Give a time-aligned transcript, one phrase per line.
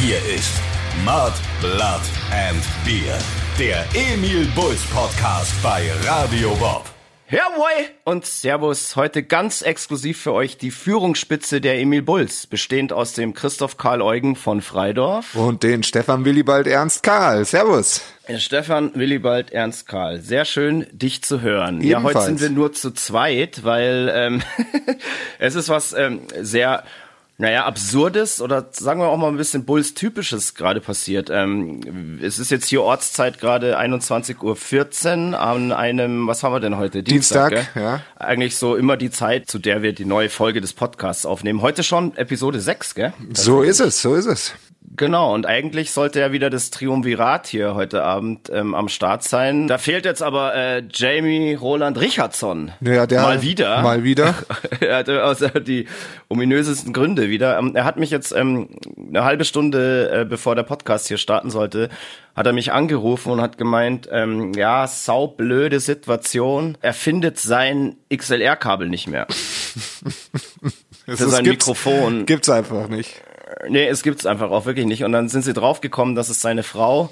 [0.00, 0.52] Hier ist
[1.04, 3.18] Mud, Blood and Beer,
[3.58, 6.84] der Emil Bulls Podcast bei Radio Bob.
[7.28, 8.94] Jawohl und Servus.
[8.94, 14.00] Heute ganz exklusiv für euch die Führungsspitze der Emil Bulls, bestehend aus dem Christoph Karl
[14.00, 15.34] Eugen von Freidorf.
[15.34, 17.44] Und den Stefan Willibald Ernst Karl.
[17.44, 18.02] Servus.
[18.36, 20.20] Stefan Willibald Ernst Karl.
[20.20, 21.80] Sehr schön, dich zu hören.
[21.80, 21.90] Ebenfalls.
[21.90, 24.42] Ja, heute sind wir nur zu zweit, weil ähm,
[25.40, 26.84] es ist was ähm, sehr
[27.40, 31.30] naja, absurdes oder sagen wir auch mal ein bisschen Bulls-typisches gerade passiert.
[31.30, 36.76] Ähm, es ist jetzt hier Ortszeit gerade 21.14 Uhr an einem, was haben wir denn
[36.76, 37.04] heute?
[37.04, 37.68] Dienstag, gell?
[37.76, 38.02] ja.
[38.16, 41.62] Eigentlich so immer die Zeit, zu der wir die neue Folge des Podcasts aufnehmen.
[41.62, 43.12] Heute schon Episode 6, gell?
[43.34, 44.54] So ist es, so ist es.
[44.98, 49.68] Genau, und eigentlich sollte ja wieder das Triumvirat hier heute Abend ähm, am Start sein.
[49.68, 52.72] Da fehlt jetzt aber äh, Jamie Roland Richardson.
[52.80, 53.80] Ja, der mal wieder.
[53.80, 54.34] Mal wieder.
[54.80, 55.86] er hatte aus äh, die
[56.28, 57.58] ominösesten Gründe wieder.
[57.58, 58.70] Ähm, er hat mich jetzt ähm,
[59.08, 61.90] eine halbe Stunde, äh, bevor der Podcast hier starten sollte,
[62.34, 66.76] hat er mich angerufen und hat gemeint, ähm, ja, saublöde Situation.
[66.80, 69.28] Er findet sein XLR-Kabel nicht mehr.
[71.06, 72.26] Für ist- sein Mikrofon.
[72.26, 73.22] Gibt's einfach nicht.
[73.68, 75.04] Nee, es gibt's einfach auch wirklich nicht.
[75.04, 77.10] Und dann sind sie draufgekommen, dass es seine Frau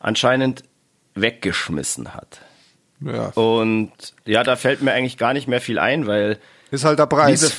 [0.00, 0.64] anscheinend
[1.14, 2.40] weggeschmissen hat.
[3.00, 3.28] Ja.
[3.28, 3.92] Und
[4.24, 6.38] ja, da fällt mir eigentlich gar nicht mehr viel ein, weil
[6.70, 7.42] Ist halt der Preis.
[7.42, 7.54] liebe,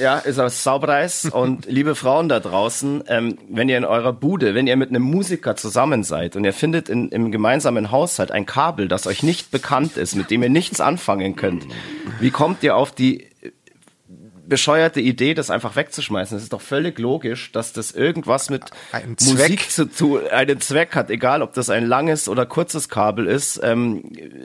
[0.00, 1.24] ja, ist ein Saupreis.
[1.32, 5.02] und liebe Frauen da draußen, ähm, wenn ihr in eurer Bude, wenn ihr mit einem
[5.02, 9.50] Musiker zusammen seid und ihr findet in, im gemeinsamen Haushalt ein Kabel, das euch nicht
[9.50, 11.66] bekannt ist, mit dem ihr nichts anfangen könnt,
[12.18, 13.29] wie kommt ihr auf die
[14.50, 16.36] bescheuerte Idee, das einfach wegzuschmeißen.
[16.36, 18.64] Es ist doch völlig logisch, dass das irgendwas mit
[19.22, 23.58] Musik zu tun, einen Zweck hat, egal ob das ein langes oder kurzes Kabel ist.
[23.62, 24.02] Ähm,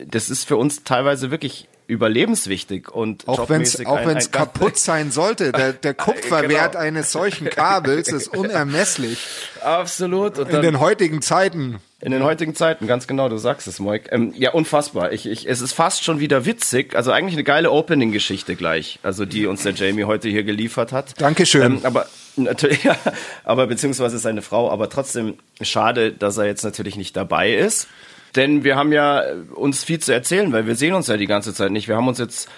[0.07, 4.77] das ist für uns teilweise wirklich überlebenswichtig und auch wenn es auch ein ganz- kaputt
[4.77, 6.83] sein sollte, der, der Kupferwert Genau.
[6.83, 9.19] eines solchen Kabels ist unermesslich.
[9.61, 10.37] Absolut.
[10.39, 11.77] Und In dann, den heutigen Zeiten.
[12.01, 14.09] In den heutigen Zeiten, ganz genau, du sagst es, Moik.
[14.11, 15.11] Ähm, ja, unfassbar.
[15.11, 16.95] Ich, ich, es ist fast schon wieder witzig.
[16.95, 21.19] Also eigentlich eine geile Opening-Geschichte gleich, also die uns der Jamie heute hier geliefert hat.
[21.19, 21.77] Dankeschön.
[21.77, 22.95] Ähm, aber natürlich, ja,
[23.43, 27.87] aber beziehungsweise seine Frau, aber trotzdem schade, dass er jetzt natürlich nicht dabei ist.
[28.35, 31.27] Denn wir haben ja äh, uns viel zu erzählen, weil wir sehen uns ja die
[31.27, 31.87] ganze Zeit nicht.
[31.87, 32.49] Wir haben uns jetzt,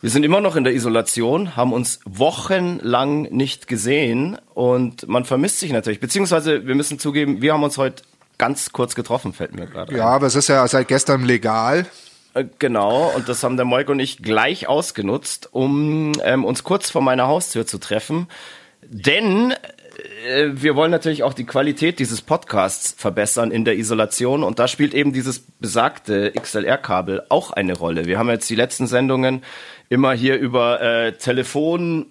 [0.00, 5.60] wir sind immer noch in der Isolation, haben uns wochenlang nicht gesehen und man vermisst
[5.60, 6.00] sich natürlich.
[6.00, 8.02] Beziehungsweise wir müssen zugeben, wir haben uns heute
[8.38, 9.98] ganz kurz getroffen, fällt mir gerade ein.
[9.98, 11.86] Ja, aber es ist ja seit gestern legal.
[12.34, 16.90] Äh, Genau, und das haben der Moik und ich gleich ausgenutzt, um ähm, uns kurz
[16.90, 18.28] vor meiner Haustür zu treffen.
[18.88, 19.54] Denn
[20.26, 24.68] äh, wir wollen natürlich auch die Qualität dieses Podcasts verbessern in der Isolation und da
[24.68, 28.06] spielt eben dieses besagte XLR-Kabel auch eine Rolle.
[28.06, 29.42] Wir haben jetzt die letzten Sendungen
[29.88, 32.06] immer hier über äh, Telefon,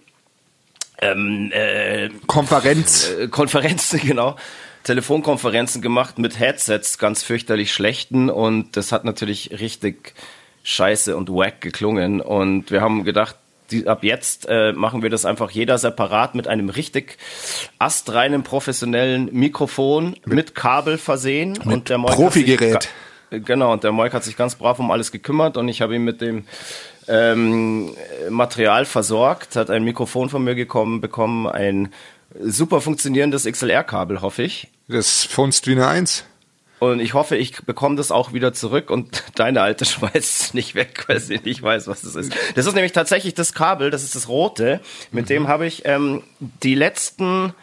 [1.02, 3.10] ähm, äh, Konferenz.
[3.10, 4.36] äh, Konferenzen, genau.
[4.84, 10.14] Telefonkonferenzen gemacht mit Headsets, ganz fürchterlich schlechten und das hat natürlich richtig
[10.64, 13.36] scheiße und wack geklungen und wir haben gedacht,
[13.82, 17.18] die, ab jetzt äh, machen wir das einfach jeder separat mit einem richtig
[17.80, 22.74] astreinen professionellen Mikrofon mit, Kabel versehen und der Moik hat sich Profigerät.
[23.32, 25.96] ga- Genau, und der Moik hat sich ganz brav um alles gekümmert und ich habe
[25.96, 26.46] ihn mit dem
[27.08, 27.92] ähm,
[28.30, 31.92] Material versorgt, hat ein Mikrofon von mir gekommen, bekommen, ein
[32.40, 34.68] super funktionierendes XLR-Kabel, hoffe ich.
[34.88, 35.24] Das
[35.68, 36.24] wie eine Eins.
[36.92, 40.76] Und ich hoffe, ich bekomme das auch wieder zurück und deine alte schmeißt es nicht
[40.76, 42.34] weg, weil sie nicht weiß, was das ist.
[42.56, 44.80] Das ist nämlich tatsächlich das Kabel, das ist das rote.
[45.12, 47.54] Mit dem habe ich ähm, die letzten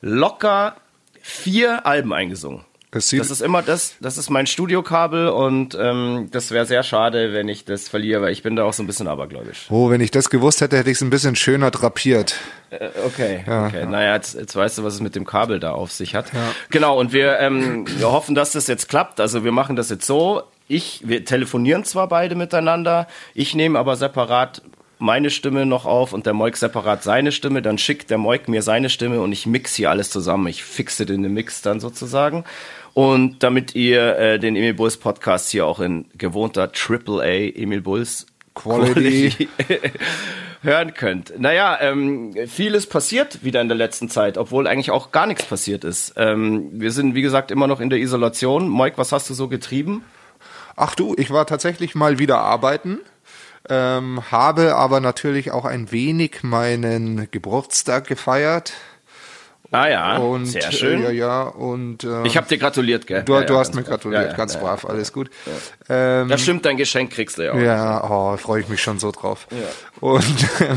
[0.00, 0.76] locker
[1.20, 2.64] vier Alben eingesungen.
[2.94, 7.32] Das Das ist immer das, das ist mein Studiokabel und ähm, das wäre sehr schade,
[7.32, 9.66] wenn ich das verliere, weil ich bin da auch so ein bisschen abergläubisch.
[9.68, 12.36] Oh, wenn ich das gewusst hätte, hätte ich es ein bisschen schöner drapiert.
[12.70, 13.86] Äh, Okay, okay.
[13.86, 16.26] Naja, jetzt, jetzt weißt du, was es mit dem Kabel da auf sich hat.
[16.70, 19.20] Genau, und wir, ähm, wir hoffen, dass das jetzt klappt.
[19.20, 20.42] Also wir machen das jetzt so.
[20.68, 24.62] Ich, wir telefonieren zwar beide miteinander, ich nehme aber separat
[24.98, 28.62] meine Stimme noch auf und der Moik separat seine Stimme, dann schickt der Moik mir
[28.62, 30.46] seine Stimme und ich mix hier alles zusammen.
[30.46, 32.44] Ich fixe den Mix dann sozusagen.
[32.94, 38.26] Und damit ihr äh, den Emil Bulls Podcast hier auch in gewohnter AAA Emil Bulls
[38.54, 39.48] Quality.
[40.64, 41.38] hören könnt.
[41.38, 45.84] Naja, ähm, vieles passiert wieder in der letzten Zeit, obwohl eigentlich auch gar nichts passiert
[45.84, 46.14] ist.
[46.16, 48.68] Ähm, wir sind, wie gesagt, immer noch in der Isolation.
[48.68, 50.04] Moik, was hast du so getrieben?
[50.74, 52.98] Ach du, ich war tatsächlich mal wieder arbeiten,
[53.68, 58.72] ähm, habe aber natürlich auch ein wenig meinen Geburtstag gefeiert
[59.70, 61.02] Ah ja, und, sehr schön.
[61.02, 63.22] Äh, ja, ja, und äh, ich habe dir gratuliert, gell?
[63.24, 65.30] Du, ja, du ja, hast mir gratuliert, ja, ganz brav, alles gut.
[65.88, 67.58] Ähm, das stimmt, dein Geschenk kriegst du ja auch.
[67.58, 69.48] Ja, oh, freue ich mich schon so drauf.
[69.50, 69.56] Ja.
[70.00, 70.74] Und äh,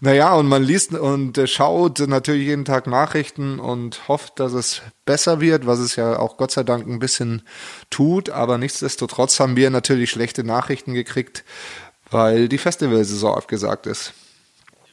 [0.00, 4.82] naja, und man liest und äh, schaut natürlich jeden Tag Nachrichten und hofft, dass es
[5.04, 7.42] besser wird, was es ja auch Gott sei Dank ein bisschen
[7.90, 8.30] tut.
[8.30, 11.44] Aber nichtsdestotrotz haben wir natürlich schlechte Nachrichten gekriegt,
[12.10, 14.14] weil die Festivalsaison abgesagt ist.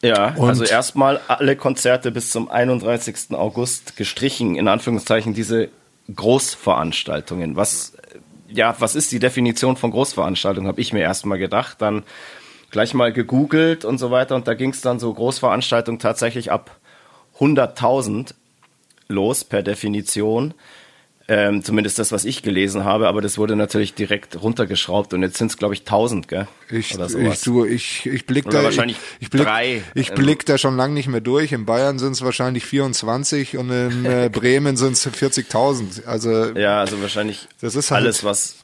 [0.02, 3.32] Ja, und also erstmal alle Konzerte bis zum 31.
[3.32, 5.70] August gestrichen, in Anführungszeichen diese
[6.16, 7.56] Großveranstaltungen.
[7.56, 7.94] Was,
[8.48, 11.82] ja, was ist die Definition von Großveranstaltung, habe ich mir erstmal gedacht.
[11.82, 12.04] Dann
[12.72, 16.78] gleich mal gegoogelt und so weiter und da ging es dann so Großveranstaltung tatsächlich ab
[17.40, 18.34] 100.000
[19.08, 20.54] los per Definition.
[21.32, 25.38] Ähm, zumindest das, was ich gelesen habe, aber das wurde natürlich direkt runtergeschraubt und jetzt
[25.38, 26.48] sind es, glaube ich, 1000, gell?
[26.72, 29.84] Ich, ich, du, ich, ich blick Oder da, wahrscheinlich ich, ich blick, drei.
[29.94, 31.52] Ich blick da schon lange nicht mehr durch.
[31.52, 36.06] In Bayern sind es wahrscheinlich 24 und in äh, Bremen sind es 40.000.
[36.06, 38.56] Also ja, also wahrscheinlich das ist halt alles, was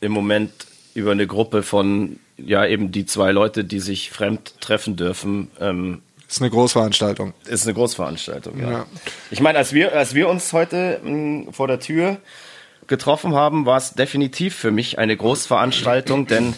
[0.00, 0.52] im Moment
[0.94, 6.02] über eine Gruppe von ja eben die zwei Leute, die sich fremd treffen dürfen, ähm,
[6.32, 7.34] ist eine Großveranstaltung.
[7.46, 8.70] Ist eine Großveranstaltung, ja.
[8.70, 8.86] ja.
[9.30, 12.16] Ich meine, als wir, als wir uns heute mh, hm, vor der Tür
[12.86, 16.54] getroffen haben, war es definitiv für mich eine Großveranstaltung, denn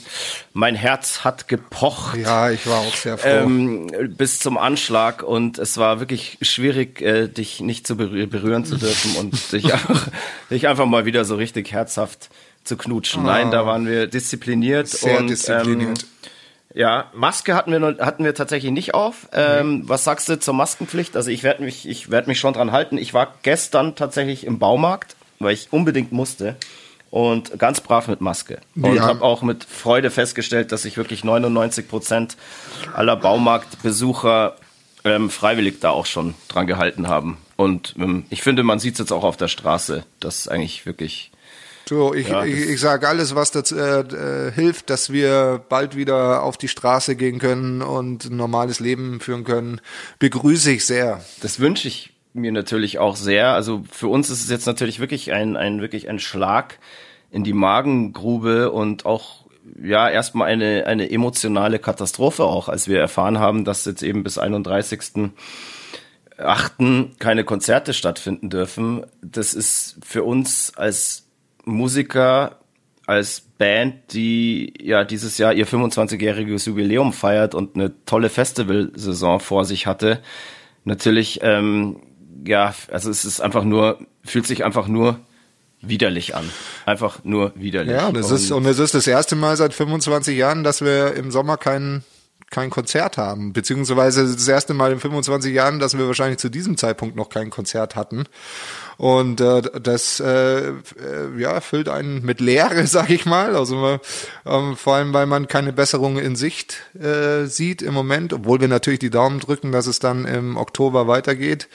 [0.53, 2.17] mein Herz hat gepocht.
[2.17, 3.29] Ja, ich war auch sehr froh.
[3.29, 8.77] Ähm, bis zum Anschlag und es war wirklich schwierig, äh, dich nicht zu berühren zu
[8.77, 10.09] dürfen und dich, einfach,
[10.51, 12.31] dich einfach mal wieder so richtig herzhaft
[12.63, 13.23] zu knutschen.
[13.23, 13.27] Oh.
[13.27, 16.03] Nein, da waren wir diszipliniert sehr und diszipliniert.
[16.03, 16.14] Ähm,
[16.75, 19.29] ja, Maske hatten wir noch, hatten wir tatsächlich nicht auf.
[19.33, 19.89] Ähm, mhm.
[19.89, 21.17] Was sagst du zur Maskenpflicht?
[21.17, 22.99] Also ich werde mich, ich werde mich schon dran halten.
[22.99, 26.57] Ich war gestern tatsächlich im Baumarkt, weil ich unbedingt musste
[27.11, 28.59] und ganz brav mit Maske.
[28.75, 29.03] Und ja.
[29.03, 32.37] habe auch mit Freude festgestellt, dass sich wirklich 99 Prozent
[32.93, 34.57] aller Baumarktbesucher
[35.05, 37.39] ähm, freiwillig da auch schon dran gehalten haben.
[37.55, 41.31] Und ähm, ich finde, man sieht es jetzt auch auf der Straße, dass eigentlich wirklich
[41.87, 45.97] so, ich, ja, ich, ich sage alles, was das äh, äh, hilft, dass wir bald
[45.97, 49.81] wieder auf die Straße gehen können und ein normales Leben führen können,
[50.19, 51.23] begrüße ich sehr.
[51.43, 53.49] Das wünsche ich mir natürlich auch sehr.
[53.49, 56.79] Also für uns ist es jetzt natürlich wirklich ein, ein wirklich ein Schlag
[57.31, 59.45] in die Magengrube und auch
[59.83, 64.39] ja erstmal eine eine emotionale Katastrophe auch, als wir erfahren haben, dass jetzt eben bis
[64.39, 65.33] 31
[66.39, 69.05] achten keine Konzerte stattfinden dürfen.
[69.23, 71.24] Das ist für uns als
[71.65, 72.59] Musiker
[73.07, 79.65] als Band, die ja dieses Jahr ihr 25-jähriges Jubiläum feiert und eine tolle Festivalsaison vor
[79.65, 80.21] sich hatte,
[80.85, 82.01] natürlich, ähm,
[82.47, 85.21] ja, also es ist einfach nur, fühlt sich einfach nur
[85.81, 86.49] widerlich an.
[86.87, 87.93] Einfach nur widerlich.
[87.93, 91.15] Ja, und es ist, und es ist das erste Mal seit 25 Jahren, dass wir
[91.15, 92.05] im Sommer keinen
[92.51, 96.77] kein Konzert haben, beziehungsweise das erste Mal in 25 Jahren, dass wir wahrscheinlich zu diesem
[96.77, 98.25] Zeitpunkt noch kein Konzert hatten.
[98.97, 100.73] Und äh, das äh, äh,
[101.37, 103.57] ja, füllt einen mit Leere, sag ich mal.
[103.57, 103.99] Also
[104.47, 108.69] ähm, vor allem, weil man keine Besserung in Sicht äh, sieht im Moment, obwohl wir
[108.69, 111.69] natürlich die Daumen drücken, dass es dann im Oktober weitergeht.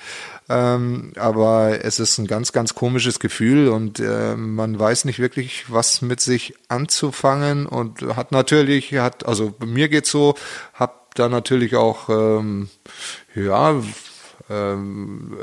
[0.49, 3.69] Ähm, aber es ist ein ganz, ganz komisches Gefühl.
[3.69, 7.67] Und äh, man weiß nicht wirklich, was mit sich anzufangen.
[7.67, 10.35] Und hat natürlich, hat, also mir geht's so,
[10.73, 12.69] hab da natürlich auch ähm,
[13.35, 13.75] ja
[14.49, 15.37] ähm,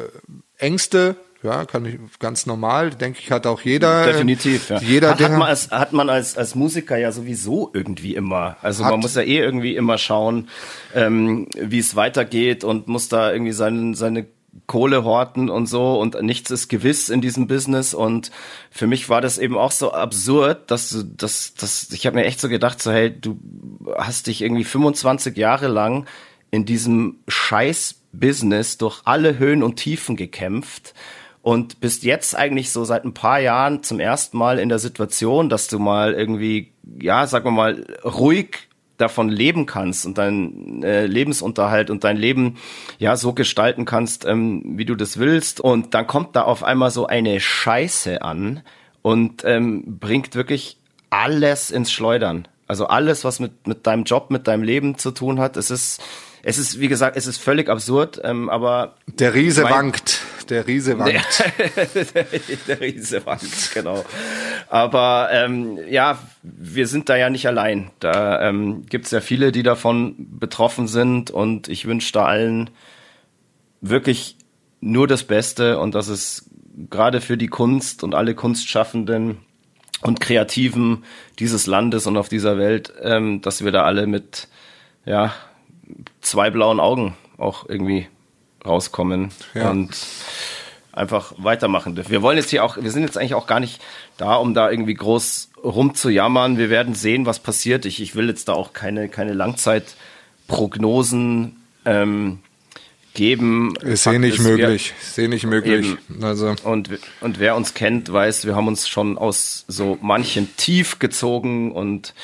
[0.58, 4.04] Ängste, ja, kann ich ganz normal, denke ich, hat auch jeder.
[4.04, 4.78] Definitiv, ja.
[4.80, 8.56] Jeder, hat, hat man, als, hat man als, als Musiker ja sowieso irgendwie immer.
[8.62, 10.48] Also man muss ja eh irgendwie immer schauen,
[10.94, 14.26] ähm, wie es weitergeht und muss da irgendwie seinen, seine
[14.66, 18.30] Kohle horten und so und nichts ist gewiss in diesem Business und
[18.70, 22.24] für mich war das eben auch so absurd, dass du das das ich habe mir
[22.24, 23.38] echt so gedacht so hey, du
[23.96, 26.06] hast dich irgendwie 25 Jahre lang
[26.50, 30.94] in diesem scheiß Business durch alle Höhen und Tiefen gekämpft
[31.46, 35.48] und bist jetzt eigentlich so seit ein paar Jahren zum ersten Mal in der Situation,
[35.48, 41.88] dass du mal irgendwie ja, sag mal ruhig davon leben kannst und deinen äh, Lebensunterhalt
[41.90, 42.56] und dein Leben
[42.98, 45.60] ja so gestalten kannst, ähm, wie du das willst.
[45.60, 48.62] Und dann kommt da auf einmal so eine Scheiße an
[49.02, 50.78] und ähm, bringt wirklich
[51.10, 52.48] alles ins Schleudern.
[52.66, 55.56] Also alles, was mit, mit deinem Job, mit deinem Leben zu tun hat.
[55.56, 56.02] Es ist,
[56.42, 58.96] es ist, wie gesagt, es ist völlig absurd, ähm, aber.
[59.06, 60.22] Der Riese mein, wankt.
[60.50, 61.14] Der Riese wankt.
[62.14, 62.26] Der,
[62.68, 63.22] der Riese
[63.74, 64.04] genau.
[64.68, 67.90] Aber ähm, ja, wir sind da ja nicht allein.
[68.00, 72.70] Da ähm, gibt es ja viele, die davon betroffen sind und ich wünsche da allen
[73.80, 74.36] wirklich
[74.80, 76.48] nur das Beste und dass es
[76.90, 79.38] gerade für die Kunst und alle Kunstschaffenden
[80.02, 81.04] und Kreativen
[81.38, 84.48] dieses Landes und auf dieser Welt, ähm, dass wir da alle mit
[85.04, 85.34] ja
[86.20, 88.08] zwei blauen Augen auch irgendwie
[88.66, 89.30] rauskommen.
[89.54, 89.70] Ja.
[89.70, 89.94] Und
[90.96, 92.10] einfach weitermachen dürfen.
[92.10, 93.80] Wir wollen jetzt hier auch, wir sind jetzt eigentlich auch gar nicht
[94.16, 96.56] da, um da irgendwie groß rumzujammern.
[96.58, 97.84] Wir werden sehen, was passiert.
[97.84, 102.38] Ich, ich will jetzt da auch keine, keine Langzeitprognosen ähm,
[103.12, 103.74] geben.
[103.82, 104.94] Ist eh nicht möglich.
[105.00, 105.96] Ist eh nicht möglich.
[106.22, 106.54] Also.
[106.64, 106.88] Und,
[107.20, 112.14] und wer uns kennt, weiß, wir haben uns schon aus so manchen tief gezogen und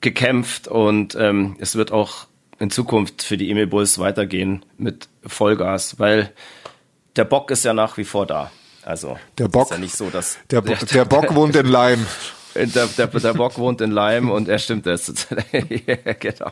[0.00, 2.26] gekämpft und ähm, es wird auch
[2.60, 6.30] in Zukunft für die Emil Bulls weitergehen mit Vollgas, weil
[7.16, 8.52] der Bock ist ja nach wie vor da.
[8.84, 12.06] Also der Bock ist ja nicht so, dass der, Bo der Bock wohnt in Leim.
[12.52, 15.06] Der, der, der Bock wohnt in Leim und er stimmt das.
[15.86, 16.50] ja, genau.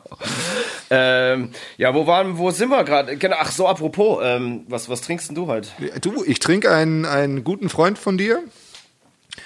[0.90, 3.16] Ähm, ja, wo waren, wo sind wir gerade?
[3.16, 5.68] Genau, ach so, apropos, ähm, was, was trinkst denn du heute?
[6.00, 8.44] Du, ich trinke einen, einen guten Freund von dir.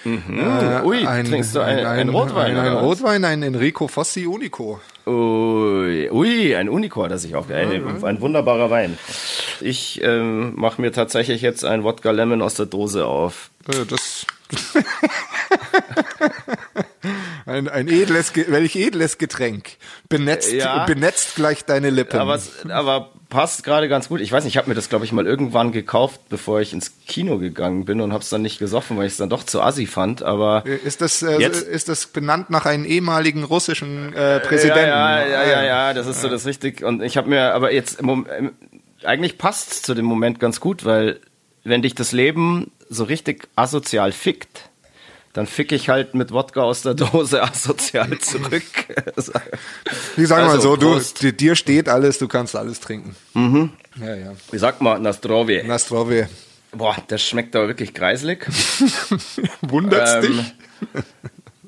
[0.04, 0.38] Mhm.
[0.38, 2.54] Äh, Ui, ein, trinkst du einen ein, ein Rotwein?
[2.54, 4.78] Ein, ein Rotwein, ein Enrico Fossi Unico.
[5.06, 7.48] Ui, ui ein Unico hat er sich auch.
[7.50, 8.96] Ein, ein wunderbarer Wein.
[9.60, 13.50] Ich ähm, mache mir tatsächlich jetzt ein Wodka Lemon aus der Dose auf.
[13.68, 14.26] Äh, das
[17.46, 19.76] ein, ein edles, welch edles Getränk.
[20.08, 22.18] Benetzt, ja, benetzt gleich deine Lippen.
[22.18, 24.20] Aber, aber passt gerade ganz gut.
[24.20, 26.92] Ich weiß nicht, ich habe mir das, glaube ich, mal irgendwann gekauft, bevor ich ins
[27.06, 29.62] Kino gegangen bin und habe es dann nicht gesoffen, weil ich es dann doch zu
[29.62, 30.22] assi fand.
[30.22, 34.88] Aber ist das, äh, jetzt, ist das benannt nach einem ehemaligen russischen äh, Präsidenten?
[34.88, 36.82] Ja, ja, ja, ja, ja, das ist so das richtig.
[36.82, 38.00] Und ich habe mir, aber jetzt,
[39.02, 41.18] eigentlich passt es zu dem Moment ganz gut, weil
[41.64, 44.68] wenn dich das Leben so richtig asozial fickt,
[45.32, 48.62] dann fick ich halt mit Wodka aus der Dose asozial zurück.
[50.16, 51.22] Wie sag also, mal so, Prost.
[51.22, 53.16] du, dir steht alles, du kannst alles trinken.
[53.34, 53.72] Mhm.
[54.00, 54.32] Ja, ja.
[54.50, 55.62] Wie sagt man, Nastrovi?
[55.64, 56.26] Nastrovi.
[56.72, 58.46] Boah, das schmeckt aber wirklich kreislig.
[59.60, 60.54] Wundert's ähm, dich?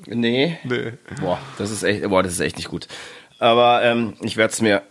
[0.07, 0.57] Nee.
[0.63, 0.93] nee.
[1.19, 2.87] Boah, das ist echt, boah, das ist echt nicht gut.
[3.37, 4.81] Aber ähm, ich werde es mir,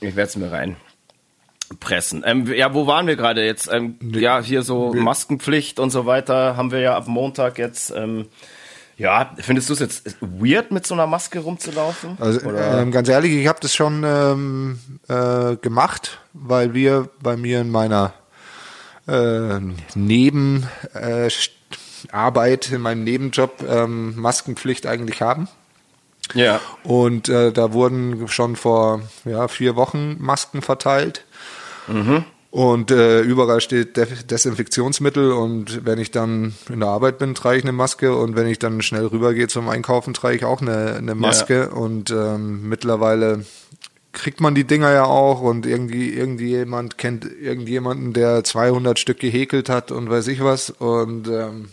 [0.00, 0.76] ich werde es mir rein
[1.80, 2.22] pressen.
[2.26, 3.70] Ähm, ja, wo waren wir gerade jetzt?
[3.72, 7.90] Ähm, ja, hier so Maskenpflicht und so weiter haben wir ja ab Montag jetzt.
[7.94, 8.26] Ähm,
[8.96, 12.18] ja, findest du es jetzt weird, mit so einer Maske rumzulaufen?
[12.18, 17.60] Also ähm, ganz ehrlich, ich habe das schon ähm, äh, gemacht, weil wir bei mir
[17.60, 18.12] in meiner
[19.06, 19.60] äh,
[19.94, 20.68] Nebenarbeit,
[22.12, 25.48] äh, in meinem Nebenjob ähm, Maskenpflicht eigentlich haben.
[26.34, 26.60] Ja.
[26.82, 31.24] Und äh, da wurden schon vor ja, vier Wochen Masken verteilt.
[31.88, 32.24] Mhm.
[32.50, 37.58] Und äh, überall steht De Desinfektionsmittel und wenn ich dann in der Arbeit bin, trage
[37.58, 40.94] ich eine Maske und wenn ich dann schnell rübergehe zum Einkaufen, trage ich auch eine,
[40.94, 41.76] eine Maske ja.
[41.76, 43.44] und ähm, mittlerweile
[44.12, 49.68] kriegt man die Dinger ja auch und irgendwie irgendjemand kennt irgendjemanden, der 200 Stück gehäkelt
[49.68, 51.68] hat und weiß ich was und ähm,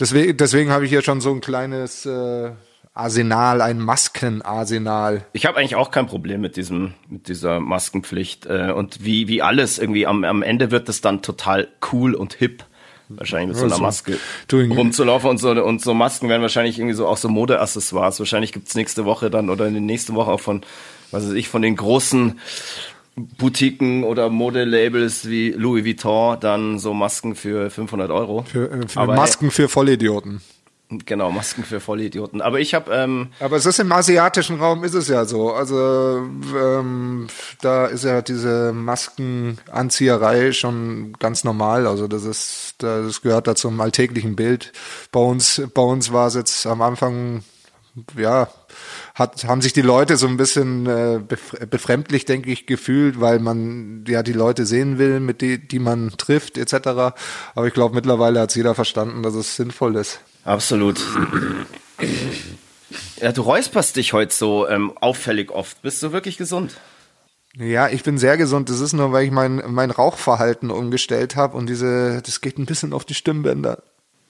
[0.00, 2.52] deswegen, deswegen habe ich hier schon so ein kleines äh,
[2.98, 5.24] Arsenal, ein Maskenarsenal.
[5.32, 8.46] Ich habe eigentlich auch kein Problem mit diesem, mit dieser Maskenpflicht.
[8.46, 12.34] Äh, und wie, wie alles irgendwie am, am Ende wird es dann total cool und
[12.34, 12.64] hip.
[13.10, 14.18] Wahrscheinlich mit so einer also, Maske
[14.52, 18.18] rumzulaufen und so, und so Masken werden wahrscheinlich irgendwie so auch so Modeaccessoires.
[18.18, 20.62] Wahrscheinlich gibt's nächste Woche dann oder in der nächsten Woche auch von,
[21.10, 22.38] was weiß ich, von den großen
[23.16, 28.42] Boutiquen oder Modelabels wie Louis Vuitton dann so Masken für 500 Euro.
[28.42, 30.42] Für, äh, für Masken für Vollidioten.
[30.90, 32.40] Genau, Masken für Vollidioten.
[32.40, 32.90] Aber ich habe.
[32.94, 35.52] Ähm Aber es ist im asiatischen Raum ist es ja so.
[35.52, 35.76] Also
[36.56, 37.26] ähm,
[37.60, 41.86] da ist ja diese Maskenanzieherei schon ganz normal.
[41.86, 44.72] Also das ist, das gehört da zum alltäglichen Bild.
[45.12, 47.42] Bei uns, bei uns war es jetzt am Anfang,
[48.16, 48.48] ja,
[49.14, 51.20] hat, haben sich die Leute so ein bisschen äh,
[51.68, 56.12] befremdlich, denke ich, gefühlt, weil man ja die Leute sehen will, mit die, die man
[56.16, 57.12] trifft, etc.
[57.54, 60.20] Aber ich glaube, mittlerweile hat jeder verstanden, dass es sinnvoll ist.
[60.44, 61.00] Absolut.
[63.20, 65.82] Ja, du räusperst dich heute so ähm, auffällig oft.
[65.82, 66.76] Bist du wirklich gesund?
[67.56, 68.70] Ja, ich bin sehr gesund.
[68.70, 72.66] Das ist nur, weil ich mein, mein Rauchverhalten umgestellt habe und diese, das geht ein
[72.66, 73.82] bisschen auf die Stimmbänder.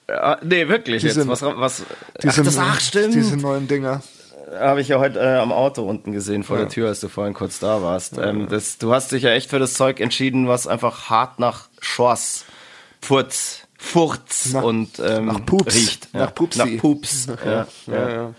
[0.07, 1.03] Ja, nee, wirklich.
[1.03, 1.29] Diese, jetzt.
[1.29, 1.83] Was, was,
[2.23, 3.13] diese, ach, das, ach, stimmt.
[3.13, 4.01] Diese neuen Dinger.
[4.59, 6.63] Habe ich ja heute äh, am Auto unten gesehen vor ja.
[6.63, 8.17] der Tür, als du vorhin kurz da warst.
[8.17, 8.29] Ja.
[8.29, 11.67] Ähm, das, du hast dich ja echt für das Zeug entschieden, was einfach hart nach
[11.79, 12.45] Schors,
[12.99, 15.73] Pfurz, Furz nach, und ähm, nach Pups.
[15.73, 16.13] riecht.
[16.13, 16.59] Nach Pupsi.
[16.59, 17.27] Nach Pups.
[17.45, 18.33] Ja, ja, ja.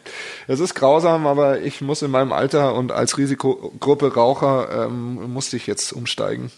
[0.46, 5.56] Es ist grausam, aber ich muss in meinem Alter und als Risikogruppe Raucher ähm, musste
[5.56, 6.50] ich jetzt umsteigen.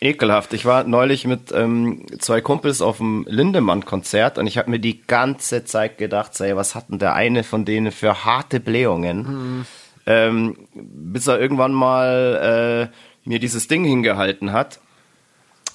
[0.00, 0.54] Ekelhaft.
[0.54, 5.02] Ich war neulich mit ähm, zwei Kumpels auf dem Lindemann-Konzert und ich habe mir die
[5.02, 9.18] ganze Zeit gedacht, say, was hat denn der eine von denen für harte Blähungen?
[9.18, 9.66] Mhm.
[10.06, 14.80] Ähm, bis er irgendwann mal äh, mir dieses Ding hingehalten hat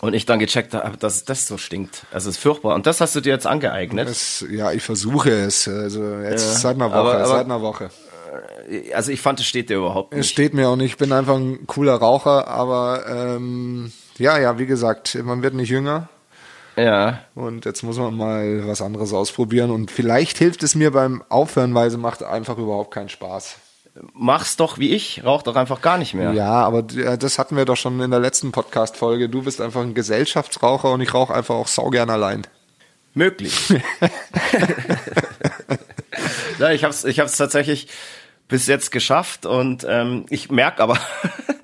[0.05, 2.03] und ich dann gecheckt habe, dass das so stinkt.
[2.11, 2.75] Also es ist furchtbar.
[2.75, 4.07] Und das hast du dir jetzt angeeignet?
[4.07, 5.67] Das, ja, ich versuche es.
[5.67, 6.97] Also jetzt ja, seit einer Woche.
[6.97, 7.89] Aber, aber, seit einer Woche.
[8.69, 10.21] Äh, also ich fand, es steht dir überhaupt nicht.
[10.21, 10.91] Es steht mir auch nicht.
[10.91, 15.69] Ich bin einfach ein cooler Raucher, aber ähm, ja, ja, wie gesagt, man wird nicht
[15.69, 16.09] jünger.
[16.75, 17.21] Ja.
[17.33, 19.71] Und jetzt muss man mal was anderes ausprobieren.
[19.71, 23.57] Und vielleicht hilft es mir beim Aufhören, weil sie macht einfach überhaupt keinen Spaß.
[24.13, 26.33] Mach's doch wie ich, rauch doch einfach gar nicht mehr.
[26.33, 29.29] Ja, aber das hatten wir doch schon in der letzten Podcast-Folge.
[29.29, 32.45] Du bist einfach ein Gesellschaftsraucher und ich rauche einfach auch saugern allein.
[33.13, 33.69] Möglich.
[36.59, 37.87] ja, ich hab's, ich hab's tatsächlich
[38.47, 40.99] bis jetzt geschafft und ähm, ich merk aber,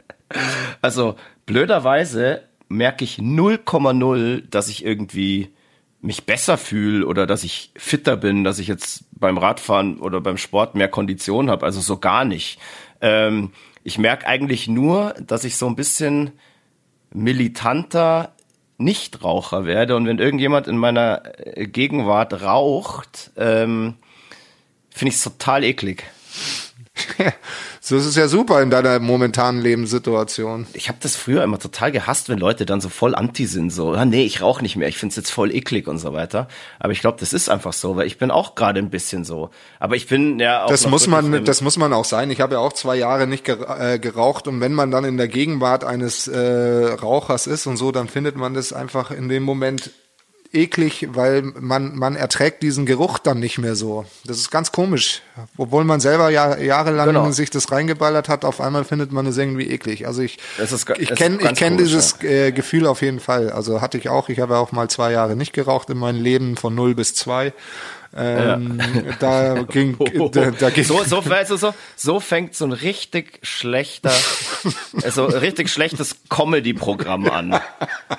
[0.81, 5.53] also blöderweise merke ich 0,0, dass ich irgendwie
[6.01, 10.35] mich besser fühle oder dass ich fitter bin, dass ich jetzt beim Radfahren oder beim
[10.35, 11.65] Sport mehr Kondition habe.
[11.65, 12.59] Also so gar nicht.
[12.99, 13.51] Ähm,
[13.83, 16.31] ich merke eigentlich nur, dass ich so ein bisschen
[17.13, 18.33] militanter
[18.77, 19.95] Nichtraucher werde.
[19.95, 23.95] Und wenn irgendjemand in meiner äh, Gegenwart raucht, ähm,
[24.89, 26.03] finde ich es total eklig.
[27.83, 30.67] so ist es ja super in deiner momentanen Lebenssituation.
[30.73, 33.95] Ich habe das früher immer total gehasst, wenn Leute dann so voll anti sind, so,
[33.95, 36.47] ja, nee, ich rauche nicht mehr, ich find's jetzt voll eklig und so weiter.
[36.77, 39.49] Aber ich glaube, das ist einfach so, weil ich bin auch gerade ein bisschen so.
[39.79, 40.69] Aber ich bin ja auch.
[40.69, 42.29] Das muss man, das muss man auch sein.
[42.29, 45.27] Ich habe ja auch zwei Jahre nicht äh, geraucht und wenn man dann in der
[45.27, 49.89] Gegenwart eines äh, Rauchers ist und so, dann findet man das einfach in dem Moment
[50.53, 54.05] eklig, weil man, man erträgt diesen Geruch dann nicht mehr so.
[54.25, 55.21] Das ist ganz komisch.
[55.57, 57.31] Obwohl man selber ja jahrelang genau.
[57.31, 60.07] sich das reingeballert hat, auf einmal findet man es irgendwie eklig.
[60.07, 62.29] Also ich, ist, ich kenne ich kenn dieses ja.
[62.29, 63.49] äh, Gefühl auf jeden Fall.
[63.49, 64.29] Also hatte ich auch.
[64.29, 67.53] Ich habe auch mal zwei Jahre nicht geraucht in meinem Leben von 0 bis 2.
[68.15, 69.13] Ähm, ja.
[69.19, 69.97] Da ging,
[70.31, 74.11] da, da ging so, so, weißt du, so, so fängt so ein richtig schlechter,
[75.09, 77.59] so richtig schlechtes Comedy-Programm an.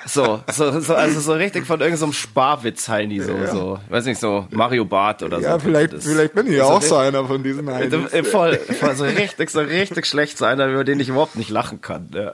[0.07, 3.47] So, so, so, also so richtig von irgendeinem so Sparwitz Heini, so, ja.
[3.47, 5.45] so, weiß nicht, so Mario Bart oder so.
[5.45, 7.93] Ja, vielleicht, vielleicht bin ich ja auch so einer von diesen Heinis.
[8.29, 11.81] Voll, voll, so richtig, so richtig schlecht so einer, über den ich überhaupt nicht lachen
[11.81, 12.33] kann, ja.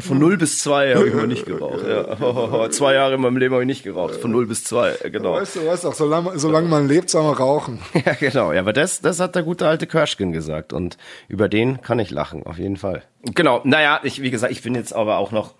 [0.00, 1.78] Von 0 bis 2 habe ich immer nicht geraucht.
[1.88, 2.70] Ja.
[2.70, 4.16] Zwei Jahre in meinem Leben habe ich nicht geraucht.
[4.16, 5.34] Von 0 bis 2, genau.
[5.34, 7.80] Weißt du, weißt doch, solange, solange man lebt, soll man rauchen.
[8.04, 8.52] Ja, genau.
[8.52, 10.72] Ja, aber das, das hat der gute alte Kirschkin gesagt.
[10.72, 13.02] Und über den kann ich lachen, auf jeden Fall.
[13.34, 13.60] Genau.
[13.64, 15.54] Naja, ich, wie gesagt, ich bin jetzt aber auch noch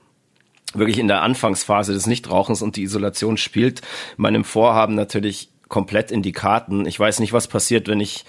[0.74, 3.80] wirklich in der Anfangsphase des Nichtrauchens und die Isolation spielt
[4.16, 6.86] meinem Vorhaben natürlich komplett in die Karten.
[6.86, 8.24] Ich weiß nicht, was passiert, wenn ich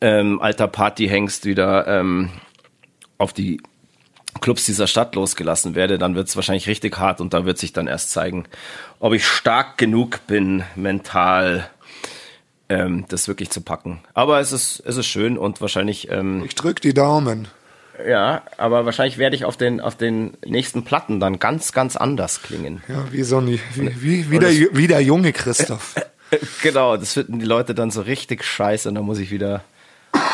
[0.00, 2.30] ähm, alter Partyhengst wieder ähm,
[3.18, 3.60] auf die
[4.40, 7.72] Clubs dieser Stadt losgelassen werde, dann wird es wahrscheinlich richtig hart und da wird sich
[7.72, 8.44] dann erst zeigen,
[9.00, 11.68] ob ich stark genug bin, mental,
[12.68, 14.00] ähm, das wirklich zu packen.
[14.14, 16.10] Aber es ist, es ist schön und wahrscheinlich.
[16.10, 17.48] Ähm, ich drück die Daumen.
[18.06, 22.42] Ja, aber wahrscheinlich werde ich auf den, auf den nächsten Platten dann ganz, ganz anders
[22.42, 22.82] klingen.
[22.86, 25.96] Ja, wie so ein, wie, wie, wie, der, wie der junge Christoph.
[26.62, 29.64] genau, das finden die Leute dann so richtig scheiße und dann muss ich wieder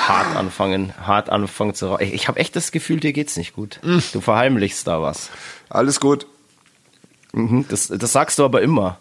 [0.09, 2.03] hart anfangen, hart anfangen zu rauchen.
[2.13, 3.81] Ich habe echt das Gefühl, dir geht's nicht gut.
[4.13, 5.31] Du verheimlichst da was.
[5.69, 6.27] Alles gut.
[7.33, 8.99] Mhm, das, das sagst du aber immer.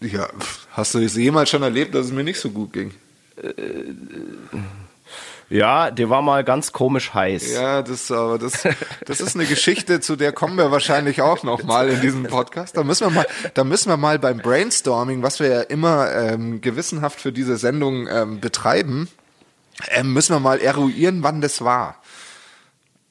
[0.00, 0.28] Ja,
[0.72, 2.92] hast du es jemals schon erlebt, dass es mir nicht so gut ging?
[5.48, 7.52] Ja, dir war mal ganz komisch heiß.
[7.52, 8.66] Ja, das, aber das,
[9.04, 12.76] das ist eine Geschichte, zu der kommen wir wahrscheinlich auch noch mal in diesem Podcast.
[12.76, 16.60] Da müssen wir mal, da müssen wir mal beim Brainstorming, was wir ja immer ähm,
[16.60, 19.08] gewissenhaft für diese Sendung ähm, betreiben,
[19.90, 22.00] ähm, müssen wir mal eruieren, wann das war.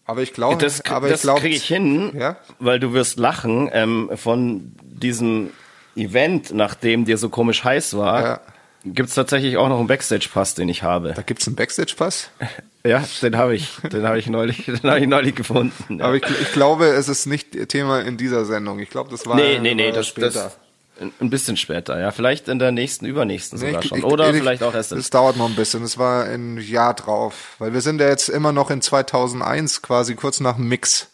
[0.06, 2.38] Aber ich glaube, das, aber das glaub, kriege ich hin, ja?
[2.60, 5.50] weil du wirst lachen ähm, von diesem
[5.96, 8.24] Event, nachdem dir so komisch heiß war.
[8.24, 8.42] Ja.
[8.86, 11.14] Gibt es tatsächlich auch noch einen Backstage-Pass, den ich habe.
[11.16, 12.30] Da gibt's einen Backstage-Pass?
[12.86, 13.78] Ja, den habe ich.
[13.92, 15.98] Den habe ich neulich, den habe ich neulich gefunden.
[15.98, 16.06] Ja.
[16.06, 18.78] Aber ich, ich, glaube, es ist nicht Thema in dieser Sendung.
[18.78, 19.36] Ich glaube, das war.
[19.36, 20.30] Nee, nee, nee, das, später.
[20.30, 20.60] Das,
[21.00, 22.12] ein bisschen später, ja.
[22.12, 24.04] Vielleicht in der nächsten, übernächsten sogar ich, schon.
[24.04, 24.92] Oder ich, vielleicht auch erst.
[24.92, 25.84] Es dauert noch ein bisschen.
[25.84, 27.56] Es war ein Jahr drauf.
[27.60, 31.10] Weil wir sind ja jetzt immer noch in 2001, quasi kurz nach dem Mix.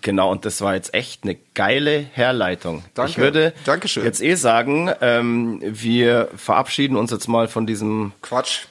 [0.00, 2.84] Genau, und das war jetzt echt eine geile Herleitung.
[2.94, 3.10] Danke.
[3.10, 4.04] Ich würde Dankeschön.
[4.04, 8.62] jetzt eh sagen, ähm, wir verabschieden uns jetzt mal von diesem Quatsch.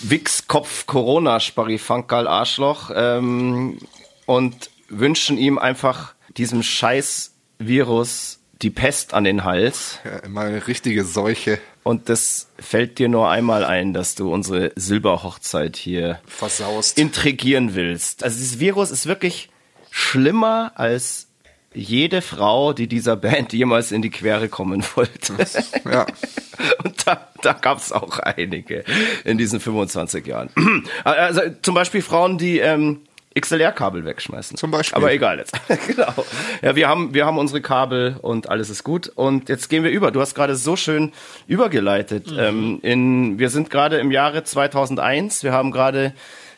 [0.00, 3.78] Wichskopf Corona Sparifankal Arschloch ähm,
[4.26, 10.00] und wünschen ihm einfach diesem scheiß Virus die Pest an den Hals.
[10.04, 11.58] Ja, immer eine richtige Seuche.
[11.82, 16.98] Und das fällt dir nur einmal ein, dass du unsere Silberhochzeit hier versaust.
[16.98, 18.24] Intrigieren willst.
[18.24, 19.50] Also dieses Virus ist wirklich
[19.90, 21.28] schlimmer als
[21.76, 25.34] jede Frau, die dieser Band jemals in die Quere kommen wollte.
[25.84, 26.06] Ja.
[26.82, 28.82] Und da, da gab es auch einige
[29.24, 30.50] in diesen 25 Jahren.
[31.04, 33.02] Also zum Beispiel Frauen, die ähm,
[33.38, 34.56] XLR-Kabel wegschmeißen.
[34.56, 34.96] Zum Beispiel.
[34.96, 35.54] Aber egal jetzt.
[35.86, 36.12] genau.
[36.62, 39.08] Ja, wir haben, wir haben unsere Kabel und alles ist gut.
[39.08, 40.10] Und jetzt gehen wir über.
[40.10, 41.12] Du hast gerade so schön
[41.46, 42.30] übergeleitet.
[42.30, 42.38] Mhm.
[42.38, 45.42] Ähm, in, wir sind gerade im Jahre 2001.
[45.42, 46.14] Wir haben gerade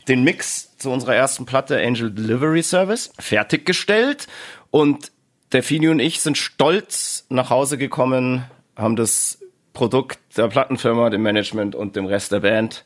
[0.08, 4.26] den Mix zu unserer ersten Platte Angel Delivery Service fertiggestellt.
[4.70, 5.12] Und
[5.52, 8.44] der Fini und ich sind stolz nach Hause gekommen
[8.76, 9.38] haben das
[9.72, 12.84] Produkt der Plattenfirma, dem Management und dem Rest der Band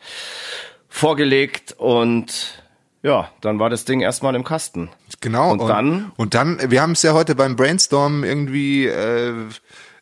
[0.88, 2.61] vorgelegt und
[3.02, 4.90] ja, dann war das Ding erstmal im Kasten.
[5.20, 5.50] Genau.
[5.50, 6.12] Und, und dann?
[6.16, 9.34] Und dann, wir haben es ja heute beim Brainstorm irgendwie äh,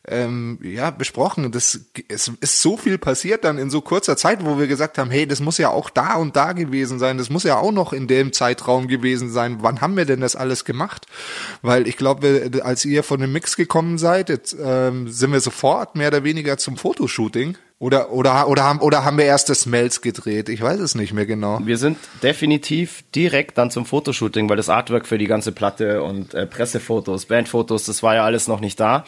[0.07, 1.51] ähm, ja, besprochen.
[1.51, 5.11] Das, es ist so viel passiert dann in so kurzer Zeit, wo wir gesagt haben,
[5.11, 7.93] hey, das muss ja auch da und da gewesen sein, das muss ja auch noch
[7.93, 9.57] in dem Zeitraum gewesen sein.
[9.61, 11.05] Wann haben wir denn das alles gemacht?
[11.61, 15.95] Weil ich glaube, als ihr von dem Mix gekommen seid, jetzt, ähm, sind wir sofort
[15.95, 17.57] mehr oder weniger zum Fotoshooting.
[17.81, 20.49] Oder, oder, oder, haben, oder haben wir erst das Smells gedreht?
[20.49, 21.59] Ich weiß es nicht mehr genau.
[21.63, 26.35] Wir sind definitiv direkt dann zum Fotoshooting, weil das Artwork für die ganze Platte und
[26.35, 29.03] äh, Pressefotos, Bandfotos, das war ja alles noch nicht da.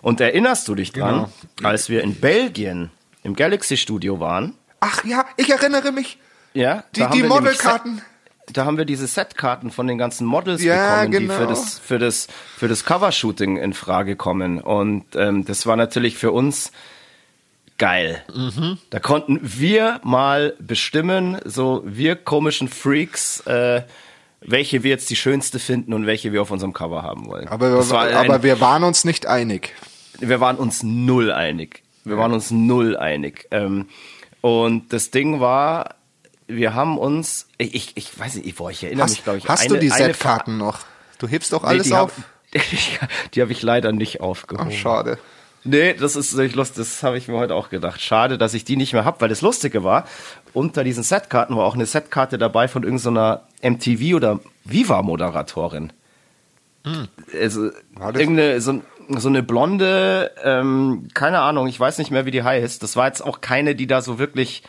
[0.00, 1.68] Und erinnerst du dich dran, genau.
[1.68, 2.90] als wir in Belgien
[3.24, 4.54] im Galaxy Studio waren?
[4.80, 6.16] Ach ja, ich erinnere mich.
[6.54, 8.00] Ja, die, die Modelkarten
[8.52, 11.32] da haben wir diese Setkarten von den ganzen Models ja, bekommen, genau.
[11.32, 15.76] die für das für das für das Covershooting in Frage kommen und ähm, das war
[15.76, 16.70] natürlich für uns
[17.78, 18.22] geil.
[18.34, 18.78] Mhm.
[18.90, 23.82] Da konnten wir mal bestimmen, so wir komischen Freaks, äh,
[24.40, 27.48] welche wir jetzt die schönste finden und welche wir auf unserem Cover haben wollen.
[27.48, 29.74] Aber, wir, aber wir waren uns nicht einig.
[30.20, 31.82] Wir waren uns null einig.
[32.04, 33.48] Wir waren uns null einig.
[33.50, 33.88] Ähm,
[34.42, 35.94] und das Ding war,
[36.46, 39.48] wir haben uns, ich, ich, ich weiß nicht, boah, ich erinnere hast, mich, glaube ich.
[39.48, 40.80] Hast eine, du die Setkarten noch?
[41.18, 42.12] Du hebst doch alles nee, auf.
[43.00, 44.70] Hab, die habe ich leider nicht aufgehoben.
[44.70, 45.18] Ach, schade.
[45.64, 46.76] Nee, das ist natürlich lustig.
[46.76, 48.00] Das habe ich mir heute auch gedacht.
[48.00, 50.04] Schade, dass ich die nicht mehr habe, weil das Lustige war,
[50.52, 55.92] unter diesen Setkarten war auch eine Setkarte dabei von irgendeiner MTV oder Viva-Moderatorin.
[56.84, 57.08] Hm.
[57.40, 62.42] Also, irgendeine, so, so eine blonde, ähm, keine Ahnung, ich weiß nicht mehr, wie die
[62.42, 62.82] heißt.
[62.82, 64.62] Das war jetzt auch keine, die da so wirklich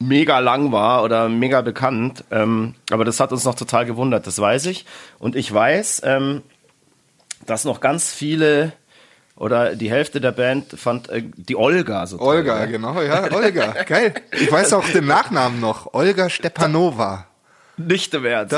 [0.00, 2.24] mega lang war oder mega bekannt.
[2.32, 4.86] Ähm, aber das hat uns noch total gewundert, das weiß ich.
[5.20, 6.42] Und ich weiß, ähm,
[7.46, 8.72] dass noch ganz viele
[9.38, 12.38] oder die Hälfte der Band fand äh, die Olga so toll.
[12.38, 12.72] Olga, ne?
[12.72, 14.14] genau, ja, Olga, geil.
[14.32, 17.26] Ich weiß auch den Nachnamen noch, Olga Stepanova.
[17.76, 18.56] Nicht im Ernst.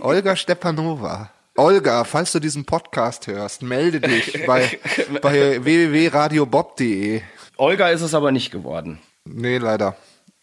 [0.00, 1.30] Olga Stepanova.
[1.56, 4.78] Olga, falls du diesen Podcast hörst, melde dich bei,
[5.22, 7.20] bei www.radiobob.de.
[7.56, 8.98] Olga ist es aber nicht geworden.
[9.24, 9.96] Nee, leider.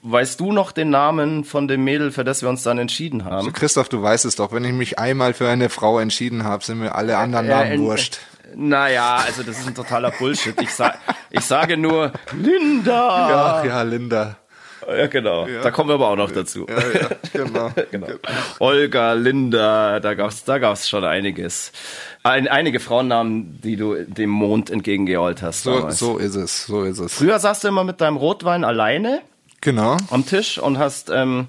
[0.04, 3.36] Weißt du noch den Namen von dem Mädel, für das wir uns dann entschieden haben?
[3.36, 4.52] Also Christoph, du weißt es doch.
[4.52, 7.76] Wenn ich mich einmal für eine Frau entschieden habe, sind mir alle anderen Namen äh,
[7.76, 8.20] äh, wurscht.
[8.56, 10.60] Naja, also das ist ein totaler Bullshit.
[10.62, 10.96] Ich, sa
[11.30, 13.30] ich sage nur Linda.
[13.30, 14.38] Ja, ja, Linda.
[14.88, 15.48] Ja, genau.
[15.48, 15.62] Ja.
[15.62, 16.66] Da kommen wir aber auch noch dazu.
[16.68, 17.72] Ja, ja, genau.
[17.92, 18.08] genau.
[18.60, 21.72] Olga, Linda, da gab's, da gab's schon einiges.
[22.24, 25.64] Ein, einige Frauennamen, die du dem Mond entgegengeholt hast.
[25.64, 27.14] So, so ist es, so ist es.
[27.14, 29.22] Früher saßt du immer mit deinem Rotwein alleine.
[29.62, 29.98] Genau.
[30.10, 31.48] Am Tisch und hast, ähm,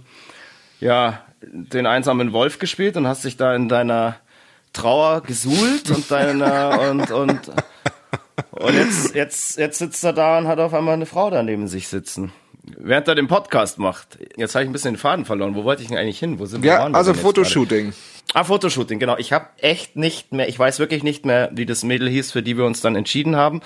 [0.81, 4.17] ja, den einsamen Wolf gespielt und hast dich da in deiner
[4.73, 7.41] Trauer gesuhlt und deiner und und
[8.51, 11.69] und jetzt jetzt jetzt sitzt er da und hat auf einmal eine Frau da neben
[11.69, 12.33] sich sitzen.
[12.79, 14.19] Während er den Podcast macht.
[14.37, 15.57] Jetzt habe ich ein bisschen den Faden verloren.
[15.57, 16.39] Wo wollte ich denn eigentlich hin?
[16.39, 16.73] Wo sind wir?
[16.73, 17.93] Ja, also Fotoshooting.
[18.35, 19.17] Ah, Fotoshooting, genau.
[19.19, 22.43] Ich habe echt nicht mehr, ich weiß wirklich nicht mehr, wie das Mädel hieß, für
[22.43, 23.61] die wir uns dann entschieden haben.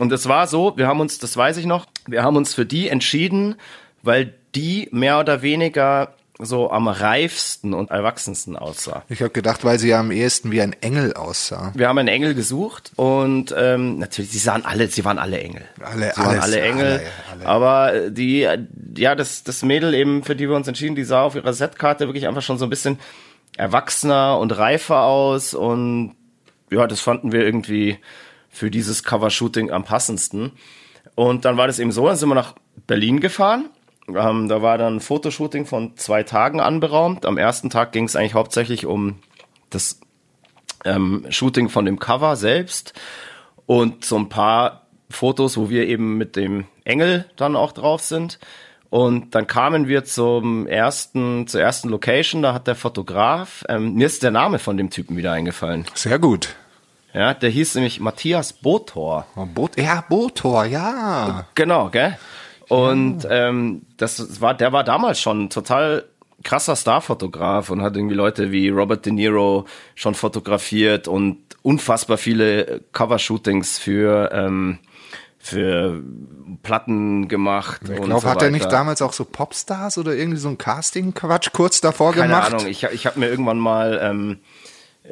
[0.00, 2.66] Und es war so, wir haben uns, das weiß ich noch, wir haben uns für
[2.66, 3.54] die entschieden,
[4.02, 9.04] weil die mehr oder weniger so am reifsten und erwachsensten aussah.
[9.08, 11.72] Ich habe gedacht, weil sie ja am ehesten wie ein Engel aussah.
[11.74, 15.62] Wir haben einen Engel gesucht und ähm, natürlich, sie sahen alle, sie waren alle Engel.
[15.80, 16.86] Alle, sie waren alle Engel.
[16.86, 17.46] Alle, alle.
[17.46, 18.48] Aber die,
[18.96, 22.06] ja, das, das Mädel eben, für die wir uns entschieden, die sah auf ihrer Setkarte
[22.08, 22.98] wirklich einfach schon so ein bisschen
[23.56, 26.14] erwachsener und reifer aus und
[26.70, 27.98] ja, das fanden wir irgendwie
[28.48, 30.52] für dieses Cover-Shooting am passendsten.
[31.14, 32.54] Und dann war das eben so, dann sind wir nach
[32.86, 33.68] Berlin gefahren
[34.08, 37.26] ähm, da war dann ein Fotoshooting von zwei Tagen anberaumt.
[37.26, 39.18] Am ersten Tag ging es eigentlich hauptsächlich um
[39.70, 40.00] das
[40.84, 42.94] ähm, Shooting von dem Cover selbst
[43.66, 48.38] und so ein paar Fotos, wo wir eben mit dem Engel dann auch drauf sind.
[48.90, 54.06] Und dann kamen wir zum ersten, zur ersten Location, da hat der Fotograf, ähm, mir
[54.06, 55.86] ist der Name von dem Typen wieder eingefallen.
[55.94, 56.56] Sehr gut.
[57.14, 59.26] Ja, der hieß nämlich Matthias Botor.
[59.36, 61.46] Oh, Bot ja, Botor, ja.
[61.54, 62.18] Genau, gell?
[62.68, 66.04] Und ähm, das war, der war damals schon total
[66.42, 72.82] krasser Starfotograf und hat irgendwie Leute wie Robert De Niro schon fotografiert und unfassbar viele
[72.92, 74.78] Cover-Shootings für ähm,
[75.38, 76.00] für
[76.62, 77.80] Platten gemacht.
[77.82, 81.50] Ich glaube, so hat er nicht damals auch so Popstars oder irgendwie so ein Casting-Quatsch
[81.52, 82.44] kurz davor Keine gemacht?
[82.44, 84.38] Keine Ahnung, ich, ich habe mir irgendwann mal ähm,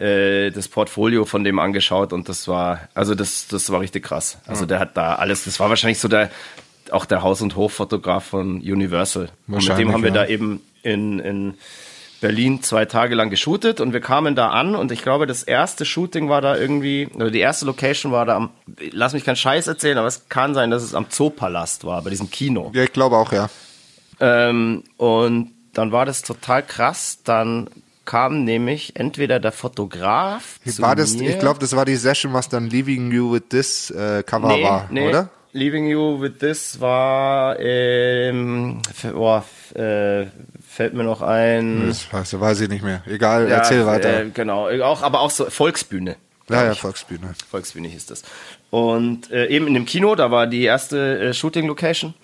[0.01, 4.39] äh, das Portfolio von dem angeschaut und das war, also das, das war richtig krass.
[4.47, 6.31] Also der hat da alles, das war wahrscheinlich so der,
[6.93, 9.31] auch der Haus- und Hoffotograf von Universal.
[9.49, 10.25] Und mit dem haben wir ja.
[10.25, 11.55] da eben in, in
[12.21, 15.85] Berlin zwei Tage lang geshootet und wir kamen da an und ich glaube, das erste
[15.85, 18.51] Shooting war da irgendwie, oder die erste Location war da am,
[18.93, 22.11] lass mich keinen Scheiß erzählen, aber es kann sein, dass es am Zoopalast war, bei
[22.11, 22.71] diesem Kino.
[22.75, 23.49] Ja, ich glaube auch, ja.
[24.21, 27.21] Ähm, und dann war das total krass.
[27.25, 27.69] Dann
[28.05, 30.61] kam nämlich entweder der Fotograf.
[30.79, 31.31] War das, mir.
[31.31, 34.65] ich glaube, das war die Session, was dann Leaving You with This äh, Cover nee,
[34.65, 35.09] war, nee.
[35.09, 35.31] oder?
[35.53, 38.81] Leaving You with This war, ähm,
[39.13, 40.27] boah, äh,
[40.67, 41.89] fällt mir noch ein.
[41.89, 43.03] Das weiß, weiß ich nicht mehr.
[43.07, 44.21] Egal, ja, erzähl weiter.
[44.21, 46.17] Äh, genau, auch, aber auch so Volksbühne.
[46.49, 47.35] Ja, ja, Volksbühne.
[47.49, 48.23] Volksbühne hieß das.
[48.71, 52.15] Und äh, eben in dem Kino, da war die erste äh, Shooting-Location.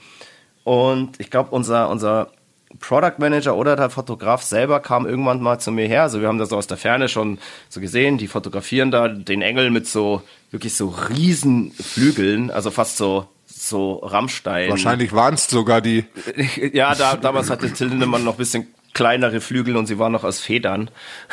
[0.65, 2.31] Und ich glaube, unser, unser
[2.79, 6.03] Product Manager oder der Fotograf selber kam irgendwann mal zu mir her.
[6.03, 8.19] Also wir haben das aus der Ferne schon so gesehen.
[8.19, 13.95] Die fotografieren da den Engel mit so wirklich so riesen Flügeln, also fast so so
[13.97, 14.71] Rammstein.
[14.71, 16.05] Wahrscheinlich waren es sogar die.
[16.73, 20.25] ja, da, damals hatte Till Lindemann noch ein bisschen kleinere Flügel und sie waren noch
[20.25, 20.91] aus Federn.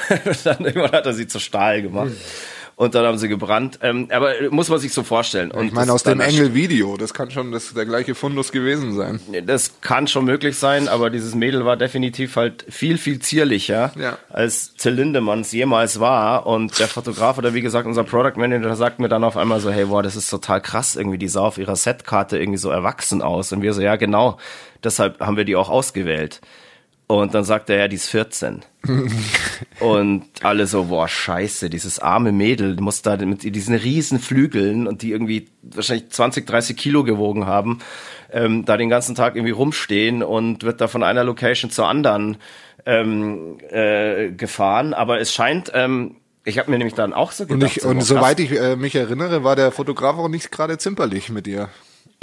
[0.43, 2.11] Dann irgendwann hat er sie zu Stahl gemacht.
[2.75, 3.79] Und dann haben sie gebrannt.
[3.81, 5.51] Ähm, aber muss man sich so vorstellen.
[5.51, 9.19] Und ich meine, aus dem Engel-Video, das kann schon das, der gleiche Fundus gewesen sein.
[9.45, 14.17] Das kann schon möglich sein, aber dieses Mädel war definitiv halt viel, viel zierlicher, ja.
[14.29, 16.47] als Till Lindemanns jemals war.
[16.47, 19.69] Und der Fotograf oder wie gesagt unser Product Manager sagt mir dann auf einmal so,
[19.69, 23.21] hey, boah, das ist total krass, irgendwie die sah auf ihrer Setkarte irgendwie so erwachsen
[23.21, 23.51] aus.
[23.51, 24.37] Und wir so, ja genau,
[24.83, 26.41] deshalb haben wir die auch ausgewählt.
[27.21, 28.61] Und dann sagt er, ja, die ist 14.
[29.79, 35.03] und alle so, boah, scheiße, dieses arme Mädel muss da mit diesen riesen Flügeln und
[35.03, 37.79] die irgendwie wahrscheinlich 20, 30 Kilo gewogen haben,
[38.31, 42.37] ähm, da den ganzen Tag irgendwie rumstehen und wird da von einer Location zur anderen
[42.87, 44.95] ähm, äh, gefahren.
[44.95, 47.61] Aber es scheint, ähm, ich habe mir nämlich dann auch so gedacht.
[47.61, 50.79] Und, ich, und so, soweit ich äh, mich erinnere, war der Fotograf auch nicht gerade
[50.79, 51.69] zimperlich mit ihr.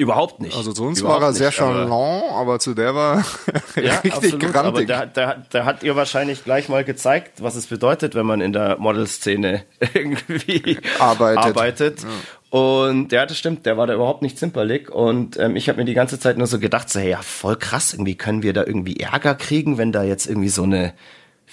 [0.00, 0.56] Überhaupt nicht.
[0.56, 3.22] Also sonst Überhaupt war er sehr charmant, aber, aber, zu der war
[3.76, 4.56] ja, richtig absolut, grantig.
[4.56, 8.40] Aber der, der, der hat ihr wahrscheinlich gleich mal gezeigt, was es bedeutet, wenn man
[8.40, 11.44] in der Modelszene irgendwie arbeitet.
[11.44, 12.02] arbeitet.
[12.02, 12.58] Ja.
[12.58, 14.90] Und ja, das stimmt, der war da überhaupt nicht zimperlich.
[14.90, 17.56] Und ähm, ich habe mir die ganze Zeit nur so gedacht, so, hey, ja, voll
[17.56, 20.94] krass, irgendwie können wir da irgendwie Ärger kriegen, wenn da jetzt irgendwie so eine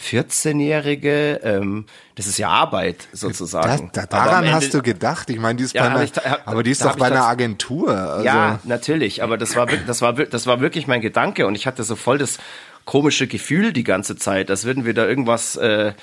[0.02, 3.90] 14-Jährige, ähm, das ist ja Arbeit sozusagen.
[3.94, 5.30] Das, da, daran hast du gedacht.
[5.30, 6.12] Ich meine, die ist ja, bei einer, ich,
[6.46, 7.90] aber die ist doch bei einer Agentur.
[7.90, 8.26] Also.
[8.26, 9.24] Ja, natürlich.
[9.24, 12.18] Aber das war, das war, das war wirklich mein Gedanke und ich hatte so voll
[12.18, 12.38] das
[12.86, 15.94] komische Gefühl die ganze Zeit, als würden wir da irgendwas äh,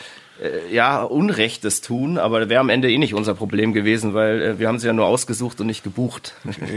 [0.44, 4.58] äh, ja, Unrechtes tun, aber wäre am Ende eh nicht unser Problem gewesen, weil äh,
[4.58, 6.34] wir haben sie ja nur ausgesucht und nicht gebucht.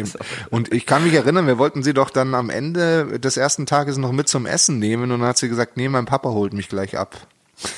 [0.50, 3.98] und ich kann mich erinnern, wir wollten sie doch dann am Ende des ersten Tages
[3.98, 6.70] noch mit zum Essen nehmen und dann hat sie gesagt, nee, mein Papa holt mich
[6.70, 7.28] gleich ab.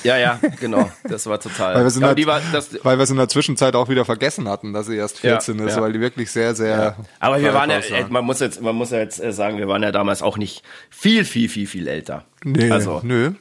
[0.04, 0.90] Ja, ja, genau.
[1.04, 1.74] Das war total.
[1.74, 4.48] weil, wir ja, der, war, das, weil wir es in der Zwischenzeit auch wieder vergessen
[4.48, 5.82] hatten, dass sie erst 14 ja, ist, ja.
[5.82, 6.96] weil die wirklich sehr, sehr.
[7.18, 8.10] Aber wir waren ja, war.
[8.10, 10.62] man muss jetzt, man muss ja jetzt äh, sagen, wir waren ja damals auch nicht
[10.90, 12.24] viel, viel, viel, viel älter.
[12.44, 13.32] Nee, also, nö.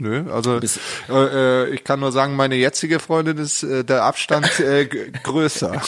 [0.00, 4.60] Nö, also äh, äh, ich kann nur sagen, meine jetzige Freundin ist äh, der Abstand
[4.60, 5.72] äh, größer.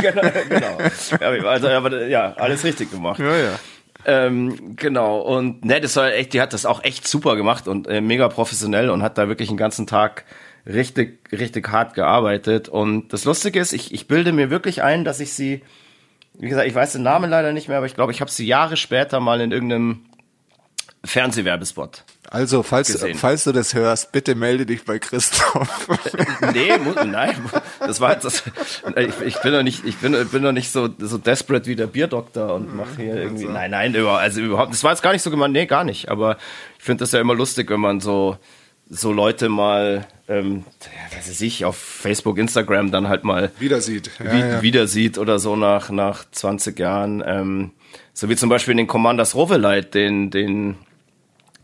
[0.00, 0.78] genau, genau.
[1.20, 3.18] Ja, also, aber, ja, alles richtig gemacht.
[3.18, 3.58] Ja, ja.
[4.04, 7.86] Ähm, genau, und ne, das war echt, die hat das auch echt super gemacht und
[7.86, 10.24] äh, mega professionell und hat da wirklich den ganzen Tag
[10.66, 12.68] richtig, richtig hart gearbeitet.
[12.68, 15.62] Und das Lustige ist, ich, ich bilde mir wirklich ein, dass ich sie,
[16.38, 18.46] wie gesagt, ich weiß den Namen leider nicht mehr, aber ich glaube, ich habe sie
[18.46, 20.00] Jahre später mal in irgendeinem
[21.04, 22.04] Fernsehwerbespot.
[22.28, 25.88] Also, falls, falls du das hörst, bitte melde dich bei Christoph.
[26.54, 26.70] nee,
[27.06, 27.34] nein,
[27.80, 28.44] das war jetzt das,
[28.96, 31.88] ich, ich bin doch nicht, ich bin, bin doch nicht so, so desperate wie der
[31.88, 33.54] Bierdoktor und mache hier irgendwie, also.
[33.54, 36.36] nein, nein, also überhaupt, das war jetzt gar nicht so gemeint, nee, gar nicht, aber
[36.78, 38.36] ich finde das ja immer lustig, wenn man so,
[38.88, 40.64] so Leute mal, ähm,
[41.16, 44.62] weiß ich, nicht, auf Facebook, Instagram dann halt mal wieder sieht, ja, wie, ja.
[44.62, 47.70] wieder sieht oder so nach, nach 20 Jahren, ähm,
[48.12, 50.76] so wie zum Beispiel den Commanders Rovelite, den, den,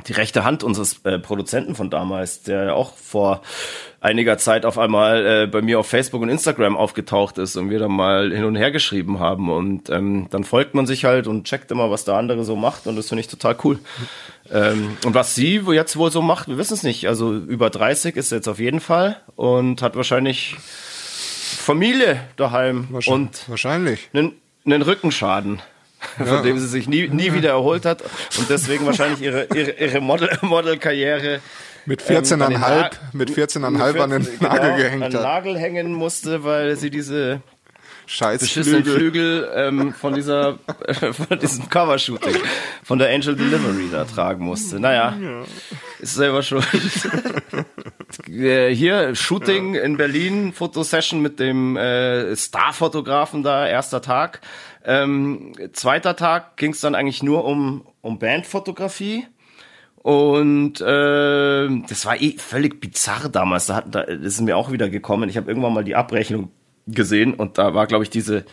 [0.06, 3.42] die rechte Hand unseres äh, Produzenten von damals, der auch vor
[4.00, 7.78] einiger Zeit auf einmal äh, bei mir auf Facebook und Instagram aufgetaucht ist und wir
[7.78, 9.50] dann mal hin und her geschrieben haben.
[9.50, 12.86] Und ähm, dann folgt man sich halt und checkt immer, was der andere so macht
[12.86, 13.78] und das finde ich total cool.
[14.52, 17.08] Ähm, und was sie jetzt wohl so macht, wir wissen es nicht.
[17.08, 23.28] Also über 30 ist sie jetzt auf jeden Fall und hat wahrscheinlich Familie daheim wahrscheinlich,
[23.28, 24.32] und wahrscheinlich einen,
[24.64, 25.60] einen Rückenschaden
[26.16, 26.42] von ja.
[26.42, 28.02] dem sie sich nie, nie wieder erholt hat
[28.38, 31.40] und deswegen wahrscheinlich ihre, ihre, ihre Model, Modelkarriere
[31.86, 35.14] mit 14,5 ähm, mit 14,5 an den genau, Nagel gehängt hat.
[35.14, 37.42] An den Nagel hängen musste, weil sie diese
[38.06, 40.58] Scheiß beschissenen Flügel, Flügel ähm, von dieser
[41.28, 42.36] von diesem Covershooting
[42.84, 44.78] von der Angel Delivery da tragen musste.
[44.78, 45.42] Naja, ja.
[45.98, 46.66] ist selber schuld.
[48.28, 49.82] Äh, hier Shooting ja.
[49.82, 54.40] in Berlin, Fotosession mit dem äh, Starfotografen da, erster Tag.
[54.86, 59.26] Ähm, zweiter Tag ging es dann eigentlich nur um, um Bandfotografie.
[59.96, 63.66] Und äh, das war eh völlig bizarr damals.
[63.66, 65.28] Da, hat, da ist mir auch wieder gekommen.
[65.28, 66.52] Ich habe irgendwann mal die Abrechnung
[66.86, 68.44] gesehen und da war, glaube ich, diese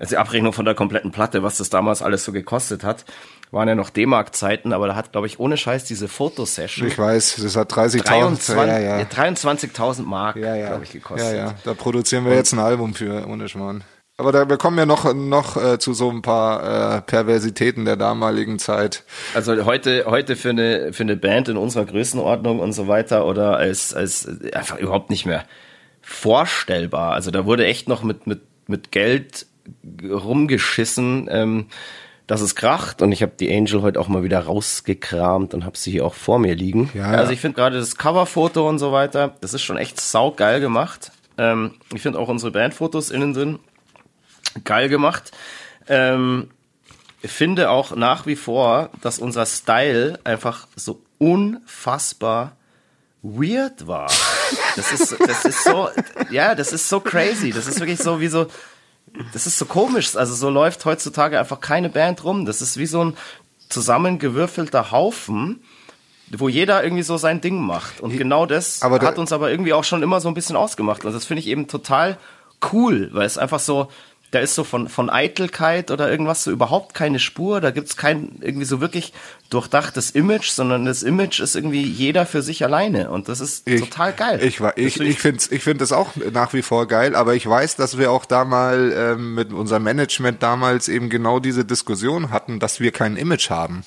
[0.00, 3.04] also die Abrechnung von der kompletten Platte, was das damals alles so gekostet hat.
[3.50, 6.88] Waren ja noch D-Mark-Zeiten, aber da hat, glaube ich, ohne Scheiß diese Fotosession.
[6.88, 9.04] Ich weiß, das hat 30.000 ja, ja.
[9.04, 10.68] 23.000 Mark, ja, ja.
[10.68, 11.32] glaube ich, gekostet.
[11.32, 13.84] Ja, ja, da produzieren wir und, jetzt ein Album für, ohne Schmarrn.
[14.20, 17.96] Aber da, wir kommen ja noch, noch äh, zu so ein paar äh, Perversitäten der
[17.96, 19.02] damaligen Zeit.
[19.32, 23.56] Also heute, heute für eine, für eine Band in unserer Größenordnung und so weiter oder
[23.56, 25.46] als, als einfach überhaupt nicht mehr
[26.02, 27.14] vorstellbar.
[27.14, 29.46] Also da wurde echt noch mit, mit, mit Geld
[30.04, 31.66] rumgeschissen, ähm,
[32.26, 33.00] dass es kracht.
[33.00, 36.14] Und ich habe die Angel heute auch mal wieder rausgekramt und habe sie hier auch
[36.14, 36.90] vor mir liegen.
[36.92, 40.60] Ja, also ich finde gerade das Coverfoto und so weiter, das ist schon echt saugeil
[40.60, 41.10] gemacht.
[41.38, 43.60] Ähm, ich finde auch unsere Bandfotos innen sind
[44.64, 45.32] geil gemacht.
[45.88, 46.50] Ähm,
[47.22, 52.56] ich finde auch nach wie vor, dass unser Style einfach so unfassbar
[53.22, 54.10] weird war.
[54.76, 55.90] Das ist, das ist so,
[56.30, 57.52] ja, das ist so crazy.
[57.52, 58.46] Das ist wirklich so wie so,
[59.32, 60.16] das ist so komisch.
[60.16, 62.46] Also so läuft heutzutage einfach keine Band rum.
[62.46, 63.16] Das ist wie so ein
[63.68, 65.62] zusammengewürfelter Haufen,
[66.30, 68.00] wo jeder irgendwie so sein Ding macht.
[68.00, 71.04] Und genau das hat uns aber irgendwie auch schon immer so ein bisschen ausgemacht.
[71.04, 72.16] Und das finde ich eben total
[72.72, 73.90] cool, weil es einfach so,
[74.30, 77.60] da ist so von, von Eitelkeit oder irgendwas so überhaupt keine Spur.
[77.60, 79.12] Da gibt's kein irgendwie so wirklich
[79.50, 83.10] durchdachtes Image, sondern das Image ist irgendwie jeder für sich alleine.
[83.10, 84.40] Und das ist ich, total geil.
[84.42, 87.48] Ich, ich, ich, ich finde ich find das auch nach wie vor geil, aber ich
[87.48, 92.30] weiß, dass wir auch da mal ähm, mit unserem Management damals eben genau diese Diskussion
[92.30, 93.82] hatten, dass wir kein Image haben.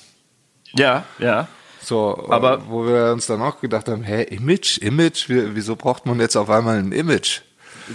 [0.74, 1.48] Ja, ja.
[1.80, 6.18] So, aber wo wir uns dann auch gedacht haben, hä, Image, Image, wieso braucht man
[6.18, 7.42] jetzt auf einmal ein Image?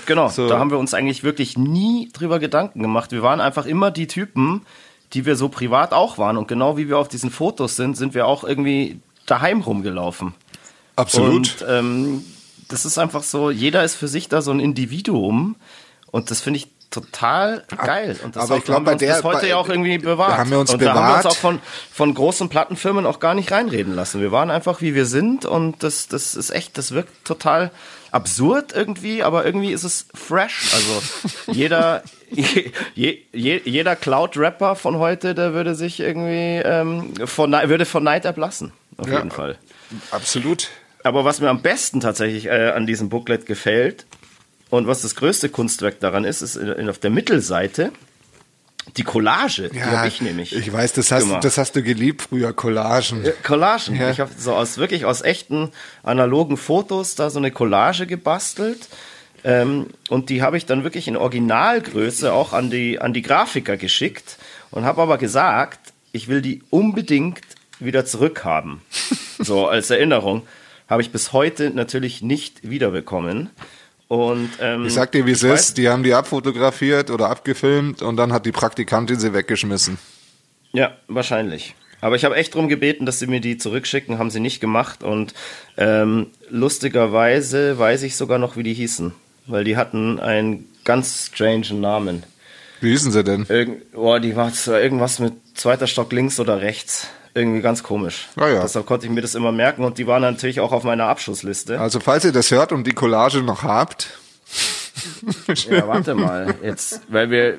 [0.06, 0.47] Genau, so.
[0.47, 3.12] da haben wir uns eigentlich wirklich nie drüber Gedanken gemacht.
[3.12, 4.65] Wir waren einfach immer die Typen,
[5.13, 6.38] die wir so privat auch waren.
[6.38, 10.34] Und genau wie wir auf diesen Fotos sind, sind wir auch irgendwie daheim rumgelaufen.
[10.95, 11.62] Absolut.
[11.62, 12.25] Und ähm,
[12.67, 15.56] das ist einfach so, jeder ist für sich da so ein Individuum.
[16.12, 18.17] Und das finde ich total geil.
[18.23, 20.38] Und das aber ich glaube, bei der bis heute bei, ja auch irgendwie bewahrt.
[20.38, 20.97] Haben wir uns und bewahrt.
[20.97, 21.60] da haben wir uns auch von,
[21.91, 24.21] von großen Plattenfirmen auch gar nicht reinreden lassen.
[24.21, 27.71] Wir waren einfach wie wir sind und das, das ist echt, das wirkt total
[28.11, 30.73] absurd irgendwie, aber irgendwie ist es fresh.
[30.73, 31.01] Also
[31.51, 32.03] jeder,
[32.95, 38.25] je, je, jeder Cloud-Rapper von heute, der würde sich irgendwie ähm, von, würde von Neid
[38.25, 38.71] erblassen.
[38.97, 39.57] Auf ja, jeden Fall.
[40.11, 40.69] Absolut.
[41.03, 44.05] Aber was mir am besten tatsächlich äh, an diesem Booklet gefällt
[44.69, 47.91] und was das größte Kunstwerk daran ist, ist in, auf der Mittelseite
[48.97, 50.56] die Collage, ja, die habe ich nämlich.
[50.56, 53.23] Ich weiß, das hast, das hast du geliebt früher, Collagen.
[53.25, 53.95] Ja, Collagen.
[53.95, 54.10] Ja.
[54.10, 55.71] Ich habe so aus wirklich aus echten
[56.04, 58.88] analogen Fotos da so eine Collage gebastelt.
[59.43, 63.78] Ähm, und die habe ich dann wirklich in Originalgröße auch an die, an die Grafiker
[63.78, 64.38] geschickt
[64.71, 67.39] und habe aber gesagt, ich will die unbedingt
[67.80, 68.82] wieder zurückhaben.
[69.39, 70.45] so als Erinnerung.
[70.89, 73.52] Habe ich bis heute natürlich nicht wiederbekommen.
[74.09, 78.17] Und, ähm, ich sag dir, wie es ist, die haben die abfotografiert oder abgefilmt und
[78.17, 79.99] dann hat die Praktikantin sie weggeschmissen.
[80.71, 81.75] Ja, wahrscheinlich.
[82.01, 85.03] Aber ich habe echt darum gebeten, dass sie mir die zurückschicken, haben sie nicht gemacht.
[85.03, 85.35] Und
[85.77, 89.13] ähm, lustigerweise weiß ich sogar noch, wie die hießen.
[89.45, 92.23] Weil die hatten einen ganz strange Namen.
[92.81, 93.45] Wie hießen sie denn?
[93.47, 98.27] Irgend, oh, die war irgendwas mit zweiter Stock links oder rechts irgendwie ganz komisch.
[98.35, 98.61] Ah, ja.
[98.61, 101.79] Deshalb konnte ich mir das immer merken und die waren natürlich auch auf meiner Abschussliste.
[101.79, 104.19] Also falls ihr das hört und die Collage noch habt.
[105.69, 106.55] ja, warte mal.
[106.63, 107.57] Jetzt, weil wir,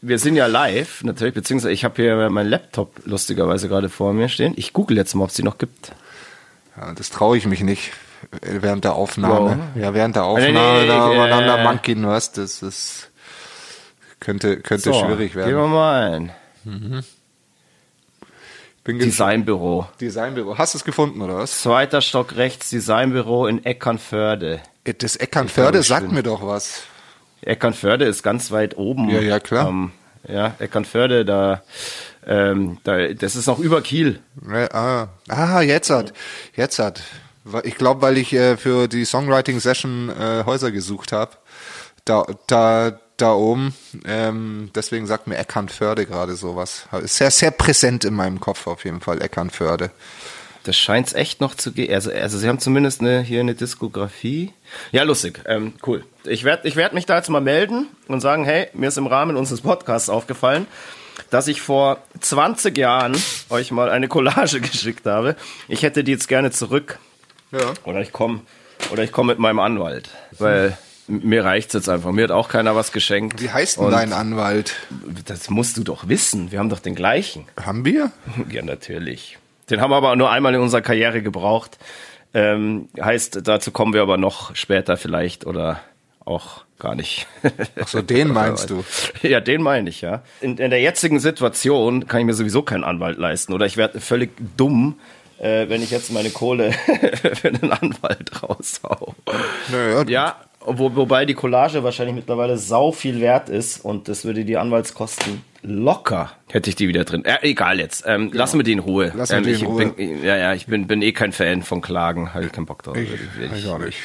[0.00, 4.28] wir sind ja live, natürlich, beziehungsweise ich habe hier meinen Laptop lustigerweise gerade vor mir
[4.28, 4.52] stehen.
[4.56, 5.92] Ich google jetzt mal, ob es die noch gibt.
[6.76, 7.92] Ja, das traue ich mich nicht
[8.42, 9.58] während der Aufnahme.
[9.74, 9.82] Wow.
[9.82, 13.10] Ja, während der Aufnahme nee, nee, da übereinander äh, Monkey Nurse, das ist
[14.20, 15.48] könnte könnte so, schwierig werden.
[15.48, 16.32] Gehen wir mal ein.
[16.64, 17.04] Mhm.
[18.86, 19.86] Designbüro.
[20.00, 20.58] Designbüro.
[20.58, 21.60] Hast du es gefunden, oder was?
[21.60, 24.60] Zweiter Stock rechts, Designbüro in Eckernförde.
[24.84, 26.82] Äh, das Eckernförde sagt mir doch was.
[27.42, 29.08] Eckernförde ist ganz weit oben.
[29.10, 29.68] Ja, ja, klar.
[29.68, 29.92] Ähm,
[30.28, 31.62] ja, Eckernförde, da,
[32.26, 34.20] ähm, da, das ist noch über Kiel.
[34.72, 36.12] Ah, ah, jetzt hat,
[36.54, 37.02] jetzt hat.
[37.64, 41.32] Ich glaube, weil ich äh, für die Songwriting-Session äh, Häuser gesucht habe.
[42.04, 43.74] Da, da, da oben.
[44.04, 46.86] Ähm, deswegen sagt mir Eckernförde gerade sowas.
[47.02, 49.90] Ist sehr, sehr präsent in meinem Kopf auf jeden Fall, Eckernförde.
[50.64, 51.92] Das scheint es echt noch zu gehen.
[51.92, 54.52] Also, also sie haben zumindest eine, hier eine Diskografie.
[54.92, 55.40] Ja, lustig.
[55.46, 56.04] Ähm, cool.
[56.24, 59.06] Ich werde ich werd mich da jetzt mal melden und sagen, hey, mir ist im
[59.06, 60.66] Rahmen unseres Podcasts aufgefallen,
[61.30, 63.16] dass ich vor 20 Jahren
[63.48, 65.34] euch mal eine Collage geschickt habe.
[65.66, 66.98] Ich hätte die jetzt gerne zurück.
[67.52, 67.72] Ja.
[67.84, 68.40] Oder ich komme
[68.92, 70.10] oder ich komme mit meinem Anwalt.
[70.38, 70.76] Weil
[71.10, 72.12] mir reicht's jetzt einfach.
[72.12, 73.42] Mir hat auch keiner was geschenkt.
[73.42, 74.74] Wie heißt denn dein Anwalt?
[75.26, 76.52] Das musst du doch wissen.
[76.52, 77.46] Wir haben doch den gleichen.
[77.60, 78.12] Haben wir?
[78.50, 79.38] Ja, natürlich.
[79.68, 81.78] Den haben wir aber nur einmal in unserer Karriere gebraucht.
[82.34, 85.80] Ähm, heißt, dazu kommen wir aber noch später vielleicht oder
[86.24, 87.26] auch gar nicht.
[87.80, 88.84] Ach so, den meinst du?
[89.22, 90.22] Ja, den meine ich, ja.
[90.40, 94.00] In, in, der jetzigen Situation kann ich mir sowieso keinen Anwalt leisten oder ich werde
[94.00, 94.98] völlig dumm,
[95.38, 96.72] äh, wenn ich jetzt meine Kohle
[97.34, 99.14] für einen Anwalt raushau.
[99.70, 104.44] Naja, ja, wo, wobei die Collage wahrscheinlich mittlerweile sau viel wert ist und das würde
[104.44, 107.24] die Anwaltskosten locker hätte ich die wieder drin.
[107.24, 108.04] Äh, egal jetzt.
[108.06, 108.38] Ähm, genau.
[108.38, 109.12] Lassen wir die in Ruhe.
[109.14, 109.86] Lassen ähm, wir die in Ruhe.
[109.86, 112.34] Bin, ja, ja, ich bin, bin eh kein Fan von Klagen.
[112.34, 112.96] Habe ich keinen Bock drauf.
[112.96, 113.98] Ich, würde, ich, ich, auch nicht.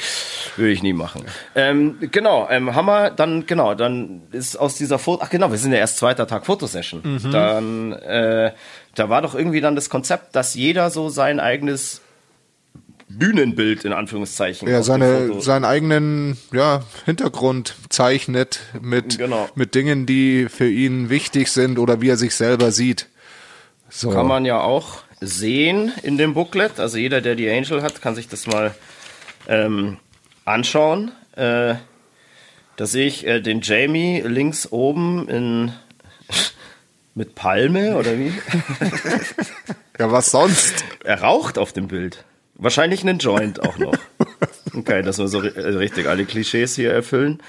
[0.57, 1.23] Würde ich nie machen.
[1.55, 1.61] Ja.
[1.69, 5.57] Ähm, genau, ähm, haben wir dann, genau, dann ist aus dieser Foto, ach genau, wir
[5.57, 7.01] sind ja erst zweiter Tag Fotosession.
[7.03, 7.31] Mhm.
[7.31, 8.51] Dann, äh,
[8.95, 12.01] da war doch irgendwie dann das Konzept, dass jeder so sein eigenes
[13.07, 14.67] Bühnenbild in Anführungszeichen.
[14.67, 19.47] Ja, seine, seinen eigenen ja, Hintergrund zeichnet mit, genau.
[19.55, 23.07] mit Dingen, die für ihn wichtig sind oder wie er sich selber sieht.
[23.89, 24.09] So.
[24.09, 26.79] Kann man ja auch sehen in dem Booklet.
[26.79, 28.75] Also jeder, der die Angel hat, kann sich das mal
[29.47, 29.97] ähm,
[30.43, 31.11] anschauen.
[31.35, 31.75] Äh,
[32.75, 35.73] da sehe ich äh, den Jamie links oben in
[37.15, 38.33] mit Palme oder wie?
[39.99, 40.83] ja, was sonst?
[41.03, 42.25] Er raucht auf dem Bild.
[42.55, 43.95] Wahrscheinlich einen Joint auch noch.
[44.77, 47.41] Okay, dass wir so richtig alle Klischees hier erfüllen.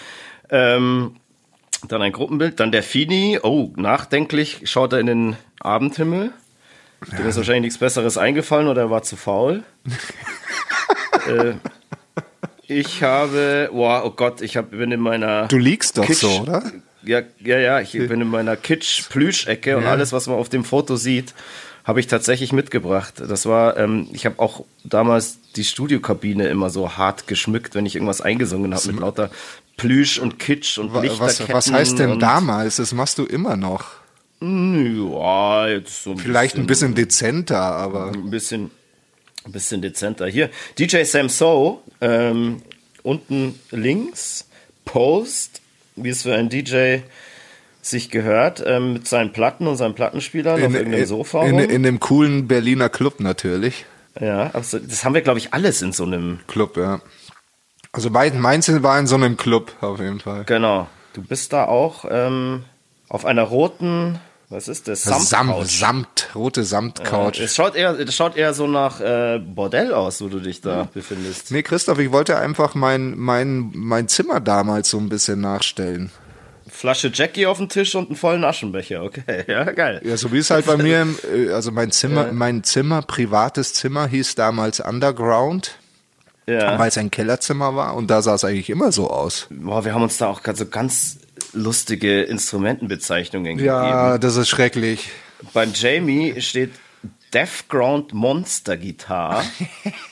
[0.49, 1.17] Ähm,
[1.89, 3.41] dann ein Gruppenbild, dann der Fini.
[3.43, 6.31] Oh, nachdenklich schaut er in den Abendhimmel.
[7.11, 7.19] Ja.
[7.19, 9.65] Dem ist wahrscheinlich nichts Besseres eingefallen oder er war zu faul.
[11.29, 11.55] äh,
[12.69, 15.47] ich habe, wow, oh Gott, ich hab, bin in meiner.
[15.49, 16.63] Du liegst doch Kitsch, so, oder?
[17.03, 19.77] Ja, ja, ja, ich bin in meiner Kitsch-Plüschecke ja.
[19.77, 21.35] und alles, was man auf dem Foto sieht,
[21.87, 23.15] habe ich tatsächlich mitgebracht.
[23.19, 27.95] Das war, ähm, ich habe auch damals die Studiokabine immer so hart geschmückt, wenn ich
[27.95, 29.31] irgendwas eingesungen habe mit lauter
[29.77, 31.49] Plüsch und Kitsch und Lichterketten.
[31.49, 32.77] Was, was heißt denn damals?
[32.77, 33.93] Das machst du immer noch.
[34.41, 38.09] Ja, jetzt so ein Vielleicht bisschen, ein bisschen dezenter, aber.
[38.09, 38.71] Ein bisschen,
[39.45, 40.27] ein bisschen dezenter.
[40.27, 42.63] Hier, DJ Sam So, ähm,
[43.05, 44.49] unten links,
[44.85, 45.61] Post,
[45.95, 46.99] wie es für ein DJ
[47.87, 51.45] sich gehört, ähm, mit seinen Platten und seinen Plattenspielern in, auf irgendeinem Sofa.
[51.45, 53.87] In, in, dem coolen Berliner Club natürlich.
[54.21, 57.01] Ja, also das haben wir, glaube ich, alles in so einem Club, ja.
[57.93, 60.45] Also mein, meins war in so einem Club auf jeden Fall.
[60.45, 60.89] Genau.
[61.13, 62.65] Du bist da auch ähm,
[63.09, 64.19] auf einer roten,
[64.51, 65.03] was ist das?
[65.03, 67.39] Samt, Samt, Samt rote Samtcouch.
[67.39, 70.61] Äh, es schaut eher, es schaut eher so nach äh, Bordell aus, wo du dich
[70.61, 70.89] da ja.
[70.93, 71.51] befindest.
[71.53, 76.11] Nee, Christoph, ich wollte einfach mein, mein, mein Zimmer damals so ein bisschen nachstellen.
[76.77, 79.03] Flasche Jackie auf dem Tisch und einen vollen Aschenbecher.
[79.03, 80.03] Okay, ja, geil.
[80.05, 82.33] Ja, so wie es halt bei mir, äh, also mein Zimmer, ja.
[82.33, 85.79] mein Zimmer, privates Zimmer hieß damals Underground.
[86.47, 86.79] Ja.
[86.79, 89.49] Weil es ein Kellerzimmer war und da sah es eigentlich immer so aus.
[89.51, 91.19] Boah, wir haben uns da auch so ganz
[91.55, 93.99] lustige Instrumentenbezeichnungen ja, gegeben.
[93.99, 95.09] Ja, das ist schrecklich.
[95.55, 96.73] Beim Jamie steht
[97.33, 99.45] Deathground Monster Guitar.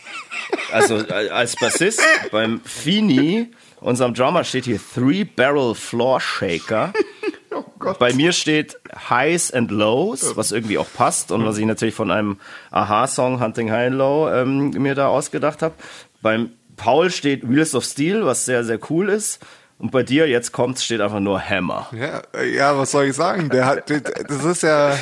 [0.73, 2.01] also äh, als Bassist.
[2.33, 3.51] Beim Fini
[3.85, 6.93] unserem Drummer steht hier Three Barrel Floor Shaker.
[7.55, 7.99] oh Gott.
[7.99, 8.79] Bei mir steht
[9.11, 12.39] Highs and Lows, was irgendwie auch passt und was ich natürlich von einem
[12.71, 15.75] Aha-Song Hunting High and Low ähm, mir da ausgedacht habe.
[16.23, 19.45] Beim Paul steht Wheels of Steel, was sehr, sehr cool ist.
[19.79, 21.91] Und bei dir, jetzt kommt's, steht einfach nur Hammer.
[21.93, 23.51] Ja, ja was soll ich sagen?
[23.51, 24.97] Der hat, das ist ja.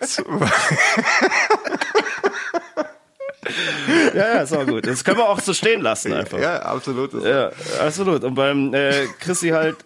[4.14, 4.86] ja, ja, ist auch gut.
[4.86, 6.38] Das können wir auch so stehen lassen einfach.
[6.38, 7.12] Ja, absolut.
[7.24, 8.22] Ja, absolut.
[8.24, 9.76] Und beim äh, Chrissy halt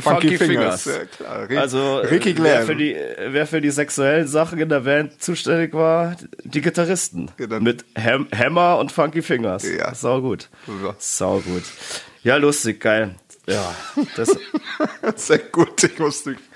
[0.00, 0.82] Funky, Funky Fingers.
[0.82, 1.08] Fingers.
[1.20, 1.62] Ja, klar.
[1.62, 2.46] also Ricky Glam.
[2.46, 2.96] Wer für, die,
[3.28, 7.30] wer für die sexuellen Sachen in der Band zuständig war, die Gitarristen.
[7.36, 7.60] Genau.
[7.60, 9.64] Mit Ham Hammer und Funky Fingers.
[9.64, 9.94] Ja.
[9.94, 10.48] Sau gut.
[10.66, 10.94] Ja.
[10.98, 11.64] Sau gut.
[12.22, 13.14] Ja, lustig, geil.
[13.46, 13.74] Ja,
[14.16, 14.36] das
[15.16, 15.82] sehr gut.
[15.84, 16.36] Ich musste.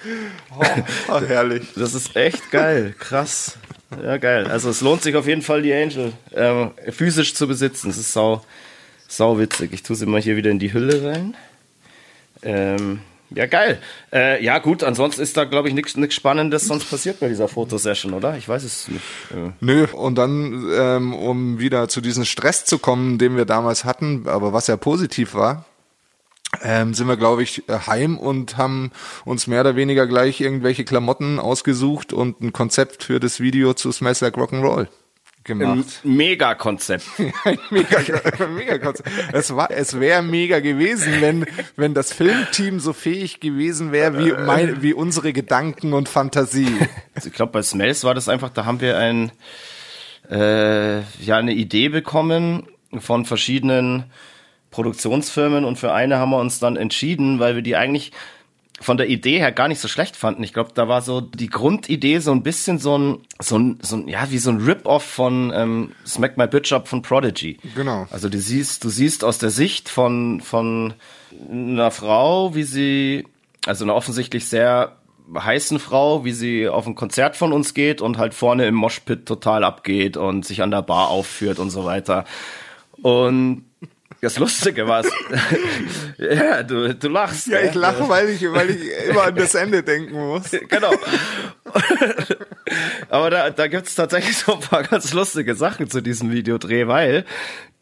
[0.59, 0.65] Oh,
[1.09, 1.69] oh, herrlich.
[1.77, 3.59] Das ist echt geil, krass.
[4.03, 4.47] Ja, geil.
[4.47, 7.91] Also es lohnt sich auf jeden Fall, die Angel ähm, physisch zu besitzen.
[7.91, 8.43] Es ist sau,
[9.09, 9.73] sau witzig.
[9.73, 11.37] Ich tue sie mal hier wieder in die Hülle rein.
[12.43, 13.79] Ähm, ja, geil.
[14.13, 18.13] Äh, ja, gut, ansonsten ist da, glaube ich, nichts Spannendes sonst passiert bei dieser Fotosession,
[18.13, 18.37] oder?
[18.37, 19.03] Ich weiß es nicht.
[19.31, 19.51] Äh.
[19.61, 24.27] Nö, und dann, ähm, um wieder zu diesem Stress zu kommen, den wir damals hatten,
[24.27, 25.65] aber was ja positiv war,
[26.63, 28.91] ähm, sind wir, glaube ich, heim und haben
[29.25, 33.93] uns mehr oder weniger gleich irgendwelche Klamotten ausgesucht und ein Konzept für das Video zu
[33.93, 34.89] Smash Like Rock'n'Roll
[35.45, 36.01] gemacht.
[36.05, 37.05] Ein Mega-Konzept.
[37.45, 38.01] ein Mega,
[38.49, 39.09] Mega Konzept.
[39.33, 41.47] Es war, es wäre mega gewesen, wenn,
[41.77, 46.77] wenn das Filmteam so fähig gewesen wäre wie mein, wie unsere Gedanken und Fantasie.
[47.15, 49.33] Also ich glaube, bei Smells war das einfach, da haben wir ein,
[50.31, 54.11] äh, ja, eine Idee bekommen von verschiedenen
[54.71, 58.13] Produktionsfirmen und für eine haben wir uns dann entschieden, weil wir die eigentlich
[58.81, 60.43] von der Idee her gar nicht so schlecht fanden.
[60.43, 63.97] Ich glaube, da war so die Grundidee so ein bisschen so ein, so ein, so
[63.97, 67.59] ein ja, wie so ein Rip-Off von ähm, Smack My Bitch Up von Prodigy.
[67.75, 68.07] Genau.
[68.11, 70.95] Also du siehst, du siehst aus der Sicht von, von
[71.51, 73.27] einer Frau, wie sie,
[73.67, 74.97] also einer offensichtlich sehr
[75.39, 79.27] heißen Frau, wie sie auf ein Konzert von uns geht und halt vorne im Moshpit
[79.27, 82.25] total abgeht und sich an der Bar aufführt und so weiter.
[83.03, 83.67] Und
[84.21, 85.05] das Lustige war
[86.19, 87.47] ja, du, du lachst.
[87.47, 90.51] Ja, ich lache, weil ich, weil ich immer an das Ende denken muss.
[90.69, 90.93] Genau.
[93.09, 96.87] Aber da, da gibt es tatsächlich so ein paar ganz lustige Sachen zu diesem Videodreh,
[96.87, 97.25] weil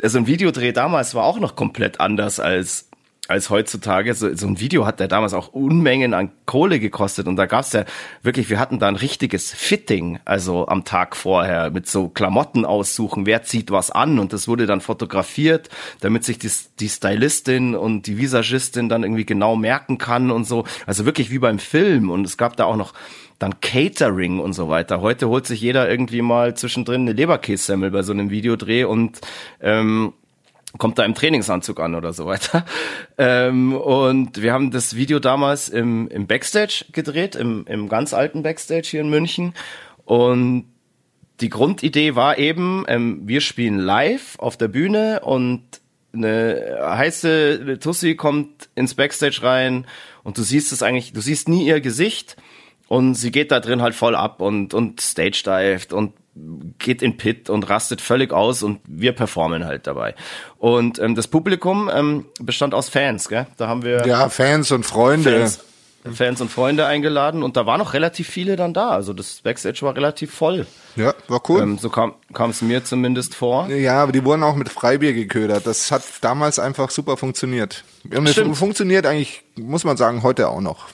[0.03, 2.89] also ein Videodreh damals war auch noch komplett anders als
[3.29, 4.15] als heutzutage.
[4.15, 7.73] So, so ein Video hat der damals auch Unmengen an Kohle gekostet und da gab's
[7.73, 7.85] ja
[8.23, 13.27] wirklich, wir hatten da ein richtiges Fitting, also am Tag vorher mit so Klamotten aussuchen,
[13.27, 15.69] wer zieht was an und das wurde dann fotografiert,
[16.01, 16.51] damit sich die,
[16.81, 20.65] die Stylistin und die Visagistin dann irgendwie genau merken kann und so.
[20.87, 22.95] Also wirklich wie beim Film und es gab da auch noch
[23.39, 25.01] dann Catering und so weiter.
[25.01, 29.21] Heute holt sich jeder irgendwie mal zwischendrin eine Leberkässemmel bei so einem Videodreh und
[29.61, 30.13] ähm,
[30.77, 32.65] kommt da im Trainingsanzug an oder so weiter.
[33.21, 38.45] Ähm, und wir haben das Video damals im, im Backstage gedreht, im, im ganz alten
[38.45, 39.55] Backstage hier in München.
[40.05, 40.67] Und
[41.41, 45.65] die Grundidee war eben, ähm, wir spielen live auf der Bühne und
[46.13, 49.87] eine heiße Tussi kommt ins Backstage rein
[50.23, 52.37] und du siehst es eigentlich, du siehst nie ihr Gesicht
[52.89, 56.13] und sie geht da drin halt voll ab und, und stage dived und
[56.79, 60.15] geht in Pit und rastet völlig aus und wir performen halt dabei.
[60.59, 63.47] Und ähm, das Publikum ähm, bestand aus Fans, gell?
[63.57, 65.31] Da haben wir ja Fans und Freunde.
[65.31, 65.61] Fans,
[66.15, 68.91] Fans und Freunde eingeladen und da waren noch relativ viele dann da.
[68.91, 70.67] Also das Backstage war relativ voll.
[70.97, 71.63] Ja, war cool.
[71.63, 72.15] Ähm, so kam
[72.51, 73.69] es mir zumindest vor.
[73.69, 75.67] Ja, aber die wurden auch mit Freibier geködert.
[75.67, 77.85] Das hat damals einfach super funktioniert.
[78.11, 80.87] Und es funktioniert eigentlich, muss man sagen, heute auch noch.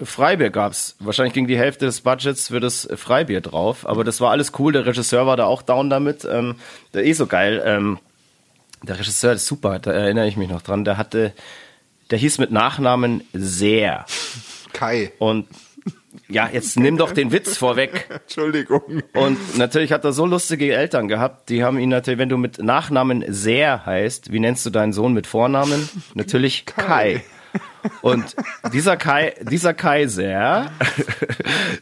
[0.00, 0.96] Freibier gab's.
[1.00, 4.72] Wahrscheinlich ging die Hälfte des Budgets für das Freibier drauf, aber das war alles cool.
[4.72, 6.26] Der Regisseur war da auch down damit.
[6.30, 6.56] Ähm,
[6.94, 7.62] der eh so geil.
[7.64, 7.98] Ähm,
[8.82, 10.84] der Regisseur ist super, da erinnere ich mich noch dran.
[10.84, 11.32] Der hatte,
[12.10, 14.06] der hieß mit Nachnamen Sehr.
[14.72, 15.12] Kai.
[15.18, 15.46] Und
[16.28, 18.06] ja, jetzt nimm doch den Witz vorweg.
[18.26, 19.02] Entschuldigung.
[19.14, 22.62] Und natürlich hat er so lustige Eltern gehabt, die haben ihn natürlich, wenn du mit
[22.62, 25.88] Nachnamen Sehr heißt, wie nennst du deinen Sohn mit Vornamen?
[26.14, 26.84] Natürlich Kai.
[26.84, 27.24] Kai.
[28.02, 28.36] Und
[28.72, 30.70] dieser Kai, dieser Kaiser,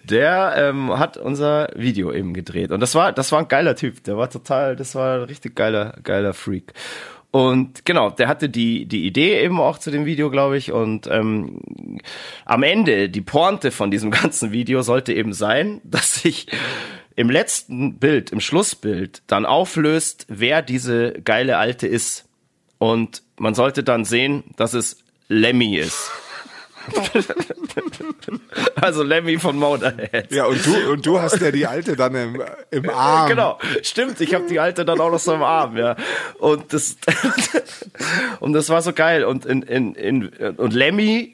[0.05, 2.71] der ähm, hat unser Video eben gedreht.
[2.71, 4.03] Und das war, das war ein geiler Typ.
[4.05, 6.73] Der war total, das war ein richtig geiler, geiler Freak.
[7.31, 10.73] Und genau, der hatte die, die Idee eben auch zu dem Video, glaube ich.
[10.73, 11.61] Und ähm,
[12.45, 16.47] am Ende, die Pointe von diesem ganzen Video sollte eben sein, dass sich
[17.15, 22.27] im letzten Bild, im Schlussbild, dann auflöst, wer diese geile Alte ist.
[22.79, 26.11] Und man sollte dann sehen, dass es Lemmy ist.
[28.77, 30.31] also Lemmy von Motorhead.
[30.31, 33.29] Ja, und du, und du hast ja die Alte dann im, im Arm.
[33.29, 34.21] Genau, stimmt.
[34.21, 35.97] Ich habe die Alte dann auch noch so im Arm, ja.
[36.39, 36.97] Und das,
[38.41, 39.25] und das war so geil.
[39.25, 41.33] Und, in, in, in, und Lemmy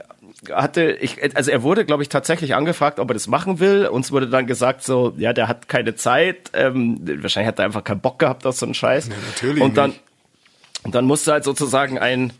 [0.51, 3.87] hatte ich, also er wurde, glaube ich, tatsächlich angefragt, ob er das machen will.
[3.87, 6.51] Uns wurde dann gesagt, so, ja, der hat keine Zeit.
[6.53, 9.09] Ähm, wahrscheinlich hat er einfach keinen Bock gehabt auf so einen Scheiß.
[9.09, 9.63] Ja, natürlich.
[9.63, 9.95] Und dann,
[10.83, 12.33] und dann musste halt sozusagen ein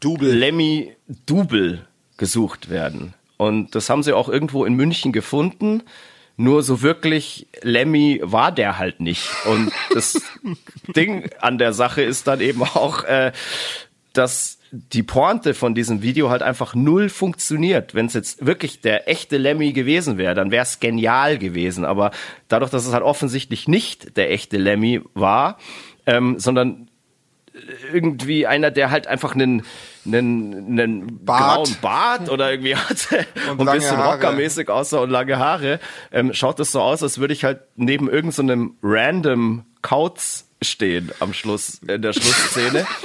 [0.00, 0.32] Double.
[0.32, 0.92] Lemmy
[1.26, 1.86] Double
[2.16, 3.14] gesucht werden.
[3.36, 5.82] Und das haben sie auch irgendwo in München gefunden.
[6.38, 9.28] Nur so wirklich Lemmy war der halt nicht.
[9.46, 10.20] Und das
[10.96, 13.32] Ding an der Sache ist dann eben auch, äh,
[14.12, 17.94] dass die Pointe von diesem Video halt einfach null funktioniert.
[17.94, 21.84] Wenn es jetzt wirklich der echte Lemmy gewesen wäre, dann wäre es genial gewesen.
[21.84, 22.10] Aber
[22.48, 25.58] dadurch, dass es halt offensichtlich nicht der echte Lemmy war,
[26.06, 26.88] ähm, sondern
[27.92, 29.62] irgendwie einer, der halt einfach einen,
[30.06, 31.66] einen, einen Bart.
[31.66, 35.80] grauen Bart oder irgendwie hatte und, und ein bisschen rockermäßig aussah und lange Haare,
[36.12, 41.12] ähm, schaut es so aus, als würde ich halt neben irgendeinem so random Kauz stehen
[41.20, 42.86] am Schluss, in der Schlussszene.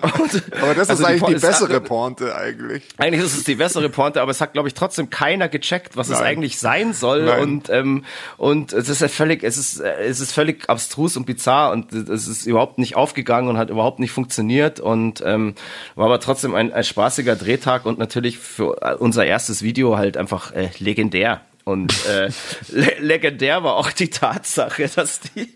[0.00, 2.84] Und, aber das also ist eigentlich die, die bessere Pointe eigentlich.
[2.98, 6.08] Eigentlich ist es die bessere Pointe, aber es hat, glaube ich, trotzdem keiner gecheckt, was
[6.08, 6.18] Nein.
[6.18, 7.24] es eigentlich sein soll.
[7.24, 7.40] Nein.
[7.40, 8.04] Und ähm,
[8.36, 12.28] und es ist ja völlig, es ist es ist völlig abstrus und bizarr und es
[12.28, 15.56] ist überhaupt nicht aufgegangen und hat überhaupt nicht funktioniert und ähm,
[15.96, 20.52] war aber trotzdem ein, ein spaßiger Drehtag und natürlich für unser erstes Video halt einfach
[20.52, 21.40] äh, legendär.
[21.64, 22.30] Und äh,
[22.68, 25.52] le legendär war auch die Tatsache, dass die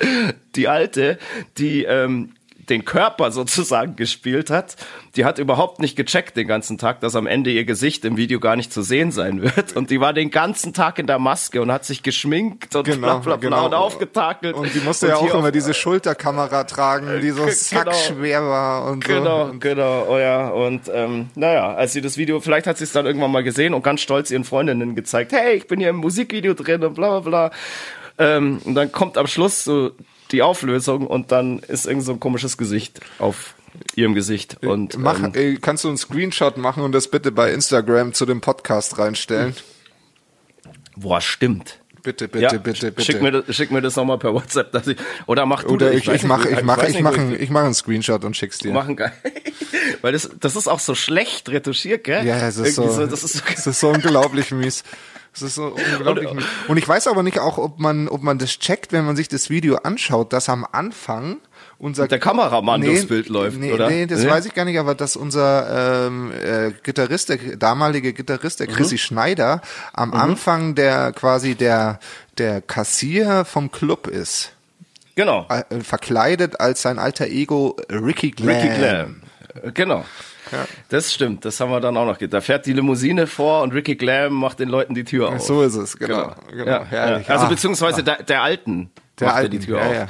[0.56, 1.18] die alte,
[1.58, 2.32] die ähm,
[2.70, 4.76] den Körper sozusagen gespielt hat,
[5.16, 8.40] die hat überhaupt nicht gecheckt den ganzen Tag, dass am Ende ihr Gesicht im Video
[8.40, 9.76] gar nicht zu sehen sein wird.
[9.76, 12.98] Und die war den ganzen Tag in der Maske und hat sich geschminkt und Genau,
[13.00, 13.66] bla bla bla genau.
[13.66, 14.54] und aufgetakelt.
[14.54, 18.84] Und die musste ja hier auch immer diese Schulterkamera tragen, die so Ge- sackschwer war
[18.90, 19.58] und Genau, so.
[19.58, 20.48] genau, oh ja.
[20.48, 23.74] Und ähm, naja, als sie das Video, vielleicht hat sie es dann irgendwann mal gesehen
[23.74, 27.18] und ganz stolz ihren Freundinnen gezeigt, hey, ich bin hier im Musikvideo drin und bla
[27.18, 27.50] bla bla.
[28.18, 29.90] Ähm, und dann kommt am Schluss so
[30.32, 33.54] die Auflösung und dann ist irgend so ein komisches Gesicht auf
[33.94, 34.58] ihrem Gesicht.
[34.62, 38.26] Und Mach, ähm, ey, kannst du einen Screenshot machen und das bitte bei Instagram zu
[38.26, 39.54] dem Podcast reinstellen?
[40.96, 41.80] boah, stimmt.
[42.02, 43.02] Bitte, bitte, ja, bitte, bitte.
[43.02, 45.90] Schick mir das, schick mir das nochmal per WhatsApp, dass ich, oder mach du Oder
[45.90, 48.72] das, ich, ich mache, ich mache, ich mache, ich mache einen Screenshot und schick's dir.
[48.72, 49.12] machen geil.
[50.00, 52.24] Weil das, das ist auch so schlecht retuschiert, gell?
[52.24, 54.82] Ja, es ist so, Irgendwie das ist so, es ist so unglaublich mies.
[55.32, 56.44] Es ist so unglaublich mies.
[56.68, 59.28] Und ich weiß aber nicht auch, ob man, ob man das checkt, wenn man sich
[59.28, 61.36] das Video anschaut, dass am Anfang
[61.78, 63.88] unser der Kameramann durchs Bild läuft, nee, oder?
[63.88, 64.28] Nee, das Nee?
[64.28, 68.72] weiß ich gar nicht, aber dass unser ähm, äh, Gitarrist, der damalige Gitarrist, der Mhm.
[68.74, 69.62] Chrissy Schneider,
[69.92, 72.00] am Anfang der quasi der
[72.38, 74.52] der Kassier vom Club ist,
[75.14, 75.46] Genau.
[75.48, 78.48] äh, verkleidet als sein alter Ego Ricky Glam.
[78.56, 79.22] Ricky Glam.
[79.62, 79.72] Äh,
[80.50, 80.62] Genau.
[80.88, 82.34] Das stimmt, das haben wir dann auch noch gedacht.
[82.34, 85.40] Da fährt die Limousine vor und Ricky Glam macht den Leuten die Tür auf.
[85.40, 86.34] So ist es, genau.
[86.50, 86.64] genau.
[86.66, 87.26] Ja, herrlich.
[87.28, 87.34] ja.
[87.34, 89.94] Also Ah, beziehungsweise der, der Alten der macht alten, die Tür ja, auf.
[89.94, 90.06] ja.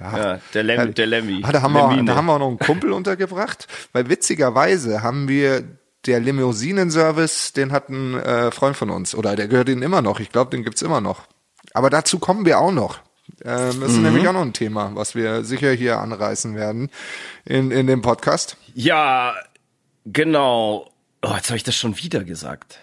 [0.00, 1.42] Ja, der, Lem, der Lemmy.
[1.44, 5.26] Ah, da, haben wir, da haben wir auch noch einen Kumpel untergebracht, weil witzigerweise haben
[5.28, 5.64] wir
[6.06, 10.20] der Limousinenservice, den hat ein äh, Freund von uns, oder der gehört ihnen immer noch,
[10.20, 11.22] ich glaube, den gibt's immer noch.
[11.74, 12.98] Aber dazu kommen wir auch noch.
[13.44, 14.02] Ähm, das ist Mhm.
[14.04, 16.90] nämlich auch noch ein Thema, was wir sicher hier anreißen werden
[17.44, 18.56] in, in dem Podcast.
[18.74, 19.34] Ja,
[20.06, 20.90] genau.
[21.22, 22.78] Oh, jetzt habe ich das schon wieder gesagt.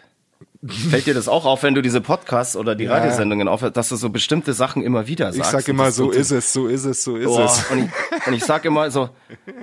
[0.68, 3.98] Fällt dir das auch auf, wenn du diese Podcasts oder die Radiosendungen aufhörst, dass du
[3.98, 5.54] so bestimmte Sachen immer wieder sagst?
[5.54, 7.66] Ich sag immer, so ist es, so ist es, so ist Oh, es.
[7.70, 9.10] und, ich, und ich sag immer so,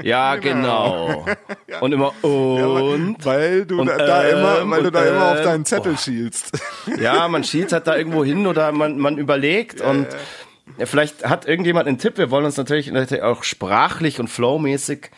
[0.02, 1.26] ja, genau.
[1.80, 3.16] Und immer, und?
[3.24, 5.64] Weil du Und, da, da ähm, immer, weil du und, da immer auf ähm, deinen
[5.64, 5.98] Zettel boah.
[5.98, 6.52] schielst.
[7.00, 10.06] Ja, man schielt halt da irgendwo hin oder man, man überlegt und
[10.78, 12.18] ja, vielleicht hat irgendjemand einen Tipp.
[12.18, 12.92] Wir wollen uns natürlich
[13.22, 15.10] auch sprachlich und flowmäßig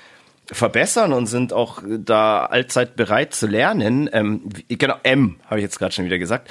[0.47, 4.09] verbessern und sind auch da allzeit bereit zu lernen.
[4.13, 6.51] Ähm, genau, M habe ich jetzt gerade schon wieder gesagt.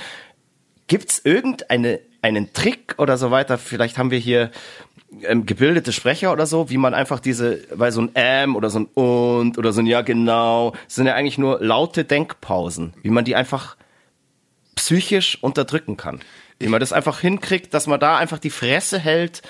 [0.88, 3.58] Gibt's irgendeine einen Trick oder so weiter?
[3.58, 4.50] Vielleicht haben wir hier
[5.24, 8.80] ähm, gebildete Sprecher oder so, wie man einfach diese, weil so ein ähm oder so
[8.80, 13.26] ein und oder so ein ja genau, sind ja eigentlich nur laute Denkpausen, wie man
[13.26, 13.76] die einfach
[14.76, 16.22] psychisch unterdrücken kann.
[16.60, 19.42] Wie man das einfach hinkriegt, dass man da einfach die Fresse hält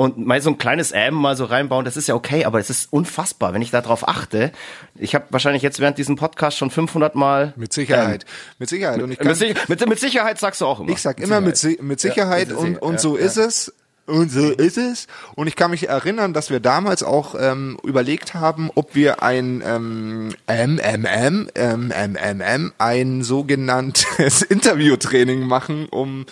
[0.00, 2.70] und mal so ein kleines Ähm mal so reinbauen, das ist ja okay, aber es
[2.70, 4.50] ist unfassbar, wenn ich darauf achte.
[4.94, 8.24] Ich habe wahrscheinlich jetzt während diesem Podcast schon 500 Mal Mit Sicherheit.
[8.58, 9.02] mit Sicherheit.
[9.02, 10.88] Und ich Ähm, mit, mit, mit Sicherheit sagst du auch immer.
[10.88, 13.24] Ich sag immer mit, Si- mit Sicherheit mit und, Sicherheit, und ja, so ja.
[13.26, 13.74] ist es.
[14.06, 15.06] Und so ist es.
[15.36, 19.62] Und ich kann mich erinnern, dass wir damals auch ähm, überlegt haben, ob wir ein
[19.64, 26.24] ähm, MMM, ähm, MMM, ein sogenanntes Interviewtraining machen, um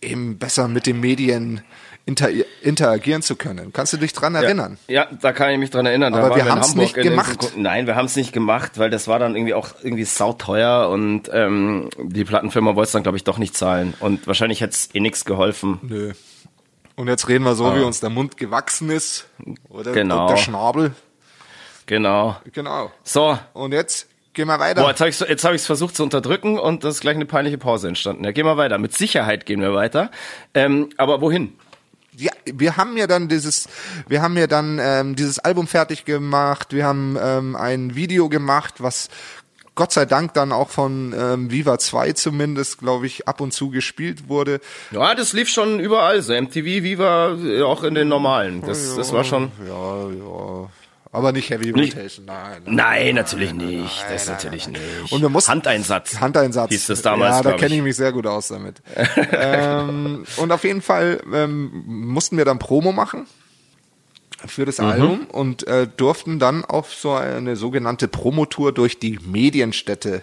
[0.00, 1.60] eben besser mit den Medien
[2.04, 2.28] inter
[2.62, 3.72] interagieren zu können.
[3.72, 4.78] Kannst du dich dran erinnern?
[4.88, 6.14] Ja, da kann ich mich dran erinnern.
[6.14, 7.52] Aber wir haben's Hamburg nicht gemacht.
[7.56, 11.30] Nein, wir haben es nicht gemacht, weil das war dann irgendwie auch irgendwie sauteuer und
[11.32, 13.94] ähm, die Plattenfirma wollte es dann, glaube ich, doch nicht zahlen.
[14.00, 15.78] Und wahrscheinlich hätte es eh nichts geholfen.
[15.82, 16.12] Nö.
[16.96, 19.26] Und jetzt reden wir so, wie uns der Mund gewachsen ist.
[19.68, 19.94] Oder Ah.
[19.94, 20.22] Genau.
[20.22, 20.94] und der Schnabel.
[21.86, 22.36] Genau.
[22.52, 22.90] Genau.
[23.02, 24.82] So, Und jetzt gehen wir weiter.
[24.82, 27.58] Boah, jetzt habe ich hab ich's versucht zu unterdrücken und das ist gleich eine peinliche
[27.58, 28.24] Pause entstanden.
[28.24, 28.78] Ja, gehen wir weiter.
[28.78, 30.10] Mit Sicherheit gehen wir weiter.
[30.54, 31.54] Ähm, aber wohin?
[32.16, 33.68] Ja, wir haben ja dann dieses,
[34.06, 36.72] wir haben ja dann ähm, dieses Album fertig gemacht.
[36.72, 39.08] Wir haben ähm, ein Video gemacht, was
[39.74, 43.70] Gott sei Dank dann auch von ähm, Viva 2 zumindest, glaube ich, ab und zu
[43.70, 44.60] gespielt wurde.
[44.90, 46.20] Ja, das lief schon überall.
[46.20, 48.60] So MTV, Viva, äh, auch in den normalen.
[48.60, 49.50] Das, das war schon.
[49.66, 50.68] Ja, ja.
[51.14, 52.62] Aber nicht Heavy Rotation, nein.
[52.64, 52.74] nein.
[52.74, 54.02] Nein, natürlich nicht.
[54.10, 55.12] Das natürlich nicht.
[55.12, 56.18] Und wir mussten- Handeinsatz.
[56.20, 56.70] Handeinsatz.
[56.70, 57.82] Hieß das damals, Ja, da kenne ich ich.
[57.82, 58.80] mich sehr gut aus damit.
[59.32, 63.26] ähm, und auf jeden Fall ähm, mussten wir dann Promo machen
[64.46, 64.66] für Mhm.
[64.66, 70.22] das Album und äh, durften dann auf so eine sogenannte Promotour durch die Medienstädte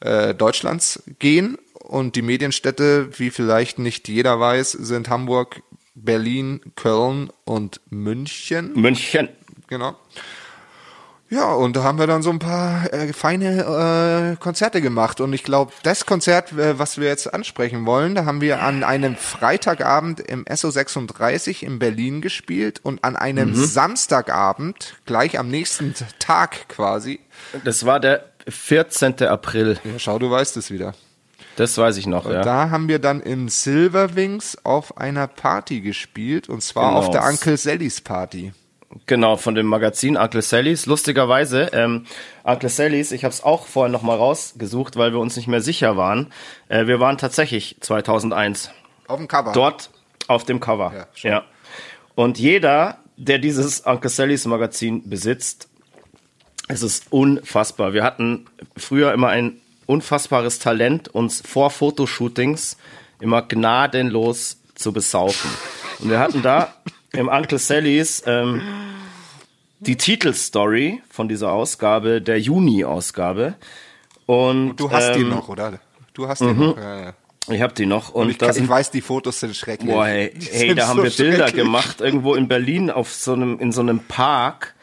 [0.00, 1.58] äh, Deutschlands gehen.
[1.80, 5.62] Und die Medienstädte, wie vielleicht nicht jeder weiß, sind Hamburg,
[5.96, 8.72] Berlin, Köln und München.
[8.74, 9.28] München.
[9.72, 9.96] Genau.
[11.30, 15.18] Ja, und da haben wir dann so ein paar äh, feine äh, Konzerte gemacht.
[15.22, 18.84] Und ich glaube, das Konzert, äh, was wir jetzt ansprechen wollen, da haben wir an
[18.84, 23.64] einem Freitagabend im SO36 in Berlin gespielt und an einem Mhm.
[23.64, 27.18] Samstagabend, gleich am nächsten Tag quasi.
[27.64, 29.22] Das war der 14.
[29.22, 29.78] April.
[29.84, 30.92] Ja, schau, du weißt es wieder.
[31.56, 32.42] Das weiß ich noch, ja.
[32.42, 36.98] Da haben wir dann im Silverwings auf einer Party gespielt und zwar Genau.
[36.98, 38.52] auf der Uncle Sallys Party.
[39.06, 40.86] Genau, von dem Magazin Uncle Sallys.
[40.86, 42.06] Lustigerweise, ähm,
[42.44, 45.96] Uncle Sallys, ich habe es auch vorhin nochmal rausgesucht, weil wir uns nicht mehr sicher
[45.96, 46.32] waren.
[46.68, 48.70] Äh, wir waren tatsächlich 2001.
[49.08, 49.52] Auf dem Cover.
[49.52, 49.90] Dort
[50.28, 50.92] auf dem Cover.
[50.94, 51.06] Ja.
[51.14, 51.30] Schon.
[51.30, 51.44] ja.
[52.14, 55.68] Und jeder, der dieses Uncle Sallys Magazin besitzt,
[56.68, 57.92] es ist unfassbar.
[57.92, 62.76] Wir hatten früher immer ein unfassbares Talent, uns vor Fotoshootings
[63.20, 65.50] immer gnadenlos zu besaufen.
[66.00, 66.74] Und wir hatten da
[67.12, 68.62] im Uncle Sallys ähm,
[69.80, 73.54] die Titelstory von dieser Ausgabe, der Juni-Ausgabe.
[74.26, 75.80] Und, und, du hast ähm, die noch, oder?
[76.14, 76.58] Du hast die mhm.
[76.58, 76.76] noch.
[76.76, 77.14] Ja.
[77.48, 79.92] Ich habe die noch und, und ich, kann, ich, weiß, die Fotos sind schrecklich.
[79.92, 83.58] Boah, hey, hey da haben so wir Bilder gemacht irgendwo in Berlin auf so einem
[83.58, 84.76] in so einem Park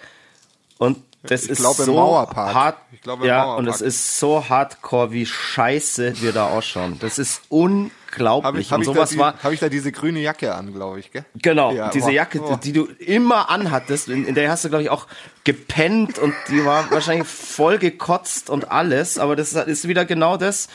[0.78, 2.54] und das ich ist glaube, so Mauerpark.
[2.54, 2.78] hart.
[2.94, 3.60] Ich glaube, ja, Mauerpark.
[3.60, 6.98] und es ist so hardcore, wie scheiße wir da ausschauen.
[7.00, 8.46] Das ist unglaublich.
[8.46, 11.26] Habe ich, hab ich, da hab ich da diese grüne Jacke an, glaube ich, gell?
[11.36, 12.58] Genau, ja, diese boah, Jacke, boah.
[12.58, 15.08] die du immer anhattest, in, in der hast du, glaube ich, auch
[15.44, 20.70] gepennt und die war wahrscheinlich voll gekotzt und alles, aber das ist wieder genau das,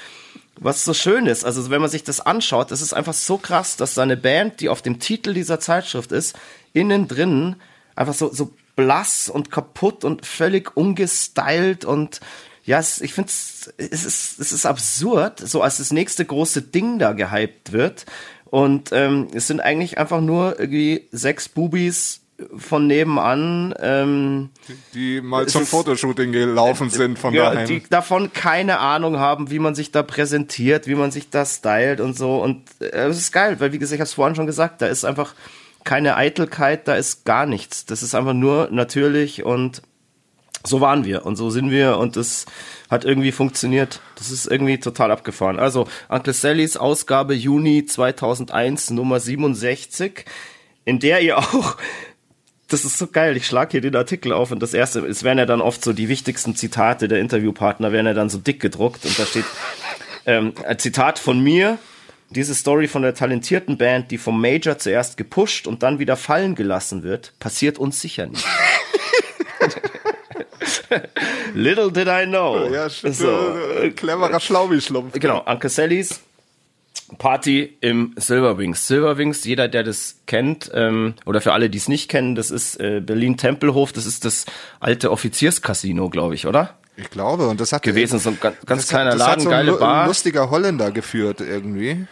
[0.61, 1.45] was so schön ist.
[1.45, 4.61] Also wenn man sich das anschaut, das ist einfach so krass, dass da eine Band,
[4.61, 6.36] die auf dem Titel dieser Zeitschrift ist,
[6.74, 7.57] innen drin
[7.97, 12.20] einfach so, so blass und kaputt und völlig ungestylt und
[12.64, 16.99] ja, es, ich finde es ist, es ist absurd, so als das nächste große Ding
[16.99, 18.07] da gehypt wird.
[18.47, 22.20] Und ähm, es sind eigentlich einfach nur irgendwie sechs Bubis
[22.57, 27.68] von nebenan, ähm, die, die mal zum ist, Fotoshooting gelaufen sind von ja, daheim.
[27.68, 32.01] Die davon keine Ahnung haben, wie man sich da präsentiert, wie man sich da stylt
[32.01, 32.43] und so.
[32.43, 34.87] Und äh, es ist geil, weil wie gesagt, ich habe es vorhin schon gesagt, da
[34.87, 35.35] ist einfach
[35.85, 37.87] keine Eitelkeit, da ist gar nichts.
[37.87, 39.82] Das ist einfach nur natürlich und
[40.66, 42.47] so waren wir und so sind wir und das
[42.91, 44.01] hat irgendwie funktioniert.
[44.16, 45.59] Das ist irgendwie total abgefahren.
[45.59, 50.24] Also Uncle Sallys Ausgabe Juni 2001 Nummer 67,
[50.87, 51.76] in der ihr auch
[52.68, 53.37] das ist so geil.
[53.37, 55.93] Ich schlage hier den Artikel auf und das erste, es werden ja dann oft so
[55.93, 59.45] die wichtigsten Zitate der Interviewpartner werden ja dann so dick gedruckt und da steht
[60.26, 61.78] ähm, ein Zitat von mir,
[62.37, 66.55] diese Story von der talentierten Band, die vom Major zuerst gepusht und dann wieder fallen
[66.55, 68.45] gelassen wird, passiert uns sicher nicht.
[71.55, 72.68] Little did I know.
[72.70, 73.57] Ja, so.
[73.80, 75.12] Äh, cleverer Schlaubi-Schlumpf.
[75.18, 76.20] Genau, Uncle Sallys
[77.18, 78.87] Party im Silverwings.
[78.87, 82.80] Silverwings, jeder, der das kennt, ähm, oder für alle, die es nicht kennen, das ist
[82.80, 84.47] äh, Berlin-Tempelhof, das ist das
[84.80, 86.78] alte Offizierscasino, glaube ich, oder?
[86.97, 89.72] Ich glaube, und das hat gewesen, so ein ganz, ganz kleiner hat, Laden, so geile
[89.72, 90.07] Bar.
[90.07, 92.07] lustiger Holländer geführt irgendwie.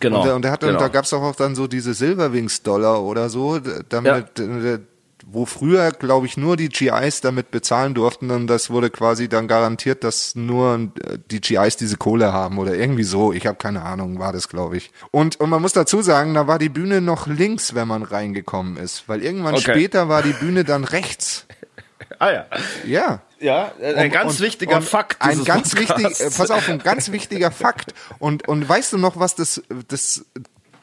[0.00, 0.22] Genau.
[0.22, 0.78] Und, und, der hatte, genau.
[0.78, 4.78] und da gab's auch dann so diese Silverwings-Dollar oder so, damit, ja.
[5.26, 9.46] wo früher, glaube ich, nur die GIs damit bezahlen durften und das wurde quasi dann
[9.46, 10.90] garantiert, dass nur
[11.30, 13.32] die GIs diese Kohle haben oder irgendwie so.
[13.32, 14.90] Ich habe keine Ahnung, war das, glaube ich.
[15.12, 18.76] Und, und man muss dazu sagen, da war die Bühne noch links, wenn man reingekommen
[18.76, 19.72] ist, weil irgendwann okay.
[19.72, 21.46] später war die Bühne dann rechts.
[22.18, 22.46] ah ja.
[22.86, 23.22] Ja.
[23.38, 25.20] Ja, ein und, ganz wichtiger und Fakt.
[25.20, 27.92] Ein ganz wichtig, äh, pass auf, ein ganz wichtiger Fakt.
[28.18, 30.24] Und, und weißt du noch, was das, das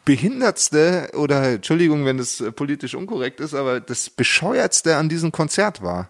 [0.05, 6.09] behindertste oder Entschuldigung, wenn das politisch unkorrekt ist, aber das bescheuertste an diesem Konzert war?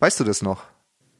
[0.00, 0.64] Weißt du das noch?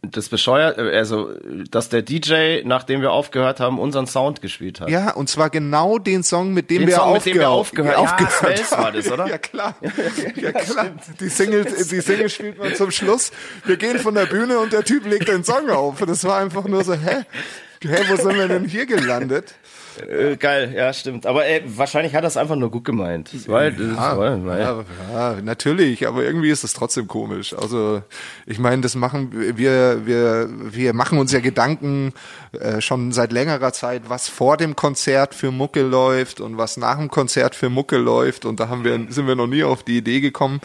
[0.03, 1.31] Das bescheuert, also
[1.71, 4.91] dass der DJ, nachdem wir aufgehört haben, unseren Sound gespielt hat.
[4.91, 7.49] Ja, und zwar genau den Song, mit dem, den wir, Song, aufgehört, mit dem wir
[7.51, 8.83] aufgehört, ja, aufgehört haben.
[8.83, 9.27] war das, oder?
[9.29, 9.77] ja klar,
[10.35, 10.87] ja klar.
[11.21, 13.31] Die Single, die Single spielt man zum Schluss.
[13.65, 16.01] Wir gehen von der Bühne und der Typ legt den Song auf.
[16.01, 17.25] Und das war einfach nur so, hä?
[17.85, 19.55] Hä, wo sind wir denn hier gelandet?
[19.99, 21.27] Äh, geil, ja, stimmt.
[21.27, 23.31] Aber ey, wahrscheinlich hat er es einfach nur gut gemeint.
[23.49, 27.55] Weil, ja, war, ja, ja, natürlich, aber irgendwie ist es trotzdem komisch.
[27.55, 28.03] Also
[28.47, 32.13] ich meine, das machen wir, wir, wir machen uns ja Gedanken
[32.53, 36.99] äh, schon seit längerer Zeit, was vor dem Konzert für Mucke läuft und was nach
[36.99, 38.45] dem Konzert für Mucke läuft.
[38.45, 40.61] Und da haben wir, sind wir noch nie auf die Idee gekommen,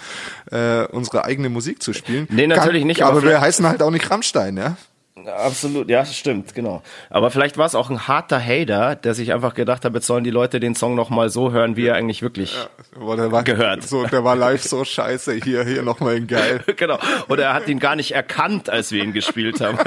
[0.51, 2.27] äh, unsere eigene Musik zu spielen.
[2.29, 3.03] Nee, natürlich Kann, nicht.
[3.03, 4.77] Aber, aber wir heißen halt auch nicht Rammstein, ja.
[5.25, 6.81] Absolut, ja, stimmt, genau.
[7.09, 10.23] Aber vielleicht war es auch ein harter Hater, der sich einfach gedacht hat, jetzt sollen
[10.23, 12.55] die Leute den Song noch mal so hören, wie er eigentlich wirklich
[12.99, 13.83] ja, der war, gehört.
[13.83, 16.61] So, der war live so scheiße, hier, hier nochmal in geil.
[16.75, 16.99] genau.
[17.29, 19.77] Oder er hat ihn gar nicht erkannt, als wir ihn gespielt haben.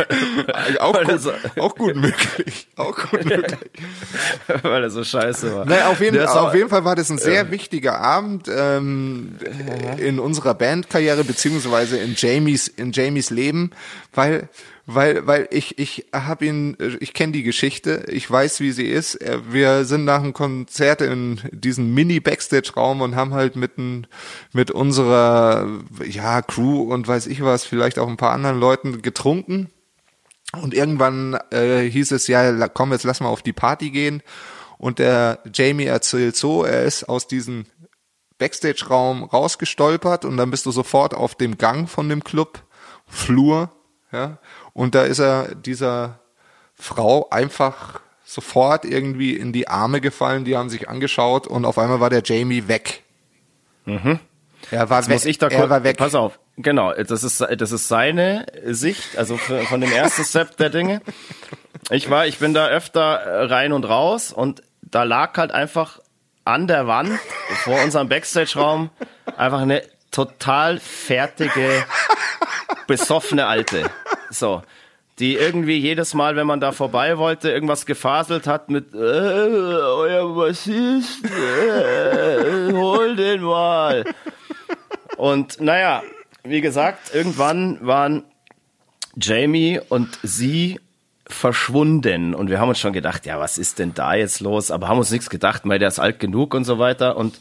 [0.81, 2.69] auch, gut, so, auch gut möglich.
[2.77, 3.59] Auch gut möglich.
[4.63, 5.65] Weil er so scheiße war.
[5.65, 9.37] Naja, auf, jeden, auf jeden Fall war das ein sehr äh, wichtiger Abend ähm,
[9.99, 13.71] in unserer Bandkarriere, beziehungsweise in Jamies, in Jamies Leben,
[14.13, 14.49] weil
[14.95, 19.19] weil weil ich ich habe ihn ich kenne die Geschichte ich weiß wie sie ist.
[19.51, 24.07] Wir sind nach dem Konzert in diesen Mini Backstage Raum und haben halt mit ein,
[24.53, 25.67] mit unserer
[26.05, 29.71] ja Crew und weiß ich was vielleicht auch ein paar anderen Leuten getrunken.
[30.61, 34.23] Und irgendwann äh, hieß es ja komm jetzt lass mal auf die Party gehen.
[34.79, 37.67] Und der Jamie erzählt so er ist aus diesen
[38.39, 42.63] Backstage-Raum rausgestolpert und dann bist du sofort auf dem Gang von dem Club,
[43.07, 43.71] Flur,
[44.13, 44.39] ja,
[44.73, 46.21] und da ist er dieser
[46.75, 52.01] Frau einfach sofort irgendwie in die Arme gefallen, die haben sich angeschaut und auf einmal
[52.01, 53.03] war der Jamie weg.
[53.85, 54.21] Mhm.
[54.71, 55.15] Er war Jetzt weg.
[55.15, 55.97] muss ich da er war weg.
[55.97, 60.71] pass auf, genau, das ist, das ist seine Sicht, also von dem ersten Step der
[60.71, 61.01] Dinge.
[61.91, 65.99] Ich war, ich bin da öfter äh, rein und raus und da lag halt einfach
[66.45, 67.19] an der Wand
[67.65, 68.91] vor unserem Backstage-Raum
[69.37, 71.85] einfach eine total fertige,
[72.87, 73.91] besoffene Alte.
[74.31, 74.63] So.
[75.19, 80.35] Die irgendwie jedes Mal, wenn man da vorbei wollte, irgendwas gefaselt hat mit, äh, euer
[80.35, 84.05] Bassist, äh, hol den mal.
[85.19, 86.03] Und naja,
[86.43, 88.25] wie gesagt, irgendwann waren
[89.17, 90.81] Jamie und sie
[91.27, 94.71] verschwunden und wir haben uns schon gedacht, ja, was ist denn da jetzt los?
[94.71, 97.39] Aber haben uns nichts gedacht, weil der ist alt genug und so weiter und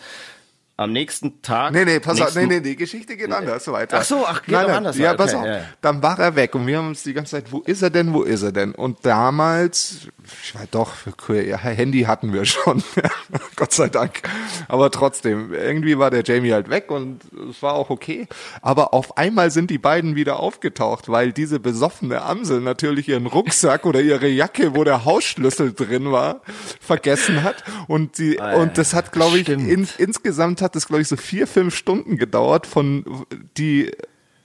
[0.80, 1.74] am nächsten Tag.
[1.74, 3.98] Nee, nee, pass auf, nee, nee, die Geschichte geht anders weiter.
[4.00, 5.46] Ach so, ach, geht auch anders Ja, weiter, pass okay, auf.
[5.46, 5.64] ja, ja.
[5.82, 8.14] Dann war er weg und wir haben uns die ganze Zeit, wo ist er denn,
[8.14, 8.74] wo ist er denn?
[8.74, 10.08] Und damals,
[10.42, 10.94] ich weiß doch,
[11.28, 12.82] ja, Handy hatten wir schon,
[13.58, 14.22] Gott sei Dank.
[14.70, 17.20] Aber trotzdem, irgendwie war der Jamie halt weg und
[17.50, 18.28] es war auch okay.
[18.62, 23.86] Aber auf einmal sind die beiden wieder aufgetaucht, weil diese besoffene Amsel natürlich ihren Rucksack
[23.86, 26.40] oder ihre Jacke, wo der Hausschlüssel drin war,
[26.80, 27.66] vergessen hat.
[27.88, 31.48] Und die, und das hat, glaube ich, in, insgesamt hat es, glaube ich, so vier,
[31.48, 33.26] fünf Stunden gedauert, von
[33.58, 33.92] die,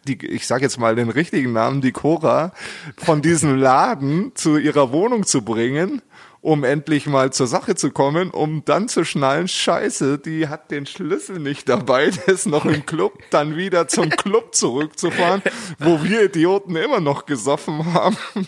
[0.07, 2.53] die, ich sage jetzt mal den richtigen Namen, die Cora,
[2.97, 6.03] von diesem Laden zu ihrer Wohnung zu bringen,
[6.45, 10.85] um endlich mal zur Sache zu kommen, um dann zu schnallen, scheiße, die hat den
[10.85, 15.41] Schlüssel nicht dabei, der ist noch im Club, dann wieder zum Club zurückzufahren,
[15.79, 18.19] wo wir Idioten immer noch gesoffen haben.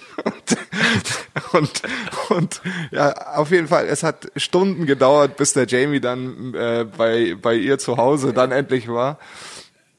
[1.53, 1.83] Und,
[2.31, 7.37] und, ja, auf jeden Fall, es hat Stunden gedauert, bis der Jamie dann äh, bei,
[7.41, 9.19] bei ihr zu Hause dann endlich war.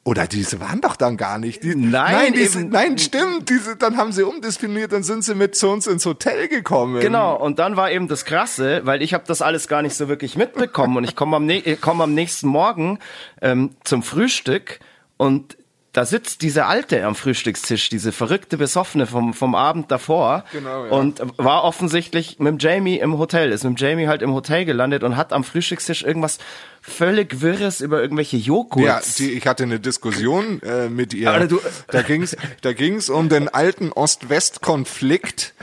[0.07, 1.63] Oder diese waren doch dann gar nicht.
[1.63, 3.49] Die, Nein, nein, diese, eben- nein, stimmt.
[3.49, 7.01] Diese, dann haben sie umdisponiert, dann sind sie mit zu uns ins Hotel gekommen.
[7.01, 10.07] Genau, und dann war eben das Krasse, weil ich habe das alles gar nicht so
[10.07, 11.51] wirklich mitbekommen und ich komme am,
[11.81, 12.99] komm am nächsten Morgen
[13.41, 14.79] ähm, zum Frühstück
[15.17, 15.57] und
[15.97, 20.91] da sitzt diese Alte am Frühstückstisch, diese verrückte Besoffene vom, vom Abend davor Genau, ja.
[20.91, 25.17] und war offensichtlich mit Jamie im Hotel, ist mit Jamie halt im Hotel gelandet und
[25.17, 26.37] hat am Frühstückstisch irgendwas
[26.81, 29.15] völlig Wirres über irgendwelche Ja, Joghurts.
[29.15, 31.47] die, ich hatte eine Diskussion äh, mit ihr.
[31.47, 35.53] Du- da ging's, da ging's um den alten Ost-West-Konflikt.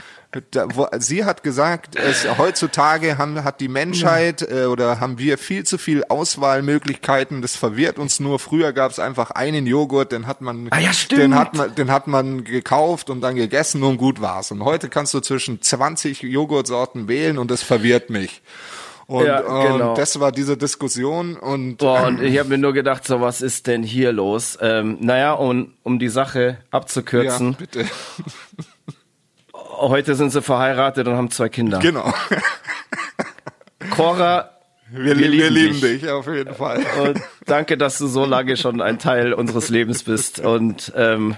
[0.51, 5.37] Da, wo, sie hat gesagt, es, heutzutage haben, hat die Menschheit äh, oder haben wir
[5.37, 7.41] viel zu viel Auswahlmöglichkeiten.
[7.41, 8.39] Das verwirrt uns nur.
[8.39, 11.91] Früher gab es einfach einen Joghurt, den hat man, Ah ja, den hat man, den
[11.91, 14.51] hat man gekauft und dann gegessen und gut war's.
[14.51, 18.41] Und heute kannst du zwischen 20 Joghurtsorten wählen und das verwirrt mich.
[19.07, 19.89] Und, Ja, genau.
[19.89, 23.41] und das war diese Diskussion und Boah, und ich habe mir nur gedacht, so was
[23.41, 24.57] ist denn hier los?
[24.61, 27.85] Ähm, naja, um, um die Sache ja, abzukürzen, bitte.
[29.79, 31.79] Heute sind sie verheiratet und haben zwei Kinder.
[31.79, 32.13] Genau.
[33.91, 34.49] Cora,
[34.91, 36.09] Wir, wir, lieben, wir lieben dich.
[36.09, 36.83] auf jeden Fall.
[37.01, 40.39] und danke, dass du so lange schon ein Teil unseres Lebens bist.
[40.39, 41.35] Und ähm,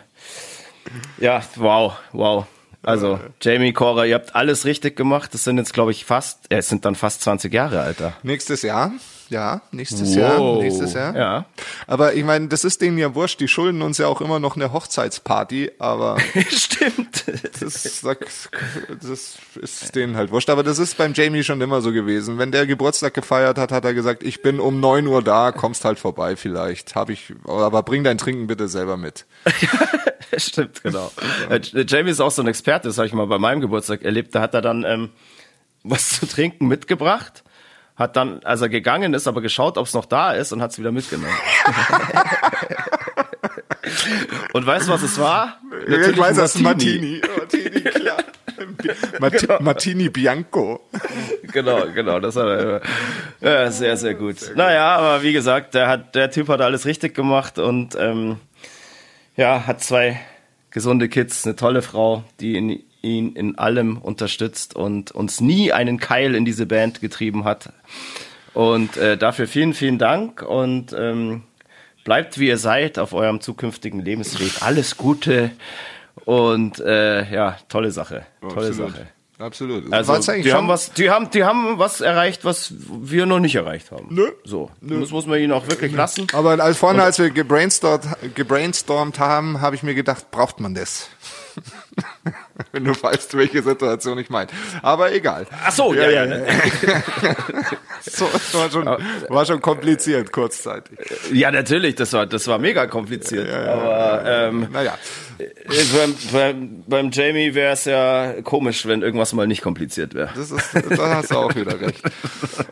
[1.17, 2.45] ja, wow, wow.
[2.87, 5.33] Also Jamie, Cora, ihr habt alles richtig gemacht.
[5.33, 8.13] Das sind jetzt, glaube ich, fast, äh, es sind dann fast 20 Jahre, Alter.
[8.23, 8.91] Nächstes Jahr.
[9.29, 10.15] Ja, nächstes Wow.
[10.15, 10.57] Jahr.
[10.63, 11.13] Nächstes Jahr.
[11.13, 11.45] Ja.
[11.85, 13.41] Aber ich meine, das ist denen ja wurscht.
[13.41, 15.71] Die schulden uns ja auch immer noch eine Hochzeitsparty.
[15.79, 16.15] Aber
[16.49, 17.25] Stimmt.
[17.59, 17.73] das,
[19.01, 20.49] das ist denen halt wurscht.
[20.49, 22.37] Aber das ist beim Jamie schon immer so gewesen.
[22.37, 25.83] Wenn der Geburtstag gefeiert hat, hat er gesagt, ich bin um neun Uhr da, kommst
[25.83, 26.95] halt vorbei vielleicht.
[26.95, 29.25] Hab ich, aber bring dein Trinken bitte selber mit.
[30.37, 31.11] Stimmt, genau.
[31.49, 34.35] Äh, Jamie ist auch so ein Experte, das habe ich mal bei meinem Geburtstag erlebt.
[34.35, 35.09] Da hat er dann ähm,
[35.83, 37.43] was zu trinken mitgebracht,
[37.95, 40.71] hat dann, als er gegangen ist, aber geschaut, ob es noch da ist und hat
[40.71, 41.33] es wieder mitgenommen.
[44.53, 45.59] und weißt du, was es war?
[45.87, 47.21] ich weiß, das ist Martini.
[47.37, 47.69] Martini.
[47.69, 48.17] Martini, klar.
[49.19, 50.81] Marti Martini Bianco.
[51.51, 52.81] Genau, genau, das hat er.
[53.41, 54.35] Ja, sehr, sehr gut.
[54.55, 58.37] Naja, aber wie gesagt, der, hat, der Typ hat alles richtig gemacht und ähm,
[59.37, 60.19] ja, hat zwei
[60.71, 65.99] gesunde Kids, eine tolle Frau, die in, ihn in allem unterstützt und uns nie einen
[65.99, 67.71] Keil in diese Band getrieben hat.
[68.53, 71.43] Und äh, dafür vielen, vielen Dank und ähm,
[72.03, 74.61] bleibt wie ihr seid auf eurem zukünftigen Lebensweg.
[74.61, 75.51] Alles Gute
[76.25, 78.25] und äh, ja, tolle Sache.
[78.41, 78.93] Tolle Absolut.
[78.93, 79.07] Sache.
[79.39, 79.93] Absolut.
[79.93, 83.91] Also die haben was, die haben, die haben was erreicht, was wir noch nicht erreicht
[83.91, 84.07] haben.
[84.09, 84.31] Nö.
[84.43, 84.99] So, Nö.
[84.99, 86.25] das muss man ihnen auch wirklich lassen.
[86.33, 91.09] Aber als vorne, als wir gebrainstormt, gebrainstormt haben, habe ich mir gedacht, braucht man das?
[92.71, 94.49] Wenn du weißt, welche Situation ich meine.
[94.81, 95.45] Aber egal.
[95.63, 96.25] Ach so, ja, ja.
[96.25, 96.39] ja.
[98.01, 98.85] so, das war schon,
[99.29, 100.97] war schon kompliziert, kurzzeitig.
[101.31, 103.47] Ja, natürlich, das war, das war mega kompliziert.
[103.47, 104.97] Ja, ja, aber, ähm, naja.
[105.37, 110.31] Beim, beim, beim Jamie wäre es ja komisch, wenn irgendwas mal nicht kompliziert wäre.
[110.35, 112.01] Das ist, da hast du auch wieder recht.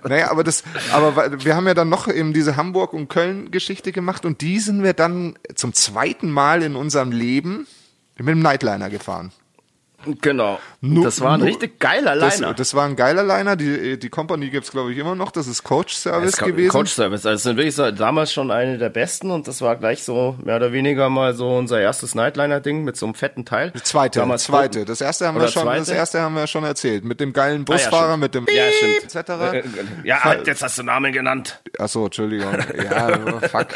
[0.08, 4.26] naja, aber das, aber wir haben ja dann noch eben diese Hamburg- und Köln-Geschichte gemacht
[4.26, 7.68] und die sind wir dann zum zweiten Mal in unserem Leben
[8.24, 9.32] mit dem Nightliner gefahren.
[10.22, 10.60] Genau.
[10.82, 12.48] Nu, das war ein nu, richtig geiler Liner.
[12.50, 13.56] Das, das, war ein geiler Liner.
[13.56, 15.32] Die, die Company gibt's glaube ich, immer noch.
[15.32, 16.70] Das ist Coach Service ja, gewesen.
[16.70, 17.26] Coach Service.
[17.26, 20.36] Also, das sind wirklich so, damals schon eine der besten und das war gleich so
[20.44, 23.72] mehr oder weniger mal so unser erstes Nightliner-Ding mit so einem fetten Teil.
[23.72, 24.20] Das zweite.
[24.20, 24.86] Damals zweite.
[24.86, 25.80] Das erste haben wir schon, zweite?
[25.80, 27.04] das erste haben wir schon erzählt.
[27.04, 29.16] Mit dem geilen Busfahrer, ah, ja, mit dem ja, stimmt.
[29.16, 29.30] etc.
[29.30, 29.64] Äh, äh,
[30.04, 31.62] ja, halt, jetzt hast du Namen genannt.
[31.80, 32.54] Ach so, Entschuldigung.
[32.84, 33.68] Ja, fuck.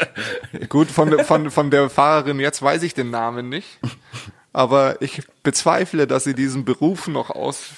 [0.68, 3.78] Gut, von, von, von der Fahrerin jetzt weiß ich den Namen nicht
[4.52, 7.70] aber ich bezweifle, dass sie diesen Beruf noch aus,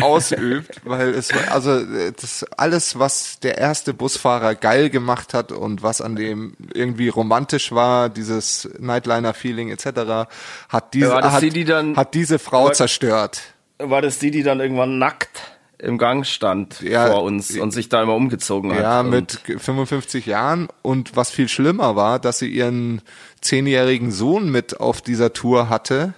[0.00, 6.00] ausübt, weil es also das alles, was der erste Busfahrer geil gemacht hat und was
[6.00, 10.28] an dem irgendwie romantisch war, dieses Nightliner-Feeling etc.,
[10.68, 13.40] hat diese ja, hat, die, dann, hat diese Frau war, zerstört.
[13.78, 17.88] War das die, die dann irgendwann nackt im Gang stand ja, vor uns und sich
[17.88, 18.82] da immer umgezogen hat.
[18.82, 23.00] Ja, mit 55 Jahren und was viel schlimmer war, dass sie ihren
[23.40, 26.14] zehnjährigen Sohn mit auf dieser Tour hatte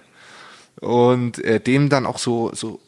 [0.79, 2.79] und äh, dem dann auch so so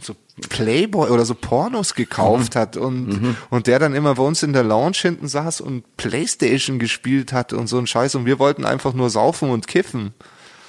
[0.00, 0.14] so
[0.48, 2.58] Playboy oder so Pornos gekauft mhm.
[2.58, 3.36] hat und mhm.
[3.50, 7.52] und der dann immer bei uns in der Lounge hinten saß und Playstation gespielt hat
[7.52, 10.14] und so ein Scheiß und wir wollten einfach nur saufen und kiffen.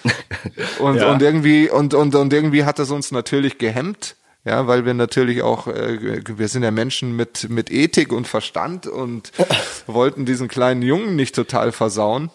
[0.79, 1.11] und ja.
[1.11, 4.15] und irgendwie und und und irgendwie hat das uns natürlich gehemmt.
[4.45, 8.85] Ja, weil wir natürlich auch, äh, wir sind ja Menschen mit, mit Ethik und Verstand
[8.85, 9.31] und
[9.87, 12.29] wollten diesen kleinen Jungen nicht total versauen.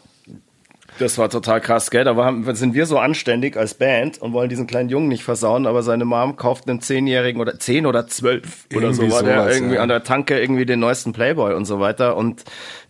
[0.99, 2.05] Das war total krass, gell?
[2.05, 5.67] Da war, sind wir so anständig als Band und wollen diesen kleinen Jungen nicht versauen,
[5.67, 9.77] aber seine Mom kauft einen Zehnjährigen oder zehn oder zwölf oder so, war der irgendwie
[9.77, 9.83] ja.
[9.83, 12.17] an der Tanke irgendwie den neuesten Playboy und so weiter.
[12.17, 12.45] Und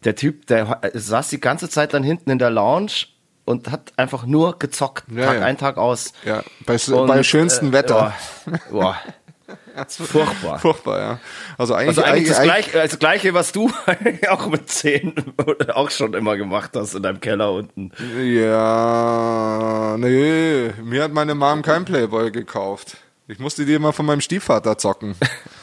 [0.05, 3.07] der Typ, der saß die ganze Zeit dann hinten in der Lounge
[3.51, 5.45] und hat einfach nur gezockt, ja, Tag ja.
[5.45, 6.13] ein, Tag aus.
[6.25, 8.15] Ja, bei, und, bei schönstem äh, Wetter.
[8.71, 8.97] Boah.
[9.89, 10.59] Furchtbar.
[10.59, 11.19] Furchtbar, ja.
[11.57, 13.71] Also eigentlich, also eigentlich, das, Gleiche, das Gleiche, was du
[14.29, 15.15] auch mit zehn
[15.75, 17.91] auch schon immer gemacht hast in deinem Keller unten.
[18.23, 22.97] Ja, nee, mir hat meine Mom kein Playboy gekauft.
[23.29, 25.15] Ich musste die immer von meinem Stiefvater zocken.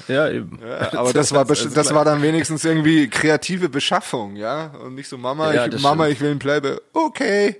[0.07, 0.59] ja, eben.
[0.65, 4.67] Ja, aber das war, das, das war dann wenigstens irgendwie kreative Beschaffung, ja.
[4.83, 6.77] Und nicht so, Mama, ja, ich, Mama, ich will ein Playboy.
[6.93, 7.57] Okay.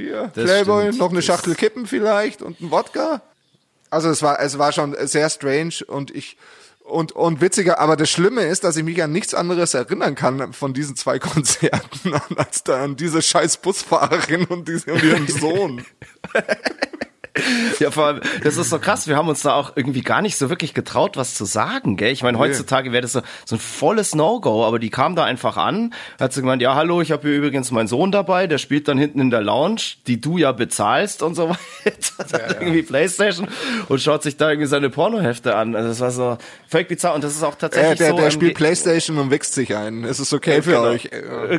[0.00, 0.98] Hier, das Playboy, stimmt.
[0.98, 3.22] noch eine Schachtel Kippen vielleicht und ein Wodka.
[3.90, 6.36] Also es war, es war schon sehr strange und ich,
[6.84, 10.52] und, und witziger, aber das Schlimme ist, dass ich mich an nichts anderes erinnern kann
[10.52, 15.84] von diesen zwei Konzerten, als da an diese scheiß Busfahrerin und, diese, und ihren Sohn.
[17.78, 19.06] Ja, vor allem, das ist so krass.
[19.06, 22.12] Wir haben uns da auch irgendwie gar nicht so wirklich getraut, was zu sagen, gell?
[22.12, 25.56] Ich meine, heutzutage wäre das so, so ein volles No-Go, aber die kam da einfach
[25.56, 28.88] an, hat sie gemeint, ja, hallo, ich habe hier übrigens meinen Sohn dabei, der spielt
[28.88, 31.48] dann hinten in der Lounge, die du ja bezahlst und so
[31.84, 32.26] weiter.
[32.32, 32.60] Ja, ja.
[32.60, 33.48] irgendwie Playstation
[33.88, 35.76] und schaut sich da irgendwie seine Pornohefte an.
[35.76, 38.16] Also das war so völlig bizarr und das ist auch tatsächlich äh, der, so.
[38.16, 40.04] Der spielt Playstation und wächst sich ein.
[40.04, 40.82] Es ist okay für genau.
[40.84, 41.10] euch.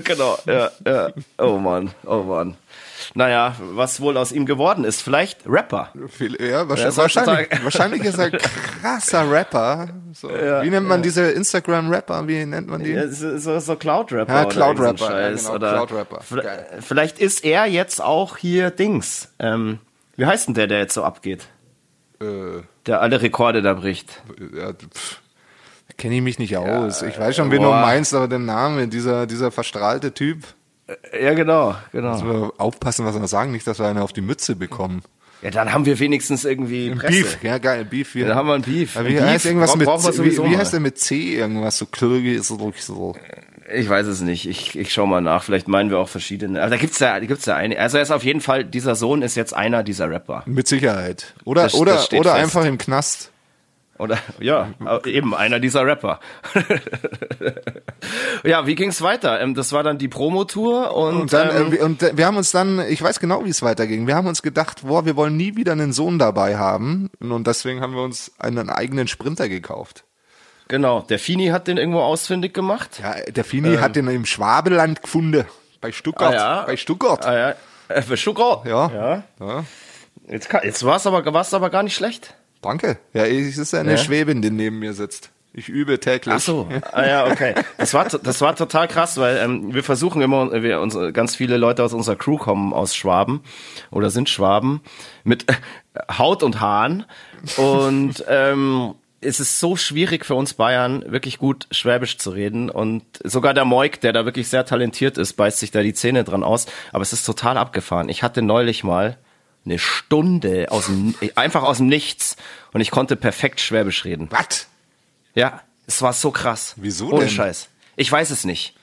[0.03, 1.09] Genau, ja, ja.
[1.37, 2.57] Oh Mann, oh Mann
[3.13, 5.01] naja, was wohl aus ihm geworden ist.
[5.01, 5.89] Vielleicht Rapper.
[6.39, 9.89] Ja, wahrscheinlich, wahrscheinlich, wahrscheinlich ist er krasser Rapper.
[10.13, 10.29] So.
[10.29, 11.03] Ja, Wie nennt man ja.
[11.03, 12.27] diese Instagram-Rapper?
[12.27, 12.91] Wie nennt man die?
[12.91, 14.33] Ja, so, so Cloud-Rapper.
[14.33, 15.21] Ja, Cloud-Rapper.
[15.21, 16.21] Ja, genau, Cloud-Rapper.
[16.81, 19.33] Vielleicht ist er jetzt auch hier Dings.
[19.39, 19.79] Ähm,
[20.15, 21.47] wie heißt denn der, der jetzt so abgeht?
[22.21, 24.21] Äh, der alle Rekorde da bricht.
[24.55, 24.73] Ja,
[25.97, 27.01] Kenne ich mich nicht aus.
[27.01, 30.45] ich weiß schon, wen du meinst, aber den Namen, dieser, dieser verstrahlte Typ.
[31.19, 32.13] Ja, genau, genau.
[32.13, 35.01] Müssen wir aufpassen, was wir sagen, nicht, dass wir eine auf die Mütze bekommen.
[35.41, 37.23] Ja, dann haben wir wenigstens irgendwie Presse.
[37.23, 38.13] Beef, ja geil, Beef.
[38.13, 38.27] Ja.
[38.27, 38.95] Dann haben wir ein Beef.
[38.95, 41.77] Ja, wie, Beef heißt irgendwas mit, wie, wie heißt der mit C irgendwas?
[41.77, 43.15] So Klöge, so, so.
[43.73, 44.47] Ich weiß es nicht.
[44.47, 45.43] Ich, ich schau mal nach.
[45.43, 46.61] Vielleicht meinen wir auch verschiedene.
[46.61, 47.79] Aber da gibt's ja, da gibt's ja eine.
[47.79, 50.43] Also er ist auf jeden Fall, dieser Sohn ist jetzt einer dieser Rapper.
[50.45, 51.33] Mit Sicherheit.
[51.43, 53.30] Oder, das, oder, das oder einfach im Knast.
[54.01, 54.73] Oder ja,
[55.05, 56.19] eben einer dieser Rapper.
[58.43, 59.39] ja, wie ging's weiter?
[59.39, 62.51] Ähm, das war dann die Promotour und, und dann ähm, äh, und wir haben uns
[62.51, 64.07] dann, ich weiß genau, wie es weiterging.
[64.07, 67.81] Wir haben uns gedacht, boah, wir wollen nie wieder einen Sohn dabei haben und deswegen
[67.81, 70.03] haben wir uns einen eigenen Sprinter gekauft.
[70.67, 73.01] Genau, der Fini hat den irgendwo ausfindig gemacht.
[73.03, 75.45] Ja, der Fini ähm, hat den im Schwabeland gefunden,
[75.79, 76.33] bei Stuttgart.
[76.33, 76.63] Ah, ja.
[76.63, 77.23] Bei Stuttgart.
[77.23, 77.49] Ah, ja.
[77.87, 78.65] Äh, bei Stuttgart.
[78.65, 78.91] Ja.
[78.91, 79.23] ja.
[79.39, 79.63] ja.
[80.27, 82.99] Jetzt, jetzt war es aber, war's aber gar nicht schlecht Danke.
[83.13, 83.97] Ja, es ist eine Ja.
[83.97, 85.31] Schwäbin, die neben mir sitzt.
[85.53, 86.33] Ich übe täglich.
[86.33, 87.55] Ach so, ah ja, okay.
[87.77, 91.57] Das war, das war total krass, weil ähm, wir versuchen immer, wir, unsere, ganz viele
[91.57, 93.41] Leute aus unserer Crew kommen aus Schwaben
[93.89, 94.79] oder sind Schwaben
[95.25, 95.45] mit
[96.17, 97.05] Haut und Haaren
[97.57, 103.03] und ähm, es ist so schwierig für uns Bayern, wirklich gut Schwäbisch zu reden und
[103.21, 106.43] sogar der Moik, der da wirklich sehr talentiert ist, beißt sich da die Zähne dran
[106.43, 108.07] aus, aber es ist total abgefahren.
[108.07, 109.17] Ich hatte neulich mal
[109.65, 112.35] eine Stunde aus dem, einfach aus dem Nichts
[112.73, 114.27] und ich konnte perfekt Schwäbisch reden.
[114.31, 114.67] Was?
[115.35, 116.73] Ja, es war so krass.
[116.77, 117.29] Wieso Ohne denn?
[117.29, 117.69] Scheiß.
[117.95, 118.75] Ich weiß es nicht.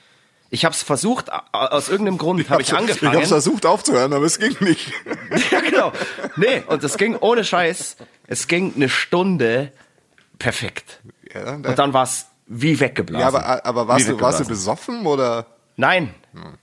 [0.51, 3.11] Ich habe es versucht, aus irgendeinem Grund habe ich angefangen.
[3.13, 4.91] Ich hab's versucht aufzuhören, aber es ging nicht.
[5.51, 5.91] ja, genau.
[6.37, 7.97] Nee, und es ging ohne Scheiß.
[8.25, 9.71] Es ging eine Stunde
[10.39, 11.01] perfekt.
[11.33, 13.21] Ja, Und dann war es wie weggeblasen.
[13.21, 15.45] ja aber, aber warst, du, warst du besoffen oder?
[15.75, 16.15] Nein,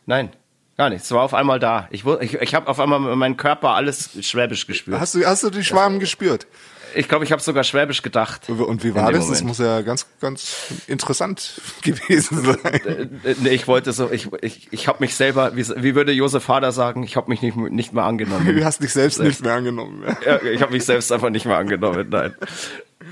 [0.05, 0.33] nein,
[0.77, 1.05] gar nicht.
[1.05, 1.89] Es war auf einmal da.
[1.91, 5.01] Ich, ich, ich habe auf einmal mit meinem Körper alles Schwäbisch gespürt.
[5.01, 6.47] Hast du, hast du die Schwaben gespürt?
[6.95, 8.49] Ich glaube, ich habe sogar Schwäbisch gedacht.
[8.49, 9.21] Und wie war das?
[9.29, 9.47] Das Moment.
[9.49, 12.87] muss ja ganz, ganz interessant gewesen sein.
[13.25, 16.49] Äh, Nee, ich wollte so, ich, ich, ich habe mich selber, wie, wie würde Josef
[16.49, 18.47] Hader sagen, ich habe mich nicht, nicht mehr angenommen.
[18.57, 20.05] Du hast dich selbst nicht mehr angenommen.
[20.25, 22.07] Ja, ich habe mich selbst einfach nicht mehr angenommen.
[22.09, 22.35] Nein.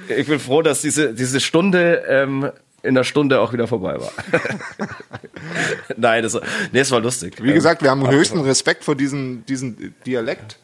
[0.08, 2.50] Ich bin froh, dass diese, diese Stunde ähm,
[2.84, 4.12] in der Stunde auch wieder vorbei war.
[5.96, 7.42] Nein, das war, nee, es war lustig.
[7.42, 10.58] Wie gesagt, wir haben höchsten Respekt vor diesem, diesem Dialekt.